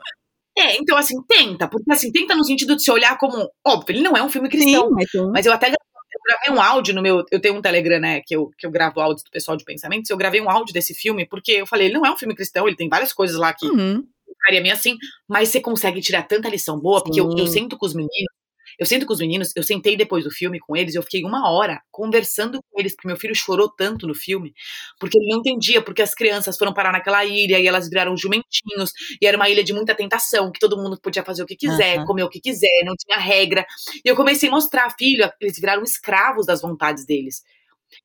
[0.58, 4.02] É, então assim, tenta, porque assim, tenta no sentido de se olhar como, óbvio, ele
[4.02, 5.70] não é um filme cristão, Sim, mas, mas eu até
[6.12, 7.24] eu gravei um áudio no meu.
[7.30, 8.20] Eu tenho um Telegram, né?
[8.20, 10.10] Que eu, que eu gravo áudios do pessoal de pensamentos.
[10.10, 12.66] Eu gravei um áudio desse filme, porque eu falei, ele não é um filme cristão,
[12.66, 14.04] ele tem várias coisas lá que uhum.
[14.26, 14.96] ficaria meio assim,
[15.28, 18.37] mas você consegue tirar tanta lição boa, porque eu, eu sento com os meninos
[18.78, 21.50] eu sento com os meninos, eu sentei depois do filme com eles, eu fiquei uma
[21.50, 24.54] hora conversando com eles, porque meu filho chorou tanto no filme,
[25.00, 28.92] porque ele não entendia porque as crianças foram parar naquela ilha e elas viraram jumentinhos,
[29.20, 31.98] e era uma ilha de muita tentação, que todo mundo podia fazer o que quiser,
[31.98, 32.04] uhum.
[32.04, 33.66] comer o que quiser, não tinha regra.
[34.04, 37.42] E eu comecei a mostrar, filho, eles viraram escravos das vontades deles.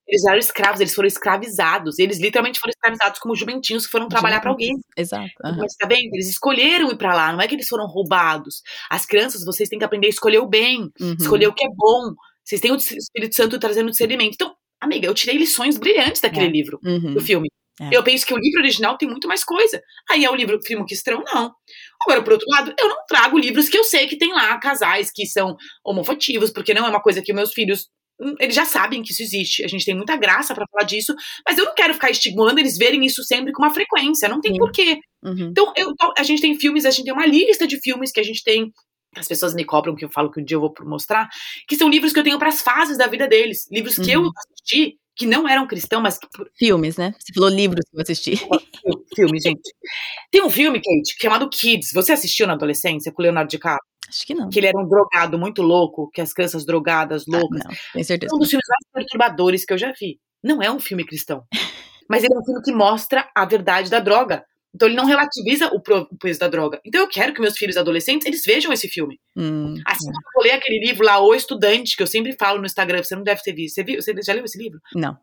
[0.08, 2.00] Eles eram escravos, eles foram escravizados.
[2.00, 4.76] Eles literalmente foram escravizados como jumentinhos que foram trabalhar para alguém.
[4.98, 5.32] Exato.
[5.44, 5.58] Uhum.
[5.58, 6.14] Mas tá vendo?
[6.14, 8.62] Eles escolheram ir para lá, não é que eles foram roubados.
[8.90, 11.16] As crianças, vocês têm que aprender a escolher o bem, uhum.
[11.20, 12.14] escolher o que é bom.
[12.44, 14.34] Vocês têm o Espírito Santo trazendo discernimento.
[14.34, 16.50] Então, amiga, eu tirei lições brilhantes daquele é.
[16.50, 17.14] livro, uhum.
[17.14, 17.48] do filme.
[17.82, 17.90] É.
[17.92, 19.82] Eu penso que o livro original tem muito mais coisa.
[20.10, 21.52] Aí é o livro Filme que Estrão, não.
[22.04, 25.12] Agora, por outro lado, eu não trago livros que eu sei que tem lá casais
[25.12, 27.90] que são homofotivos, porque não é uma coisa que meus filhos
[28.40, 29.64] eles já sabem que isso existe.
[29.64, 31.14] A gente tem muita graça para falar disso,
[31.48, 34.30] mas eu não quero ficar estigmando eles verem isso sempre com uma frequência.
[34.30, 35.00] Não tem porquê.
[35.24, 35.50] Uhum.
[35.52, 38.24] Então, eu, a gente tem filmes, a gente tem uma lista de filmes que a
[38.24, 38.72] gente tem.
[39.16, 41.30] As pessoas me cobram que eu falo que um dia eu vou mostrar,
[41.68, 43.68] que são livros que eu tenho para as fases da vida deles.
[43.72, 44.26] Livros que uhum.
[44.26, 46.20] eu assisti, que não eram cristãos, mas.
[46.58, 47.14] Filmes, né?
[47.20, 48.36] Você falou livros que eu assisti.
[49.16, 49.62] Filme, gente.
[50.32, 51.92] Tem um filme, Kate, chamado Kids.
[51.94, 53.93] Você assistiu na adolescência com o Leonardo DiCaprio?
[54.10, 54.50] Acho que não.
[54.50, 57.62] Que ele era um drogado muito louco, que as crianças drogadas, ah, loucas.
[57.66, 58.34] Ah, não, tenho certeza.
[58.34, 60.20] É um dos filmes mais perturbadores que eu já vi.
[60.44, 61.44] Não é um filme cristão.
[62.10, 64.46] mas ele é um filme que mostra a verdade da droga.
[64.76, 65.80] Então ele não relativiza o,
[66.18, 66.82] peso da droga.
[66.84, 69.20] Então eu quero que meus filhos adolescentes, eles vejam esse filme.
[69.36, 72.60] Hum, assim como eu vou ler aquele livro lá, O Estudante, que eu sempre falo
[72.60, 73.76] no Instagram, você não deve ter visto.
[73.76, 74.02] Você, viu?
[74.02, 74.80] você já leu esse livro?
[74.96, 75.16] Não.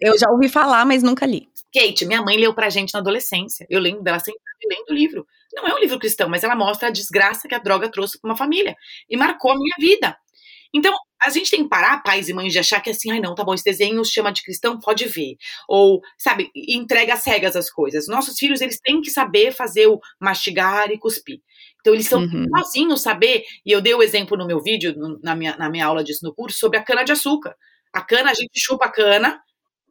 [0.00, 1.48] Eu já ouvi falar, mas nunca li.
[1.72, 3.66] Kate, minha mãe leu pra gente na adolescência.
[3.68, 5.26] Eu lembro dela sempre lendo o livro.
[5.52, 8.30] Não é um livro cristão, mas ela mostra a desgraça que a droga trouxe para
[8.30, 8.76] uma família.
[9.08, 10.16] E marcou a minha vida.
[10.72, 10.92] Então,
[11.22, 13.44] a gente tem que parar, pais e mães, de achar que assim, ai não, tá
[13.44, 15.36] bom, esse desenho chama de cristão, pode ver.
[15.68, 18.08] Ou, sabe, entrega cegas as coisas.
[18.08, 21.38] Nossos filhos, eles têm que saber fazer o mastigar e cuspir.
[21.80, 22.46] Então, eles são uhum.
[22.56, 23.44] sozinhos saber.
[23.64, 26.34] E eu dei o exemplo no meu vídeo, na minha, na minha aula disso no
[26.34, 27.54] curso, sobre a cana de açúcar.
[27.92, 29.40] A cana, a gente chupa a cana,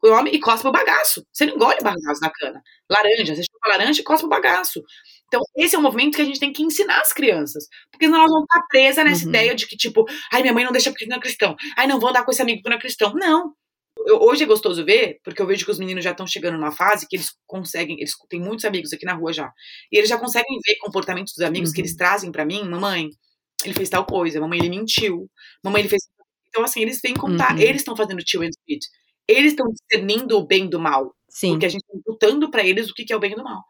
[0.03, 1.25] come e cospe o bagaço.
[1.31, 2.61] Você não engole o bagaço da cana.
[2.89, 4.83] Laranja, você chupa laranja e cospe o bagaço.
[5.27, 7.65] Então, esse é um movimento que a gente tem que ensinar as crianças.
[7.89, 9.29] Porque senão elas vão ficar presas nessa uhum.
[9.29, 11.55] ideia de que, tipo, ai, minha mãe não deixa porque não é cristão.
[11.77, 13.13] Ai, não vou andar com esse amigo porque não é cristão.
[13.15, 13.53] Não.
[14.05, 16.71] Eu, hoje é gostoso ver, porque eu vejo que os meninos já estão chegando numa
[16.71, 19.51] fase que eles conseguem, eles têm muitos amigos aqui na rua já.
[19.91, 21.75] E eles já conseguem ver comportamentos dos amigos uhum.
[21.75, 21.97] que eles uhum.
[21.97, 22.63] trazem para mim.
[22.65, 23.09] Mamãe,
[23.63, 24.41] ele fez tal coisa.
[24.41, 25.29] Mamãe, ele mentiu.
[25.63, 26.01] Mamãe, ele fez.
[26.49, 27.55] Então, assim, eles vêm contar.
[27.55, 27.61] Uhum.
[27.61, 28.81] Eles estão fazendo tio and speed
[29.27, 31.15] eles estão discernindo o bem do mal.
[31.29, 31.51] Sim.
[31.51, 33.63] Porque a gente está lutando para eles o que, é o bem do mal.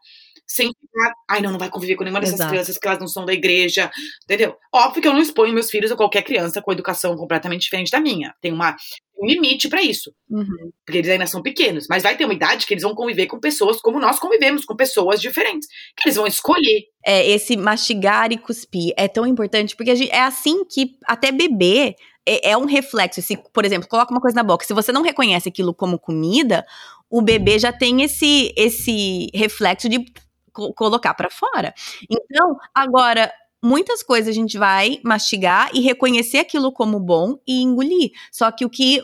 [0.46, 2.50] Sem ficar, ai, não, não vai conviver com nenhuma dessas Exato.
[2.50, 3.90] crianças que elas não são da igreja,
[4.24, 4.54] entendeu?
[4.70, 7.98] Óbvio que eu não exponho meus filhos a qualquer criança com educação completamente diferente da
[7.98, 8.34] minha.
[8.42, 8.76] Tem uma,
[9.18, 10.12] um limite para isso.
[10.28, 10.70] Uhum.
[10.84, 11.86] Porque eles ainda são pequenos.
[11.88, 14.76] Mas vai ter uma idade que eles vão conviver com pessoas como nós convivemos, com
[14.76, 15.66] pessoas diferentes.
[15.96, 16.82] Que eles vão escolher.
[17.06, 21.96] É, esse mastigar e cuspir é tão importante, porque gente, é assim que até bebê
[22.26, 23.22] é, é um reflexo.
[23.22, 26.66] Se, por exemplo, coloca uma coisa na boca, se você não reconhece aquilo como comida,
[27.10, 30.04] o bebê já tem esse, esse reflexo de
[30.52, 31.74] co colocar para fora.
[32.10, 38.10] Então, agora, muitas coisas a gente vai mastigar e reconhecer aquilo como bom e engolir.
[38.30, 39.02] Só que o que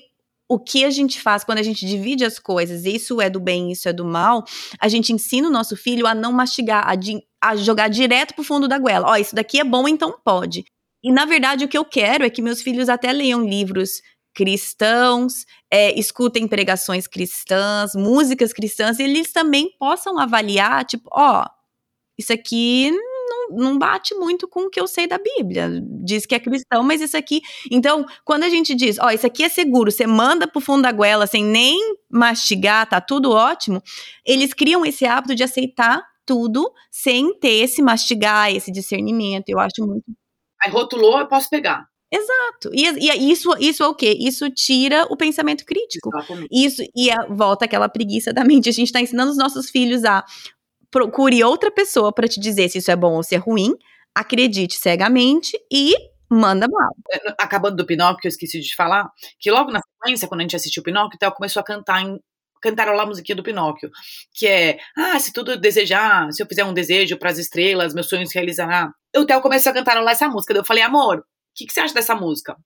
[0.49, 3.71] o que a gente faz quando a gente divide as coisas, isso é do bem,
[3.71, 4.43] isso é do mal,
[4.81, 8.67] a gente ensina o nosso filho a não mastigar, a, a jogar direto pro fundo
[8.67, 9.11] da goela.
[9.11, 10.65] Ó, isso daqui é bom, então pode.
[11.03, 14.03] E na verdade o que eu quero é que meus filhos até leiam livros
[14.35, 21.47] cristãos, é, escutem pregações cristãs, músicas cristãs, e eles também possam avaliar, tipo, ó,
[22.19, 25.71] isso aqui não, não bate muito com o que eu sei da Bíblia.
[26.05, 27.41] Diz que é cristão, mas isso aqui.
[27.71, 30.93] Então, quando a gente diz, ó, isso aqui é seguro, você manda pro fundo da
[30.93, 33.83] goela sem nem mastigar, tá tudo ótimo,
[34.25, 39.49] eles criam esse hábito de aceitar tudo sem ter esse mastigar, esse discernimento.
[39.49, 40.05] Eu acho muito
[40.63, 41.87] Aí rotulou, eu posso pegar.
[42.13, 42.71] Exato.
[42.73, 44.17] E, e, isso, isso é o quê?
[44.19, 46.11] Isso tira o pensamento crítico.
[46.15, 46.49] Exatamente.
[46.51, 48.69] Isso, e a, volta aquela preguiça da mente.
[48.69, 50.25] A gente está ensinando os nossos filhos a
[50.91, 53.75] procure outra pessoa para te dizer se isso é bom ou se é ruim,
[54.13, 55.95] acredite cegamente e
[56.29, 56.91] manda mal.
[57.13, 59.09] É, acabando do Pinóquio, eu esqueci de falar,
[59.39, 62.19] que logo na sequência, quando a gente assistiu o Pinóquio, ela começou a cantar em
[62.61, 63.91] cantarolar a musiquinha do Pinóquio,
[64.35, 68.09] que é, ah, se tudo desejar, se eu fizer um desejo para as estrelas, meus
[68.09, 68.93] sonhos se realizará.
[69.17, 71.23] O Theo começou a cantarolar essa música, eu falei, amor, o
[71.55, 72.53] que, que, você acha dessa música?
[72.53, 72.57] O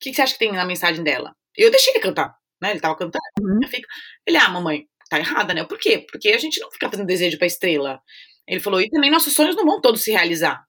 [0.00, 1.34] que, que, você acha que tem na mensagem dela?
[1.56, 3.22] Eu deixei ele cantar, né, ele tava cantando.
[3.40, 3.68] Uhum.
[3.68, 3.86] Fico,
[4.26, 5.64] ele, ah, mamãe, tá errada, né?
[5.64, 6.04] Por quê?
[6.10, 8.00] Porque a gente não fica fazendo desejo pra estrela.
[8.46, 10.62] Ele falou, e também nossos sonhos não vão todos se realizar.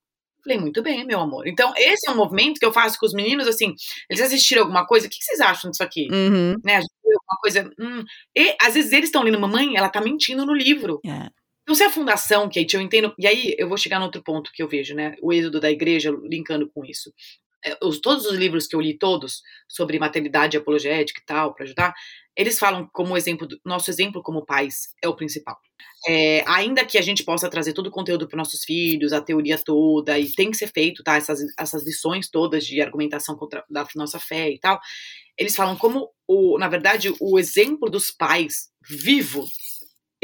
[0.44, 1.48] Falei, muito bem, meu amor.
[1.48, 3.74] Então, esse é um movimento que eu faço com os meninos, assim,
[4.10, 6.08] eles assistiram alguma coisa, o que, vocês acham disso aqui?
[6.12, 6.54] Uhum.
[6.64, 7.70] Né, alguma coisa.
[7.80, 8.04] Hum.
[8.36, 11.00] E às vezes eles estão lendo, mamãe, ela tá mentindo no livro.
[11.06, 11.30] É.
[11.66, 13.12] Então, se a fundação, Kate, eu entendo.
[13.18, 15.16] E aí eu vou chegar no outro ponto que eu vejo, né?
[15.20, 17.12] O êxodo da igreja linkando com isso.
[17.66, 21.66] É, os, todos os livros que eu li, todos, sobre maternidade apologética e tal, para
[21.66, 21.94] ajudar,
[22.38, 25.58] eles falam como exemplo, nosso exemplo como pais é o principal.
[26.08, 29.58] É, ainda que a gente possa trazer todo o conteúdo para nossos filhos, a teoria
[29.58, 31.18] toda, e tem que ser feito, tá?
[31.18, 34.80] Essas, essas lições todas de argumentação contra, da nossa fé e tal,
[35.36, 39.48] eles falam como, o, na verdade, o exemplo dos pais vivo,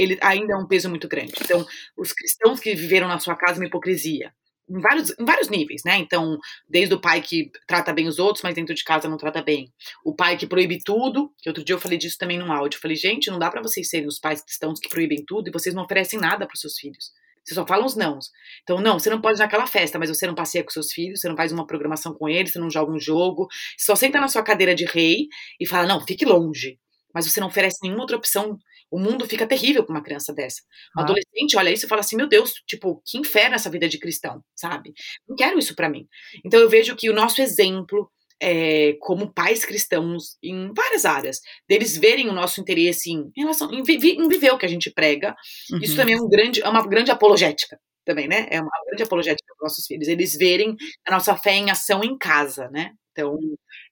[0.01, 1.33] ele ainda é um peso muito grande.
[1.41, 1.65] Então,
[1.97, 4.33] os cristãos que viveram na sua casa uma hipocrisia,
[4.69, 5.97] em vários, em vários níveis, né?
[5.97, 6.37] Então,
[6.67, 9.71] desde o pai que trata bem os outros, mas dentro de casa não trata bem.
[10.05, 12.77] O pai que proíbe tudo, que outro dia eu falei disso também num áudio.
[12.77, 15.51] Eu falei, gente, não dá para vocês serem os pais cristãos que proíbem tudo e
[15.51, 17.11] vocês não oferecem nada para seus filhos.
[17.43, 18.29] Você só fala os nãos.
[18.63, 21.19] Então, não, você não pode ir naquela festa, mas você não passeia com seus filhos,
[21.19, 23.47] você não faz uma programação com eles, você não joga um jogo,
[23.77, 25.27] você só senta na sua cadeira de rei
[25.59, 26.79] e fala, não, fique longe.
[27.13, 28.57] Mas você não oferece nenhuma outra opção
[28.91, 30.61] o mundo fica terrível com uma criança dessa.
[30.95, 31.03] Um ah.
[31.03, 34.43] adolescente olha isso e fala assim: meu Deus, tipo, que inferno essa vida de cristão,
[34.55, 34.93] sabe?
[35.27, 36.07] Não quero isso para mim.
[36.45, 38.11] Então eu vejo que o nosso exemplo.
[38.43, 43.71] É, como pais cristãos em várias áreas, deles verem o nosso interesse em, em relação
[43.71, 45.35] em, vi, em viver o que a gente prega,
[45.71, 45.77] uhum.
[45.77, 48.47] isso também é um grande, é uma grande apologética também, né?
[48.49, 50.75] É uma grande apologética para nossos filhos, eles verem
[51.07, 52.93] a nossa fé em ação em casa, né?
[53.11, 53.37] Então,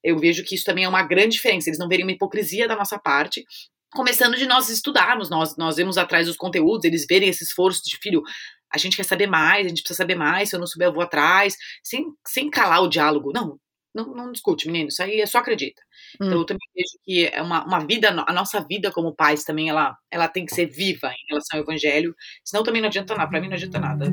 [0.03, 1.69] eu vejo que isso também é uma grande diferença.
[1.69, 3.43] Eles não verem uma hipocrisia da nossa parte,
[3.91, 7.97] começando de nós estudarmos, nós, nós vemos atrás dos conteúdos, eles verem esse esforço de
[7.97, 8.21] filho,
[8.71, 10.93] a gente quer saber mais, a gente precisa saber mais, se eu não souber eu
[10.93, 13.59] vou atrás, sem, sem calar o diálogo, não,
[13.93, 15.81] não, não discute, menino, isso aí é só acredita.
[16.15, 16.29] Então, hum.
[16.29, 19.69] Então eu também vejo que é uma, uma vida, a nossa vida como pais também,
[19.69, 23.29] ela, ela tem que ser viva em relação ao evangelho, senão também não adianta nada,
[23.29, 24.05] pra mim não adianta nada.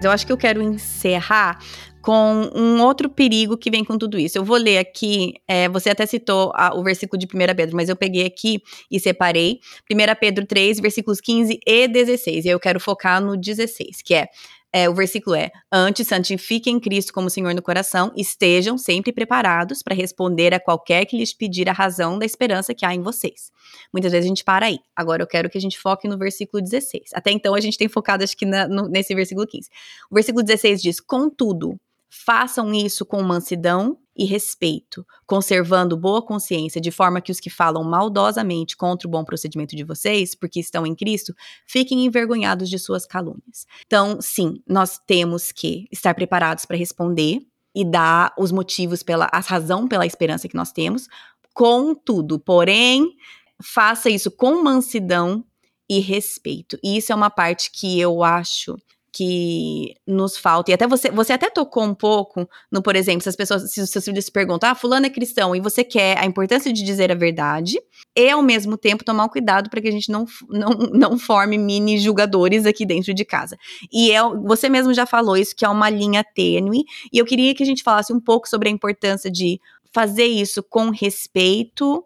[0.00, 1.58] Eu acho que eu quero encerrar
[2.02, 4.38] com um outro perigo que vem com tudo isso.
[4.38, 7.88] Eu vou ler aqui, é, você até citou a, o versículo de 1 Pedro, mas
[7.88, 9.60] eu peguei aqui e separei.
[9.90, 12.44] 1 Pedro 3, versículos 15 e 16.
[12.44, 14.28] E eu quero focar no 16, que é
[14.72, 19.94] é, o versículo é: Antes, santifiquem Cristo como Senhor no coração, estejam sempre preparados para
[19.94, 23.50] responder a qualquer que lhes pedir a razão da esperança que há em vocês.
[23.92, 24.78] Muitas vezes a gente para aí.
[24.94, 27.10] Agora eu quero que a gente foque no versículo 16.
[27.14, 29.70] Até então a gente tem focado, acho que, na, no, nesse versículo 15.
[30.10, 31.80] O versículo 16 diz: Contudo,
[32.10, 37.84] façam isso com mansidão e respeito, conservando boa consciência, de forma que os que falam
[37.84, 41.32] maldosamente contra o bom procedimento de vocês, porque estão em Cristo,
[41.66, 43.64] fiquem envergonhados de suas calúnias.
[43.86, 49.38] Então, sim, nós temos que estar preparados para responder e dar os motivos pela a
[49.38, 51.06] razão pela esperança que nós temos,
[51.54, 53.14] contudo, porém,
[53.62, 55.44] faça isso com mansidão
[55.88, 56.78] e respeito.
[56.82, 58.76] E isso é uma parte que eu acho
[59.18, 60.70] que nos falta.
[60.70, 63.80] E até você, você até tocou um pouco no, por exemplo, se as pessoas, se
[63.80, 66.84] os seus filhos se perguntam, ah, fulano é cristão, e você quer a importância de
[66.84, 67.80] dizer a verdade,
[68.14, 71.58] e ao mesmo tempo tomar um cuidado para que a gente não, não, não forme
[71.58, 73.58] mini julgadores aqui dentro de casa.
[73.92, 77.52] E é, você mesmo já falou isso, que é uma linha tênue, e eu queria
[77.56, 79.60] que a gente falasse um pouco sobre a importância de
[79.92, 82.04] fazer isso com respeito,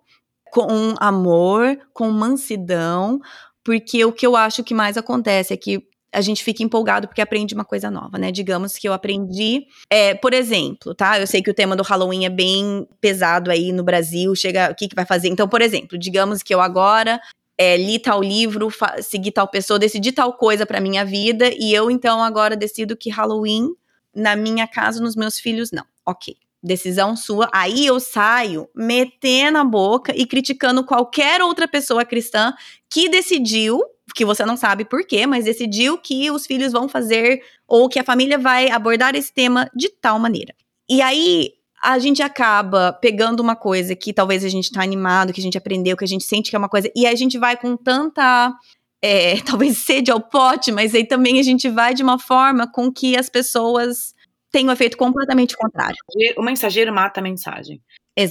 [0.51, 3.21] com amor, com mansidão,
[3.63, 7.23] porque o que eu acho que mais acontece é que a gente fica empolgado porque
[7.23, 8.31] aprende uma coisa nova, né?
[8.31, 11.19] Digamos que eu aprendi, é, por exemplo, tá?
[11.19, 14.75] Eu sei que o tema do Halloween é bem pesado aí no Brasil, chega, o
[14.75, 15.29] que, que vai fazer?
[15.29, 17.21] Então, por exemplo, digamos que eu agora
[17.57, 18.69] é, li tal livro,
[19.03, 23.11] segui tal pessoa, decidi tal coisa para minha vida e eu então agora decido que
[23.11, 23.75] Halloween
[24.15, 25.85] na minha casa, nos meus filhos, não.
[26.05, 26.37] Ok.
[26.63, 27.49] Decisão sua.
[27.53, 32.53] Aí eu saio metendo a boca e criticando qualquer outra pessoa cristã
[32.89, 33.83] que decidiu
[34.15, 37.99] que você não sabe por quê, mas decidiu que os filhos vão fazer ou que
[37.99, 40.55] a família vai abordar esse tema de tal maneira.
[40.89, 41.53] E aí
[41.83, 45.59] a gente acaba pegando uma coisa que talvez a gente tá animado, que a gente
[45.59, 48.55] aprendeu, que a gente sente que é uma coisa, e a gente vai com tanta
[49.03, 52.93] é, talvez sede ao pote, mas aí também a gente vai de uma forma com
[52.93, 54.15] que as pessoas
[54.53, 55.97] tenham um efeito completamente contrário.
[56.37, 57.81] O mensageiro mata a mensagem.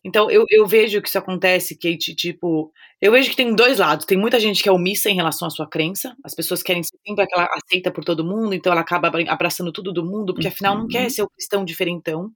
[0.06, 2.72] Então, eu, eu vejo que isso acontece, Kate, tipo,
[3.02, 4.06] eu vejo que tem dois lados.
[4.06, 6.16] Tem muita gente que é omissa em relação à sua crença.
[6.24, 9.92] As pessoas querem ser sempre aquela aceita por todo mundo, então ela acaba abraçando tudo
[9.92, 11.10] do mundo, porque afinal não quer uhum.
[11.10, 12.30] ser o cristão diferentão.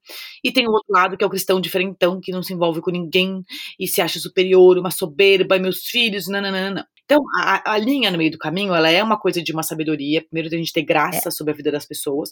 [0.43, 2.89] E tem o outro lado, que é o cristão diferentão, que não se envolve com
[2.89, 3.43] ninguém
[3.79, 6.87] e se acha superior, uma soberba, meus filhos, nananana.
[7.05, 10.23] Então, a, a, linha no meio do caminho, ela é uma coisa de uma sabedoria.
[10.23, 11.31] Primeiro, a gente ter graça é.
[11.31, 12.31] sobre a vida das pessoas.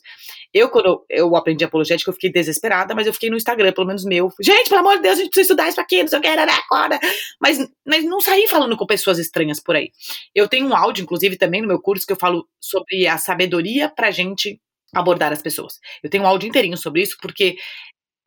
[0.51, 4.03] Eu, quando eu aprendi apologética, eu fiquei desesperada, mas eu fiquei no Instagram, pelo menos
[4.03, 4.31] meu.
[4.41, 6.27] Gente, pelo amor de Deus, a gente precisa estudar isso aqui, não sei o que,
[6.27, 6.99] acorda.
[7.39, 9.91] Mas, mas não saí falando com pessoas estranhas por aí.
[10.33, 13.89] Eu tenho um áudio, inclusive, também no meu curso, que eu falo sobre a sabedoria
[13.89, 14.59] pra gente
[14.93, 15.79] abordar as pessoas.
[16.03, 17.55] Eu tenho um áudio inteirinho sobre isso, porque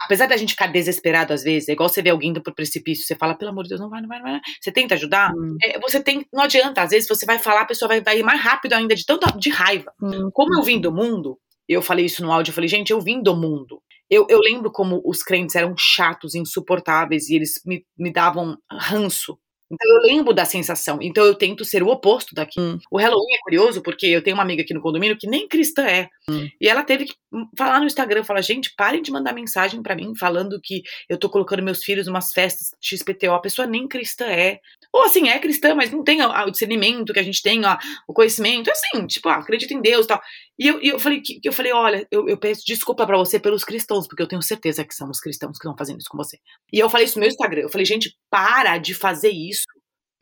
[0.01, 3.07] apesar da gente ficar desesperado às vezes, é igual você vê alguém indo pro precipício,
[3.07, 4.41] você fala, pelo amor de Deus, não vai, não vai, não vai.
[4.61, 5.57] Você tenta ajudar, hum.
[5.63, 8.23] é, você tem, não adianta, às vezes você vai falar, a pessoa vai, vai ir
[8.23, 9.93] mais rápido ainda de tanto de raiva.
[10.03, 10.31] Hum.
[10.33, 11.39] Como eu vim do mundo,
[11.69, 13.83] eu falei isso no áudio, eu falei, gente, eu vim do mundo.
[14.09, 19.37] Eu, eu lembro como os crentes eram chatos, insuportáveis, e eles me, me davam ranço.
[19.71, 20.99] Então eu lembro da sensação.
[21.03, 22.61] Então eu tento ser o oposto daqui.
[22.61, 22.79] Hum.
[22.91, 25.85] O Halloween é curioso porque eu tenho uma amiga aqui no condomínio que nem cristã
[25.85, 26.09] é.
[26.31, 26.49] Hum.
[26.61, 27.15] E ela teve que
[27.57, 31.29] falar no Instagram, falar, gente, parem de mandar mensagem para mim falando que eu tô
[31.29, 33.33] colocando meus filhos em umas festas XPTO.
[33.33, 34.61] A pessoa nem cristã é.
[34.93, 37.77] Ou assim, é cristã, mas não tem o discernimento que a gente tem, ó,
[38.09, 38.71] o conhecimento.
[38.71, 40.21] Assim, tipo, ah, acredita em Deus e tal.
[40.59, 43.63] E eu, eu falei, que, eu falei, olha, eu, eu peço desculpa para você pelos
[43.63, 46.39] cristãos, porque eu tenho certeza que são os cristãos que estão fazendo isso com você.
[46.73, 47.63] E eu falei isso no meu Instagram.
[47.63, 49.67] Eu falei, gente, para de fazer isso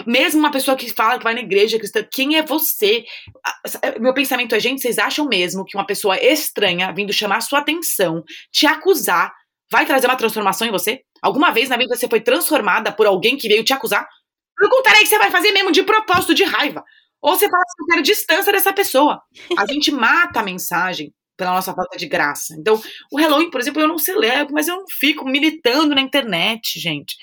[0.07, 3.05] mesmo uma pessoa que fala que vai na igreja cristã, quem é você?
[4.01, 8.24] Meu pensamento é, gente, vocês acham mesmo que uma pessoa estranha vindo chamar sua atenção,
[8.51, 9.32] te acusar,
[9.70, 11.03] vai trazer uma transformação em você?
[11.22, 14.07] Alguma vez na vida você foi transformada por alguém que veio te acusar?
[14.61, 16.85] Eu contarei que você vai fazer mesmo de propósito, de raiva.
[17.25, 19.18] Ou você fala assim, eu quero distância dessa pessoa.
[19.57, 22.55] A gente mata a mensagem pela nossa falta de graça.
[22.59, 22.79] Então,
[23.11, 27.16] o Halloween, por exemplo, eu não celebro, mas eu não fico militando na internet, gente.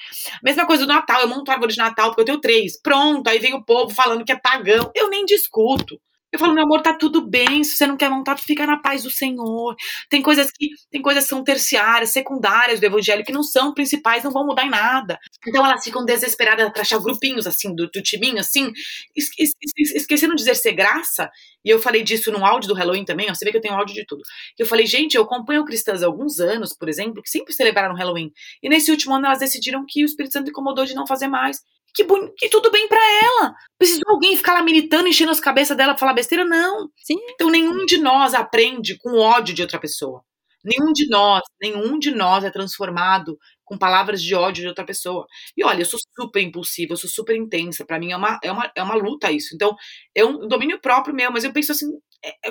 [0.43, 2.81] Mesma coisa do Natal, eu monto árvore de Natal porque eu tenho três.
[2.81, 4.91] Pronto, aí vem o povo falando que é pagão.
[4.95, 6.01] Eu nem discuto.
[6.31, 7.63] Eu falo, meu amor, tá tudo bem.
[7.63, 9.75] Se você não quer montar, fica na paz do Senhor.
[10.09, 14.23] Tem coisas que tem coisas que são terciárias, secundárias do evangelho, que não são principais,
[14.23, 15.19] não vão mudar em nada.
[15.47, 18.71] Então elas ficam desesperadas para achar grupinhos assim, do, do timinho, assim,
[19.15, 21.29] esquecendo de dizer ser graça.
[21.63, 23.75] E eu falei disso no áudio do Halloween também, ó, você vê que eu tenho
[23.75, 24.23] áudio de tudo.
[24.57, 28.31] Eu falei, gente, eu acompanho cristãs há alguns anos, por exemplo, que sempre celebraram Halloween.
[28.63, 31.59] E nesse último ano elas decidiram que o Espírito Santo incomodou de não fazer mais.
[31.93, 32.05] Que,
[32.37, 33.53] que tudo bem para ela.
[33.77, 36.45] Precisou alguém ficar lá militando, enchendo as cabeças dela pra falar besteira?
[36.45, 36.89] Não.
[36.97, 37.17] Sim.
[37.33, 40.23] Então nenhum de nós aprende com ódio de outra pessoa.
[40.63, 45.25] Nenhum de nós, nenhum de nós é transformado com palavras de ódio de outra pessoa.
[45.57, 47.85] E olha, eu sou super impulsiva, eu sou super intensa.
[47.85, 49.55] Para mim é uma, é, uma, é uma luta isso.
[49.55, 49.75] Então,
[50.13, 51.87] é um domínio próprio meu, mas eu penso assim: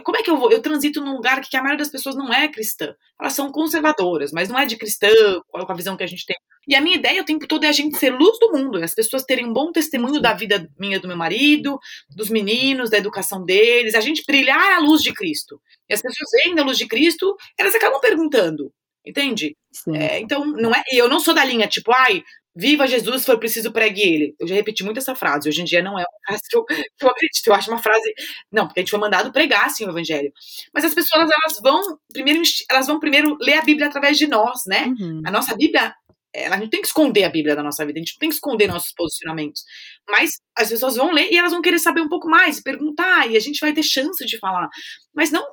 [0.03, 0.51] como é que eu vou?
[0.51, 2.95] Eu transito num lugar que a maioria das pessoas não é cristã.
[3.21, 5.09] Elas são conservadoras, mas não é de cristã,
[5.49, 6.37] com a visão que a gente tem.
[6.67, 8.85] E a minha ideia o tempo todo é a gente ser luz do mundo, é
[8.85, 11.79] as pessoas terem um bom testemunho da vida minha do meu marido,
[12.15, 15.61] dos meninos, da educação deles, a gente brilhar a luz de Cristo.
[15.89, 18.73] E as pessoas veem a luz de Cristo, elas acabam perguntando,
[19.07, 19.57] entende?
[19.95, 20.83] É, então, não é.
[20.93, 22.23] Eu não sou da linha tipo, ai,
[22.55, 24.35] Viva Jesus, se for preciso, pregue ele.
[24.39, 25.49] Eu já repeti muito essa frase.
[25.49, 27.47] Hoje em dia não é uma frase que eu, que eu acredito.
[27.47, 28.13] Eu acho uma frase.
[28.51, 30.33] Não, porque a gente foi mandado pregar assim o evangelho.
[30.75, 34.61] Mas as pessoas, elas vão primeiro, elas vão primeiro ler a Bíblia através de nós,
[34.67, 34.87] né?
[34.99, 35.23] Uhum.
[35.25, 35.95] A nossa Bíblia.
[36.33, 38.37] A gente tem que esconder a Bíblia da nossa vida, a gente não tem que
[38.37, 39.65] esconder nossos posicionamentos.
[40.09, 43.37] Mas as pessoas vão ler e elas vão querer saber um pouco mais, perguntar, e
[43.37, 44.69] a gente vai ter chance de falar.
[45.13, 45.45] Mas não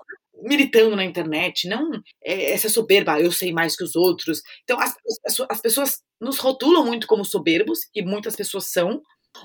[0.42, 1.92] militando na internet, não
[2.24, 4.42] é, essa soberba, eu sei mais que os outros.
[4.64, 9.02] Então, as, as, as, pessoas nos rotulam muito como soberbos, e muitas pessoas são.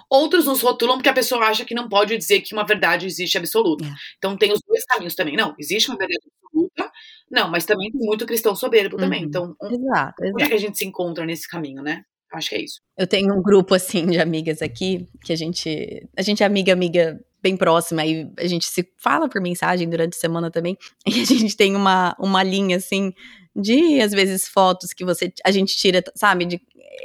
[0.08, 3.36] Outros nos rotulam porque a pessoa acha que não pode dizer que uma verdade existe
[3.36, 3.84] absoluta.
[3.84, 3.92] É.
[4.16, 5.36] Então, tem os dois caminhos também.
[5.36, 6.90] Não, existe uma verdade absoluta,
[7.30, 9.22] não, mas também tem muito cristão soberbo também.
[9.22, 9.28] Uhum.
[9.28, 10.34] Então, um, exato, exato.
[10.34, 12.02] onde é que a gente se encontra nesse caminho, né?
[12.32, 12.80] Acho que é isso.
[12.96, 16.08] Eu tenho um grupo, assim, de amigas aqui, que a gente.
[16.16, 20.16] A gente é amiga, amiga bem próxima, aí a gente se fala por mensagem durante
[20.16, 20.76] a semana também,
[21.06, 23.12] e a gente tem uma, uma linha, assim,
[23.54, 26.60] de, às vezes, fotos que você, a gente tira, sabe, de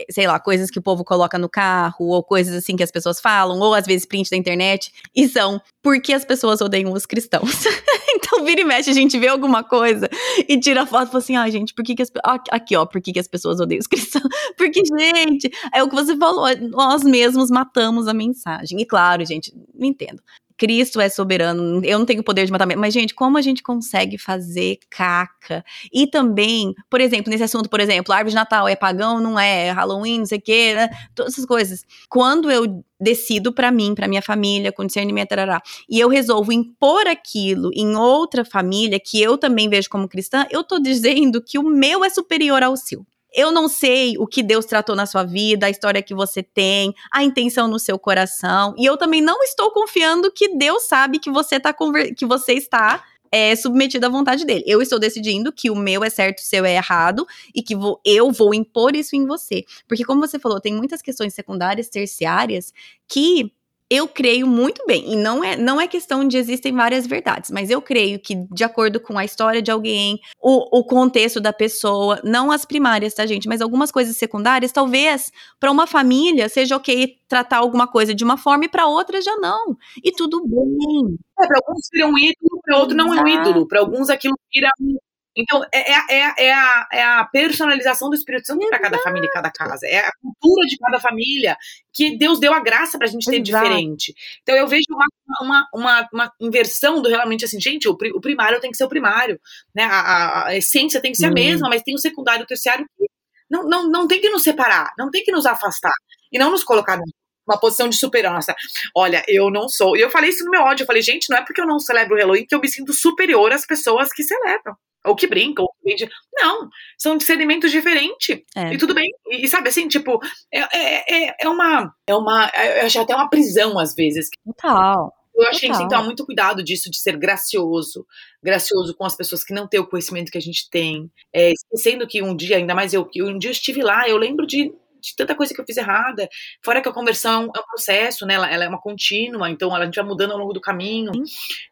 [0.10, 3.20] sei lá, coisas que o povo coloca no carro, ou coisas assim que as pessoas
[3.20, 7.64] falam, ou às vezes print da internet, e são porque as pessoas odeiam os cristãos.
[8.46, 10.10] vira e mexe, a gente vê alguma coisa
[10.48, 12.12] e tira foto e fala assim: ah, gente, por que, que as
[12.52, 14.28] Aqui, ó, por que, que as pessoas odeiam os cristãos?
[14.58, 18.80] Porque, gente, é o que você falou, nós mesmos matamos a mensagem.
[18.82, 20.22] E claro, gente, me entendo.
[20.58, 22.68] Cristo é soberano, eu não tenho poder de matar.
[22.76, 25.64] Mas, gente, como a gente consegue fazer caca?
[25.94, 29.72] E também, por exemplo, nesse assunto, por exemplo, árvore de Natal é pagão, não é,
[29.72, 30.90] Halloween, não sei o quê, né?
[31.14, 31.86] Todas essas coisas.
[32.10, 37.08] Quando eu decido para mim, para minha família, com discernimento, tarará, e eu resolvo impor
[37.08, 41.64] aquilo em outra família que eu também vejo como cristã, eu tô dizendo que o
[41.64, 43.06] meu é superior ao seu.
[43.38, 46.92] Eu não sei o que Deus tratou na sua vida, a história que você tem,
[47.12, 48.74] a intenção no seu coração.
[48.76, 51.72] E eu também não estou confiando que Deus sabe que você, tá
[52.18, 54.64] que você está é, submetido à vontade dele.
[54.66, 58.02] Eu estou decidindo que o meu é certo, o seu é errado, e que vou,
[58.04, 59.64] eu vou impor isso em você.
[59.88, 62.74] Porque, como você falou, tem muitas questões secundárias, terciárias,
[63.08, 63.52] que
[63.90, 67.70] eu creio muito bem, e não é, não é questão de existem várias verdades, mas
[67.70, 72.20] eu creio que, de acordo com a história de alguém, o, o contexto da pessoa,
[72.24, 73.48] não as primárias, tá, gente?
[73.48, 78.38] Mas algumas coisas secundárias, talvez para uma família seja ok tratar alguma coisa de uma
[78.38, 79.78] forma e para outra já não.
[80.04, 81.18] E tudo bem.
[81.40, 83.68] É, para alguns vira um ídolo, para outro não é um ídolo.
[83.68, 84.98] Para alguns aquilo vira um
[85.38, 89.28] então, é, é, é, é, a, é a personalização do Espírito Santo para cada família
[89.28, 89.86] e cada casa.
[89.86, 91.56] É a cultura de cada família
[91.94, 93.64] que Deus deu a graça para a gente ter Exato.
[93.64, 94.16] diferente.
[94.42, 95.06] Então, eu vejo uma,
[95.42, 98.90] uma, uma, uma, inversão do realmente assim, gente, o, o primário tem que ser o
[98.90, 99.40] primário.
[99.76, 99.84] Né?
[99.84, 102.48] A, a, a essência tem que ser a mesma, mas tem o secundário e o
[102.48, 103.06] terciário que
[103.48, 105.94] não, não, não tem que nos separar, não tem que nos afastar.
[106.32, 107.00] E não nos colocar
[107.48, 108.56] uma posição de superança.
[108.96, 109.96] Olha, eu não sou.
[109.96, 110.84] E eu falei isso no meu ódio.
[110.84, 112.92] Eu falei, gente, não é porque eu não celebro o Halloween que eu me sinto
[112.92, 114.76] superior às pessoas que celebram
[115.08, 118.40] ou que brincam, ou que Não, são discernimentos diferentes.
[118.56, 118.74] É.
[118.74, 119.10] E tudo bem.
[119.28, 120.20] E, e, sabe, assim, tipo,
[120.54, 121.94] é, é, é, é uma.
[122.06, 122.52] É uma.
[122.80, 124.30] Eu acho até uma prisão, às vezes.
[124.46, 125.14] Total.
[125.38, 128.08] Eu achei que tem que tomar muito cuidado disso, de ser gracioso,
[128.42, 131.12] gracioso com as pessoas que não têm o conhecimento que a gente tem.
[131.32, 134.18] É, esquecendo que um dia, ainda mais eu, que um dia eu estive lá, eu
[134.18, 134.74] lembro de
[135.08, 136.28] de tanta coisa que eu fiz errada.
[136.64, 138.36] Fora que a conversão é um, processo, né?
[138.36, 141.12] Ela, ela, é uma contínua, então a gente vai mudando ao longo do caminho.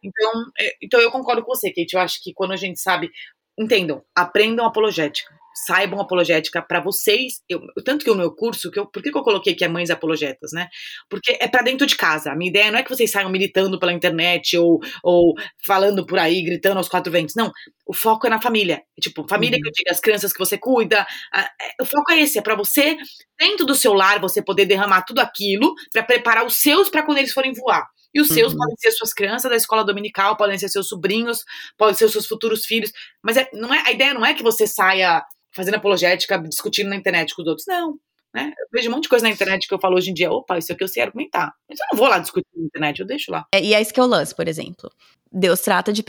[0.04, 1.94] Então, é, então eu concordo com você, Kate.
[1.94, 3.12] Eu acho que quando a gente sabe.
[3.58, 7.42] Entendam, aprendam apologética saibam apologética para vocês.
[7.48, 9.68] Eu, tanto que o meu curso, que eu, por que, que eu coloquei que é
[9.68, 10.68] Mães Apologetas, né?
[11.10, 12.32] Porque é para dentro de casa.
[12.32, 15.34] A minha ideia não é que vocês saiam militando pela internet ou, ou
[15.66, 17.36] falando por aí, gritando aos quatro ventos.
[17.36, 17.52] Não.
[17.86, 18.82] O foco é na família.
[19.00, 19.62] Tipo, família uhum.
[19.62, 21.06] que eu digo, as crianças que você cuida.
[21.34, 22.98] A, é, o foco é esse, é para você,
[23.40, 27.20] dentro do seu lar, você poder derramar tudo aquilo para preparar os seus para quando
[27.20, 27.86] eles forem voar.
[28.16, 28.60] E os seus uhum.
[28.60, 31.44] podem ser suas crianças da escola dominical, podem ser seus sobrinhos,
[31.78, 32.94] podem ser os seus futuros filhos.
[33.22, 35.22] Mas é, não é, a ideia não é que você saia
[35.56, 37.66] fazendo apologética, discutindo na internet com os outros.
[37.68, 37.98] Não.
[38.34, 38.54] né?
[38.60, 40.58] Eu vejo um monte de coisa na internet que eu falo hoje em dia, opa,
[40.58, 41.54] isso aqui eu sei argumentar.
[41.70, 43.46] Mas eu não vou lá discutir na internet, eu deixo lá.
[43.54, 44.92] É, e é isso que é o lance, por exemplo.
[45.38, 46.04] Deus trata de,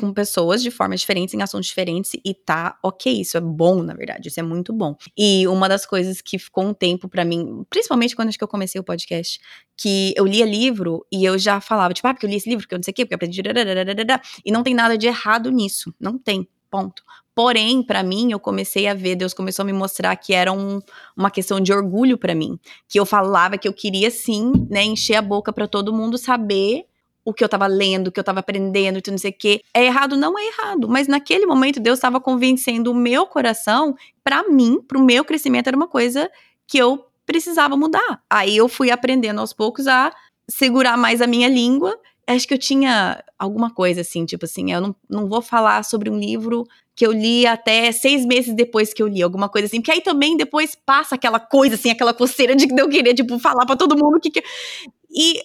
[0.00, 3.20] com pessoas de formas diferentes, em assuntos diferentes, e tá ok.
[3.20, 4.28] Isso é bom, na verdade.
[4.28, 4.96] Isso é muito bom.
[5.16, 8.48] E uma das coisas que ficou um tempo para mim, principalmente quando acho que eu
[8.48, 9.38] comecei o podcast,
[9.76, 12.64] que eu lia livro e eu já falava, tipo, ah, porque eu li esse livro,
[12.64, 13.40] porque eu não sei o quê, porque eu aprendi.
[14.44, 15.94] E não tem nada de errado nisso.
[16.00, 16.48] Não tem.
[16.68, 17.04] Ponto.
[17.34, 20.80] Porém, para mim, eu comecei a ver, Deus começou a me mostrar que era um,
[21.16, 25.14] uma questão de orgulho para mim, que eu falava que eu queria sim, né, encher
[25.14, 26.84] a boca para todo mundo saber
[27.24, 29.62] o que eu tava lendo, o que eu tava aprendendo, e não sei o quê.
[29.72, 30.16] É errado?
[30.16, 30.88] Não é errado.
[30.88, 35.76] Mas naquele momento, Deus estava convencendo o meu coração, para mim, pro meu crescimento, era
[35.76, 36.30] uma coisa
[36.66, 38.22] que eu precisava mudar.
[38.28, 40.12] Aí eu fui aprendendo aos poucos a
[40.48, 41.96] segurar mais a minha língua
[42.26, 46.08] acho que eu tinha alguma coisa assim, tipo assim, eu não, não vou falar sobre
[46.08, 46.64] um livro
[46.94, 50.00] que eu li até seis meses depois que eu li, alguma coisa assim, porque aí
[50.00, 53.76] também depois passa aquela coisa assim, aquela coceira de que eu queria, tipo, falar para
[53.76, 54.42] todo mundo o que, que
[55.14, 55.42] e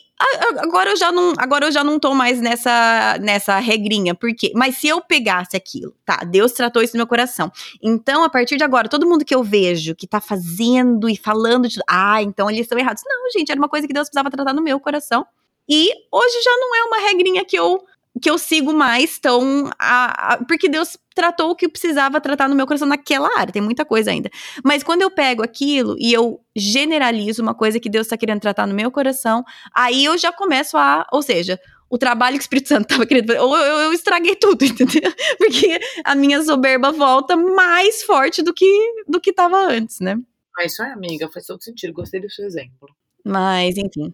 [0.60, 4.78] agora eu já não, agora eu já não tô mais nessa nessa regrinha, porque, mas
[4.78, 7.52] se eu pegasse aquilo, tá, Deus tratou isso no meu coração.
[7.84, 11.68] Então, a partir de agora, todo mundo que eu vejo que tá fazendo e falando
[11.68, 13.04] de, ah, então eles estão errados.
[13.06, 15.26] Não, gente, era uma coisa que Deus precisava tratar no meu coração.
[15.70, 17.84] E hoje já não é uma regrinha que eu
[18.22, 19.70] que eu sigo mais tão.
[19.78, 23.62] A, a, porque Deus tratou o que precisava tratar no meu coração naquela área, tem
[23.62, 24.30] muita coisa ainda.
[24.64, 28.68] Mas quando eu pego aquilo e eu generalizo uma coisa que Deus está querendo tratar
[28.68, 29.44] no meu coração,
[29.74, 31.06] aí eu já começo a.
[31.12, 31.60] Ou seja,
[31.90, 35.12] o trabalho que o Espírito Santo estava querendo fazer, ou eu, eu, estraguei tudo, entendeu?
[35.38, 40.18] Porque a minha soberba volta mais forte do que do que estava antes, né?
[40.58, 41.94] Ah, isso é, amiga, faz todo sentido.
[41.94, 42.90] Gostei do seu exemplo.
[43.24, 44.14] Mas, enfim.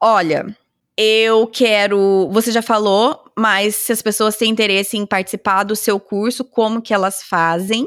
[0.00, 0.54] Olha,
[0.96, 2.28] eu quero.
[2.32, 6.82] Você já falou, mas se as pessoas têm interesse em participar do seu curso, como
[6.82, 7.86] que elas fazem?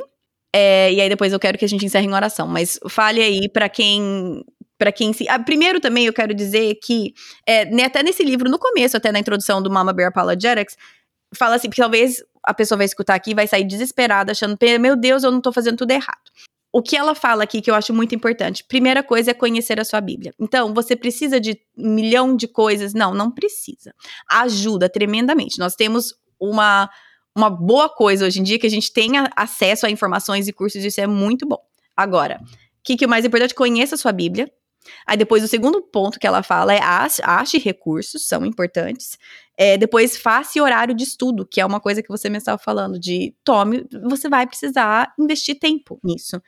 [0.54, 2.48] É, e aí depois eu quero que a gente encerre em oração.
[2.48, 4.44] Mas fale aí para quem.
[4.78, 5.28] Para quem se.
[5.30, 7.14] Ah, primeiro também eu quero dizer que,
[7.46, 10.76] é, né, até nesse livro, no começo, até na introdução do Mama Bear Apologetics,
[11.34, 14.96] fala assim, que talvez a pessoa vai escutar aqui e vai sair desesperada, achando, meu
[14.96, 16.30] Deus, eu não tô fazendo tudo errado
[16.76, 18.62] o que ela fala aqui que eu acho muito importante.
[18.68, 20.34] Primeira coisa é conhecer a sua Bíblia.
[20.38, 22.94] Então, você precisa de um milhão de coisas?
[22.94, 23.96] Não, não precisa.
[24.30, 25.58] Ajuda tremendamente.
[25.58, 26.90] Nós temos uma,
[27.34, 30.84] uma boa coisa hoje em dia que a gente tenha acesso a informações e cursos,
[30.84, 31.62] isso é muito bom.
[31.96, 32.48] Agora, o
[32.84, 33.56] que, que é mais importante?
[33.56, 34.52] Conheça a sua Bíblia.
[35.08, 39.18] Aí depois o segundo ponto que ela fala é ache, ache recursos, são importantes.
[39.58, 43.00] É, depois faça horário de estudo, que é uma coisa que você me estava falando,
[43.00, 46.42] de tome, você vai precisar investir tempo nisso.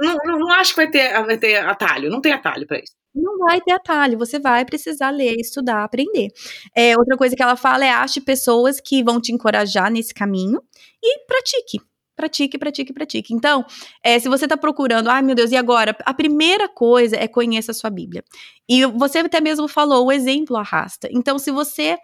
[0.00, 2.92] Não, não, não, acho que vai ter, vai ter atalho, não tem atalho para isso.
[3.14, 6.30] Não vai ter atalho, você vai precisar ler, estudar, aprender.
[6.76, 10.60] É, outra coisa que ela fala é ache pessoas que vão te encorajar nesse caminho
[11.02, 11.78] e pratique.
[12.16, 13.34] Pratique, pratique, pratique.
[13.34, 13.64] Então,
[14.02, 15.96] é, se você está procurando, ai meu Deus, e agora?
[16.04, 18.24] A primeira coisa é conheça a sua Bíblia.
[18.68, 21.08] E você até mesmo falou, o exemplo arrasta.
[21.10, 21.96] Então, se você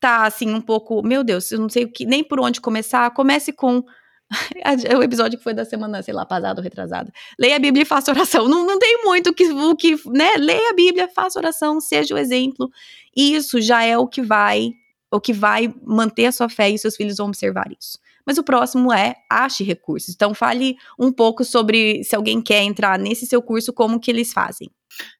[0.00, 3.10] tá assim um pouco, meu Deus, eu não sei o que, nem por onde começar,
[3.12, 3.82] comece com
[4.98, 7.12] o episódio que foi da semana, sei lá, passado, retrasado.
[7.38, 8.48] Leia a Bíblia e faça oração.
[8.48, 10.34] Não, não tem muito o que, o que, né?
[10.36, 12.70] Leia a Bíblia, faça oração, seja o exemplo.
[13.16, 14.72] Isso já é o que vai,
[15.10, 17.98] o que vai manter a sua fé e seus filhos vão observar isso.
[18.26, 20.14] Mas o próximo é ache recursos.
[20.14, 24.32] Então fale um pouco sobre se alguém quer entrar nesse seu curso, como que eles
[24.32, 24.70] fazem.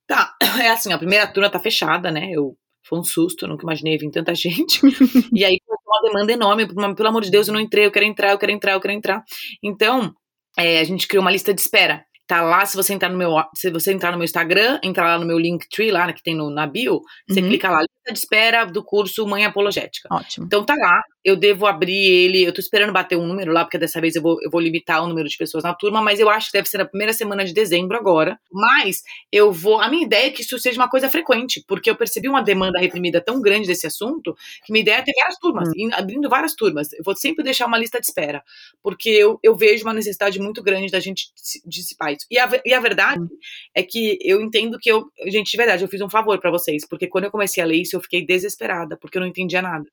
[0.07, 2.31] Tá, é assim, a primeira turma tá fechada, né?
[2.31, 2.57] Eu
[2.87, 4.81] foi um susto, nunca imaginei vir tanta gente.
[5.33, 5.59] e aí
[5.95, 8.53] uma demanda enorme, pelo amor de Deus, eu não entrei, eu quero entrar, eu quero
[8.53, 9.23] entrar, eu quero entrar.
[9.63, 10.15] Então,
[10.59, 12.05] é, a gente criou uma lista de espera.
[12.27, 15.19] Tá lá, se você entrar no meu, se você entrar no meu Instagram, entrar lá
[15.19, 17.49] no meu Linktree, lá que tem no, na bio, você uhum.
[17.49, 20.09] clica lá, lista de espera do curso Mãe Apologética.
[20.11, 20.47] Ótimo.
[20.47, 23.79] Então tá lá, eu devo abrir ele, eu tô esperando bater um número lá, porque
[23.79, 26.29] dessa vez eu vou, eu vou limitar o número de pessoas na turma, mas eu
[26.29, 28.39] acho que deve ser na primeira semana de dezembro agora.
[28.53, 29.03] Mas
[29.33, 29.81] eu vou.
[29.81, 32.79] A minha ideia é que isso seja uma coisa frequente, porque eu percebi uma demanda
[32.79, 35.89] reprimida tão grande desse assunto, que minha ideia é ter várias turmas, hum.
[35.93, 36.93] abrindo várias turmas.
[36.93, 38.45] Eu vou sempre deixar uma lista de espera,
[38.83, 41.29] porque eu, eu vejo uma necessidade muito grande da gente
[41.65, 42.27] dissipar isso.
[42.31, 43.29] E a, e a verdade hum.
[43.75, 45.07] é que eu entendo que eu.
[45.27, 47.77] Gente, de verdade, eu fiz um favor para vocês, porque quando eu comecei a ler
[47.77, 49.87] isso, eu fiquei desesperada, porque eu não entendia nada.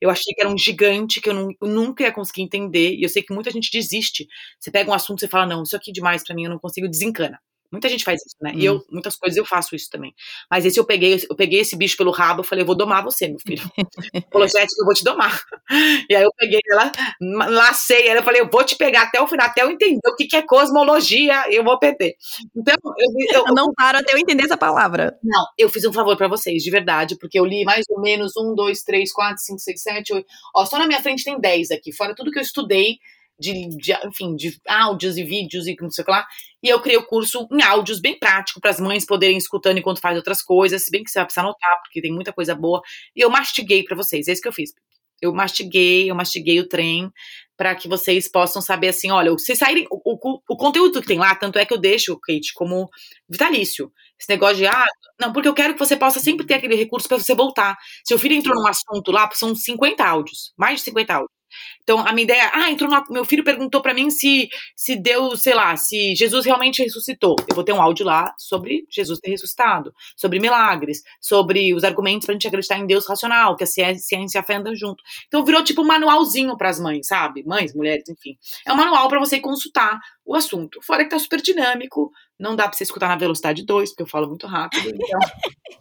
[0.00, 2.94] Eu achei que era um gigante que eu, não, eu, nunca ia conseguir entender.
[2.94, 4.26] E eu sei que muita gente desiste.
[4.60, 6.58] Você pega um assunto e fala: não, isso aqui é demais para mim, eu não
[6.58, 7.40] consigo, desencana.
[7.76, 8.52] Muita gente faz isso, né?
[8.54, 8.58] Hum.
[8.58, 8.82] E eu, hum.
[8.90, 10.14] muitas coisas eu faço isso também.
[10.50, 13.02] Mas esse eu peguei, eu peguei esse bicho pelo rabo, eu falei, eu vou domar
[13.02, 13.62] você, meu filho.
[14.28, 15.40] Apologética, eu vou te domar.
[16.08, 16.90] E aí eu peguei ela,
[17.50, 20.16] lacei ela, eu falei, eu vou te pegar até o final, até eu entender o
[20.16, 22.14] que, que é cosmologia, eu vou perder.
[22.56, 25.18] Então, eu, eu, eu não paro até eu entender essa palavra.
[25.22, 28.32] Não, eu fiz um favor para vocês, de verdade, porque eu li mais ou menos
[28.36, 30.26] um, dois, três, quatro, cinco, seis, sete, oito.
[30.54, 32.98] Ó, só na minha frente tem dez aqui, fora tudo que eu estudei
[33.38, 36.26] de, de, enfim, de áudios e vídeos e não sei o que lá.
[36.62, 40.00] E eu criei o curso em áudios bem prático para as mães poderem escutando enquanto
[40.00, 42.80] faz outras coisas, se bem que você vai precisar anotar, porque tem muita coisa boa.
[43.14, 44.72] E eu mastiguei para vocês, é isso que eu fiz.
[45.20, 47.10] Eu mastiguei, eu mastiguei o trem
[47.56, 51.18] para que vocês possam saber assim, olha, se saírem o, o, o, conteúdo que tem
[51.18, 52.88] lá, tanto é que eu deixo, Kate, como
[53.26, 53.90] vitalício.
[54.20, 54.84] Esse negócio de, ah,
[55.18, 57.76] não, porque eu quero que você possa sempre ter aquele recurso para você voltar.
[58.04, 61.36] Seu filho entrou num assunto lá, são 50 áudios, mais de 50 áudios.
[61.86, 65.40] Então, a minha ideia, ah, entrou no, meu filho perguntou para mim se se Deus,
[65.40, 67.36] sei lá, se Jesus realmente ressuscitou.
[67.48, 72.26] Eu vou ter um áudio lá sobre Jesus ter ressuscitado, sobre milagres, sobre os argumentos
[72.26, 75.00] pra gente acreditar em Deus racional, que a ciência e a fé andam junto.
[75.28, 77.44] Então, virou tipo um manualzinho para as mães, sabe?
[77.46, 78.36] Mães, mulheres, enfim.
[78.66, 80.80] É um manual para você consultar o assunto.
[80.82, 84.08] Fora que tá super dinâmico, não dá pra você escutar na velocidade 2, porque eu
[84.08, 84.88] falo muito rápido.
[84.88, 85.20] Então...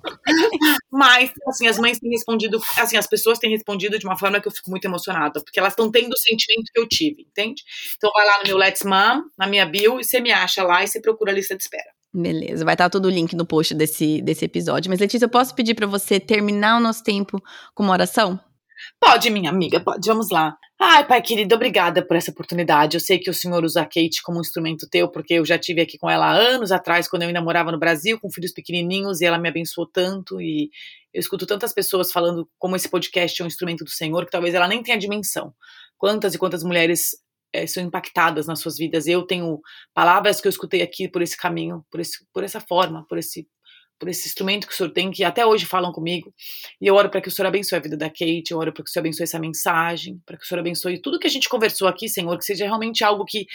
[0.91, 4.47] Mas, assim, as mães têm respondido, assim, as pessoas têm respondido de uma forma que
[4.47, 7.63] eu fico muito emocionada, porque elas estão tendo o sentimento que eu tive, entende?
[7.95, 10.83] Então vai lá no meu Let's Mom, na minha bio, e você me acha lá
[10.83, 11.89] e você procura a lista de espera.
[12.13, 14.89] Beleza, vai estar todo o link no post desse, desse episódio.
[14.89, 17.41] Mas, Letícia, eu posso pedir para você terminar o nosso tempo
[17.73, 18.39] com uma oração?
[18.99, 20.07] Pode, minha amiga, pode.
[20.07, 20.57] Vamos lá.
[20.79, 22.97] Ai, pai querido, obrigada por essa oportunidade.
[22.97, 25.57] Eu sei que o senhor usa a Kate como um instrumento teu, porque eu já
[25.57, 29.21] tive aqui com ela anos atrás, quando eu ainda morava no Brasil, com filhos pequenininhos,
[29.21, 30.41] e ela me abençoou tanto.
[30.41, 30.69] E
[31.13, 34.53] eu escuto tantas pessoas falando como esse podcast é um instrumento do Senhor, que talvez
[34.53, 35.53] ela nem tenha dimensão.
[35.97, 37.11] Quantas e quantas mulheres
[37.53, 39.07] é, são impactadas nas suas vidas.
[39.07, 39.59] Eu tenho
[39.93, 43.47] palavras que eu escutei aqui por esse caminho, por, esse, por essa forma, por esse
[43.97, 46.33] por esse instrumento que o Senhor tem, que até hoje falam comigo.
[46.81, 48.83] E eu oro para que o Senhor abençoe a vida da Kate, eu oro para
[48.83, 51.47] que o Senhor abençoe essa mensagem, para que o Senhor abençoe tudo que a gente
[51.47, 53.45] conversou aqui, Senhor, que seja realmente algo que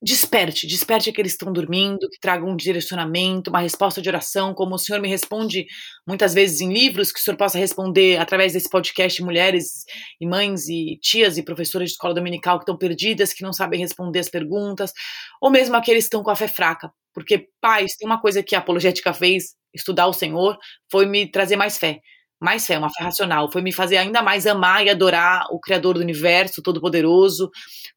[0.00, 4.76] desperte, desperte aqueles que estão dormindo, que traga um direcionamento, uma resposta de oração, como
[4.76, 5.66] o Senhor me responde
[6.06, 9.84] muitas vezes em livros, que o Senhor possa responder através desse podcast mulheres
[10.20, 13.80] e mães e tias e professoras de escola dominical que estão perdidas, que não sabem
[13.80, 14.92] responder as perguntas,
[15.40, 16.90] ou mesmo aqueles que estão com a fé fraca.
[17.12, 20.56] Porque, pais, tem uma coisa que a apologética fez, estudar o Senhor,
[20.90, 22.00] foi me trazer mais fé
[22.40, 25.94] mais fé, uma fé racional, foi me fazer ainda mais amar e adorar o Criador
[25.94, 27.50] do universo, Todo-Poderoso,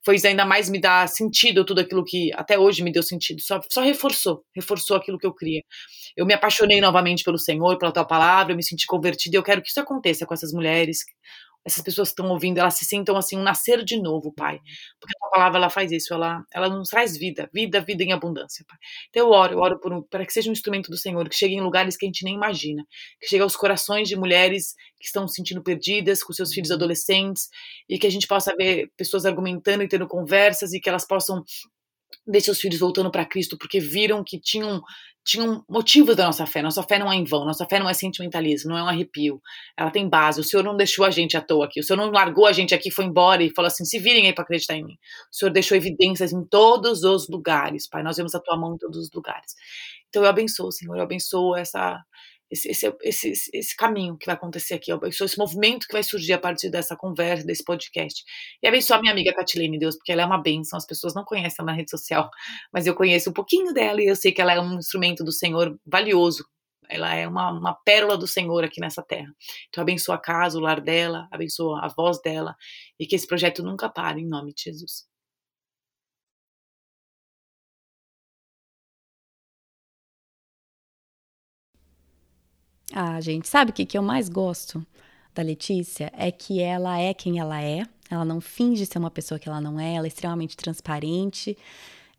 [0.03, 3.59] foi ainda mais me dar sentido tudo aquilo que até hoje me deu sentido, só,
[3.69, 5.61] só reforçou, reforçou aquilo que eu queria.
[6.17, 9.43] Eu me apaixonei novamente pelo Senhor, pela tua palavra, eu me senti convertida e eu
[9.43, 10.99] quero que isso aconteça com essas mulheres,
[11.63, 14.59] essas pessoas que estão ouvindo, elas se sintam assim, um nascer de novo, Pai.
[14.99, 18.11] Porque a tua palavra, ela faz isso, ela, ela nos traz vida, vida, vida em
[18.11, 18.77] abundância, Pai.
[19.09, 21.55] Então eu oro, eu oro um, para que seja um instrumento do Senhor, que chegue
[21.55, 22.85] em lugares que a gente nem imagina,
[23.19, 26.77] que chegue aos corações de mulheres que estão se sentindo perdidas, com seus filhos uhum.
[26.77, 27.47] adolescentes,
[27.87, 31.43] e que a gente possa ver pessoas argumentando e tendo conversas, e que elas possam
[32.27, 34.81] ver seus filhos voltando para Cristo, porque viram que tinham
[35.23, 36.61] tinham motivos da nossa fé.
[36.61, 39.41] Nossa fé não é em vão, nossa fé não é sentimentalismo, não é um arrepio.
[39.77, 40.39] Ela tem base.
[40.41, 41.79] O Senhor não deixou a gente à toa aqui.
[41.79, 44.33] O Senhor não largou a gente aqui, foi embora e falou assim: se virem aí
[44.33, 44.97] para acreditar em mim.
[45.31, 48.03] O Senhor deixou evidências em todos os lugares, Pai.
[48.03, 49.55] Nós vemos a tua mão em todos os lugares.
[50.09, 52.03] Então eu abençoo, Senhor, eu abençoo essa
[52.51, 56.37] esse, esse, esse, esse, caminho que vai acontecer aqui, esse movimento que vai surgir a
[56.37, 58.23] partir dessa conversa, desse podcast.
[58.61, 61.23] E abençoa a minha amiga Catilene, Deus, porque ela é uma bênção, as pessoas não
[61.23, 62.29] conhecem ela na rede social,
[62.73, 65.31] mas eu conheço um pouquinho dela e eu sei que ela é um instrumento do
[65.31, 66.45] Senhor valioso.
[66.89, 69.33] Ela é uma, uma pérola do Senhor aqui nessa terra.
[69.69, 72.53] Então abençoa a casa, o lar dela, abençoa a voz dela
[72.99, 75.10] e que esse projeto nunca pare, em nome de Jesus.
[82.93, 84.85] Ah, gente, sabe o que, que eu mais gosto
[85.33, 86.11] da Letícia?
[86.15, 89.61] É que ela é quem ela é, ela não finge ser uma pessoa que ela
[89.61, 91.57] não é, ela é extremamente transparente.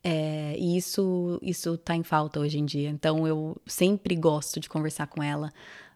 [0.04, 2.88] É, e isso, isso tá em falta hoje em dia.
[2.88, 5.52] Então eu sempre gosto de conversar com ela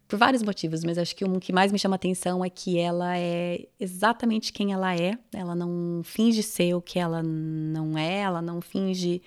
[0.06, 3.18] por vários motivos, mas acho que um que mais me chama atenção é que ela
[3.18, 5.18] é exatamente quem ela é.
[5.32, 9.22] Ela não finge ser o que ela não é, ela não finge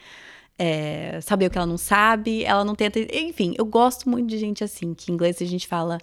[0.60, 3.00] é, saber o que ela não sabe, ela não tenta.
[3.00, 5.98] Enfim, eu gosto muito de gente assim, que em inglês a gente fala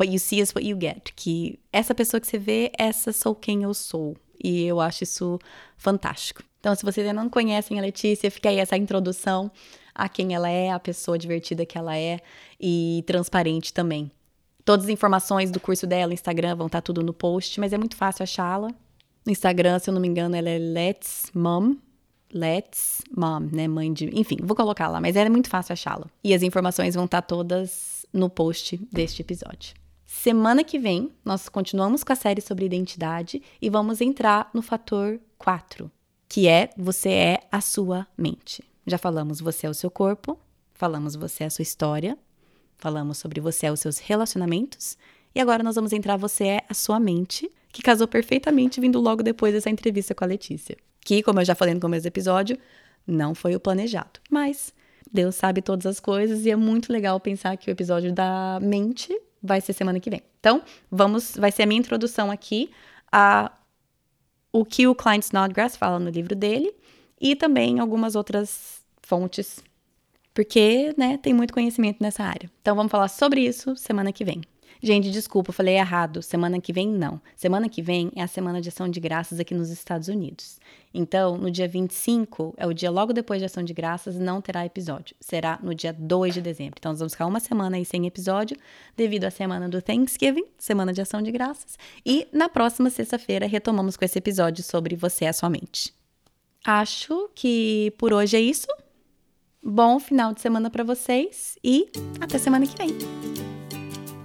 [0.00, 1.12] what you see is what you get.
[1.14, 4.16] Que essa pessoa que você vê, essa sou quem eu sou.
[4.42, 5.38] E eu acho isso
[5.76, 6.42] fantástico.
[6.58, 9.50] Então, se vocês ainda não conhecem a Letícia, fica aí essa introdução
[9.94, 12.18] a quem ela é, a pessoa divertida que ela é
[12.58, 14.10] e transparente também.
[14.64, 17.96] Todas as informações do curso dela, Instagram, vão estar tudo no post, mas é muito
[17.96, 18.68] fácil achá-la.
[19.26, 21.74] No Instagram, se eu não me engano, ela é Let's Mom,
[22.32, 23.66] Let's Mom, né?
[23.66, 24.10] Mãe de.
[24.18, 26.06] Enfim, vou colocar lá, mas é muito fácil achá-la.
[26.22, 29.74] E as informações vão estar todas no post deste episódio.
[30.04, 35.20] Semana que vem, nós continuamos com a série sobre identidade e vamos entrar no fator
[35.36, 35.90] 4,
[36.26, 38.64] que é você é a sua mente.
[38.86, 40.38] Já falamos você é o seu corpo,
[40.72, 42.16] falamos você é a sua história,
[42.78, 44.96] falamos sobre você é os seus relacionamentos
[45.34, 49.22] e agora nós vamos entrar você é a sua mente, que casou perfeitamente vindo logo
[49.22, 50.76] depois dessa entrevista com a Letícia
[51.08, 52.58] que, como eu já falei no começo do episódio,
[53.06, 54.20] não foi o planejado.
[54.30, 54.74] Mas
[55.10, 59.18] Deus sabe todas as coisas e é muito legal pensar que o episódio da mente
[59.42, 60.22] vai ser semana que vem.
[60.38, 62.70] Então, vamos, vai ser a minha introdução aqui
[63.10, 63.50] a
[64.52, 66.74] o que o Klein Snodgrass fala no livro dele
[67.18, 69.62] e também algumas outras fontes,
[70.34, 72.50] porque, né, tem muito conhecimento nessa área.
[72.60, 74.42] Então, vamos falar sobre isso semana que vem.
[74.82, 76.22] Gente, desculpa, eu falei errado.
[76.22, 77.20] Semana que vem, não.
[77.36, 80.58] Semana que vem é a semana de ação de graças aqui nos Estados Unidos.
[80.92, 84.64] Então, no dia 25, é o dia logo depois de ação de graças, não terá
[84.64, 85.14] episódio.
[85.20, 86.76] Será no dia 2 de dezembro.
[86.78, 88.56] Então, nós vamos ficar uma semana aí sem episódio,
[88.96, 91.78] devido à semana do Thanksgiving, semana de ação de graças.
[92.04, 95.92] E na próxima sexta-feira, retomamos com esse episódio sobre Você é Sua Mente.
[96.64, 98.66] Acho que por hoje é isso.
[99.62, 101.90] Bom final de semana para vocês e
[102.20, 102.96] até semana que vem.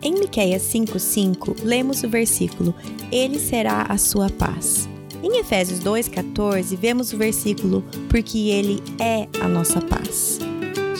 [0.02, 2.76] Em Miqueias 5:5, lemos o versículo:
[3.12, 4.93] Ele será a sua paz.
[5.24, 10.38] Em Efésios 2:14, vemos o versículo: Porque ele é a nossa paz.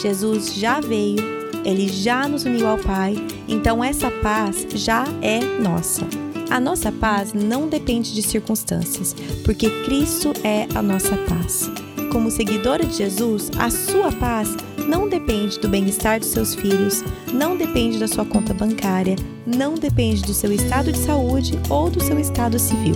[0.00, 1.22] Jesus já veio,
[1.62, 6.06] ele já nos uniu ao Pai, então essa paz já é nossa.
[6.50, 9.14] A nossa paz não depende de circunstâncias,
[9.44, 11.70] porque Cristo é a nossa paz.
[12.10, 14.56] Como seguidora de Jesus, a sua paz
[14.88, 17.02] não depende do bem-estar dos seus filhos,
[17.32, 22.02] não depende da sua conta bancária, não depende do seu estado de saúde ou do
[22.02, 22.94] seu estado civil.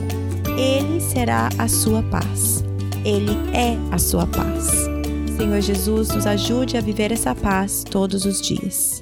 [0.59, 2.64] Ele será a sua paz.
[3.05, 4.89] Ele é a sua paz.
[5.36, 9.01] Senhor Jesus, nos ajude a viver essa paz todos os dias.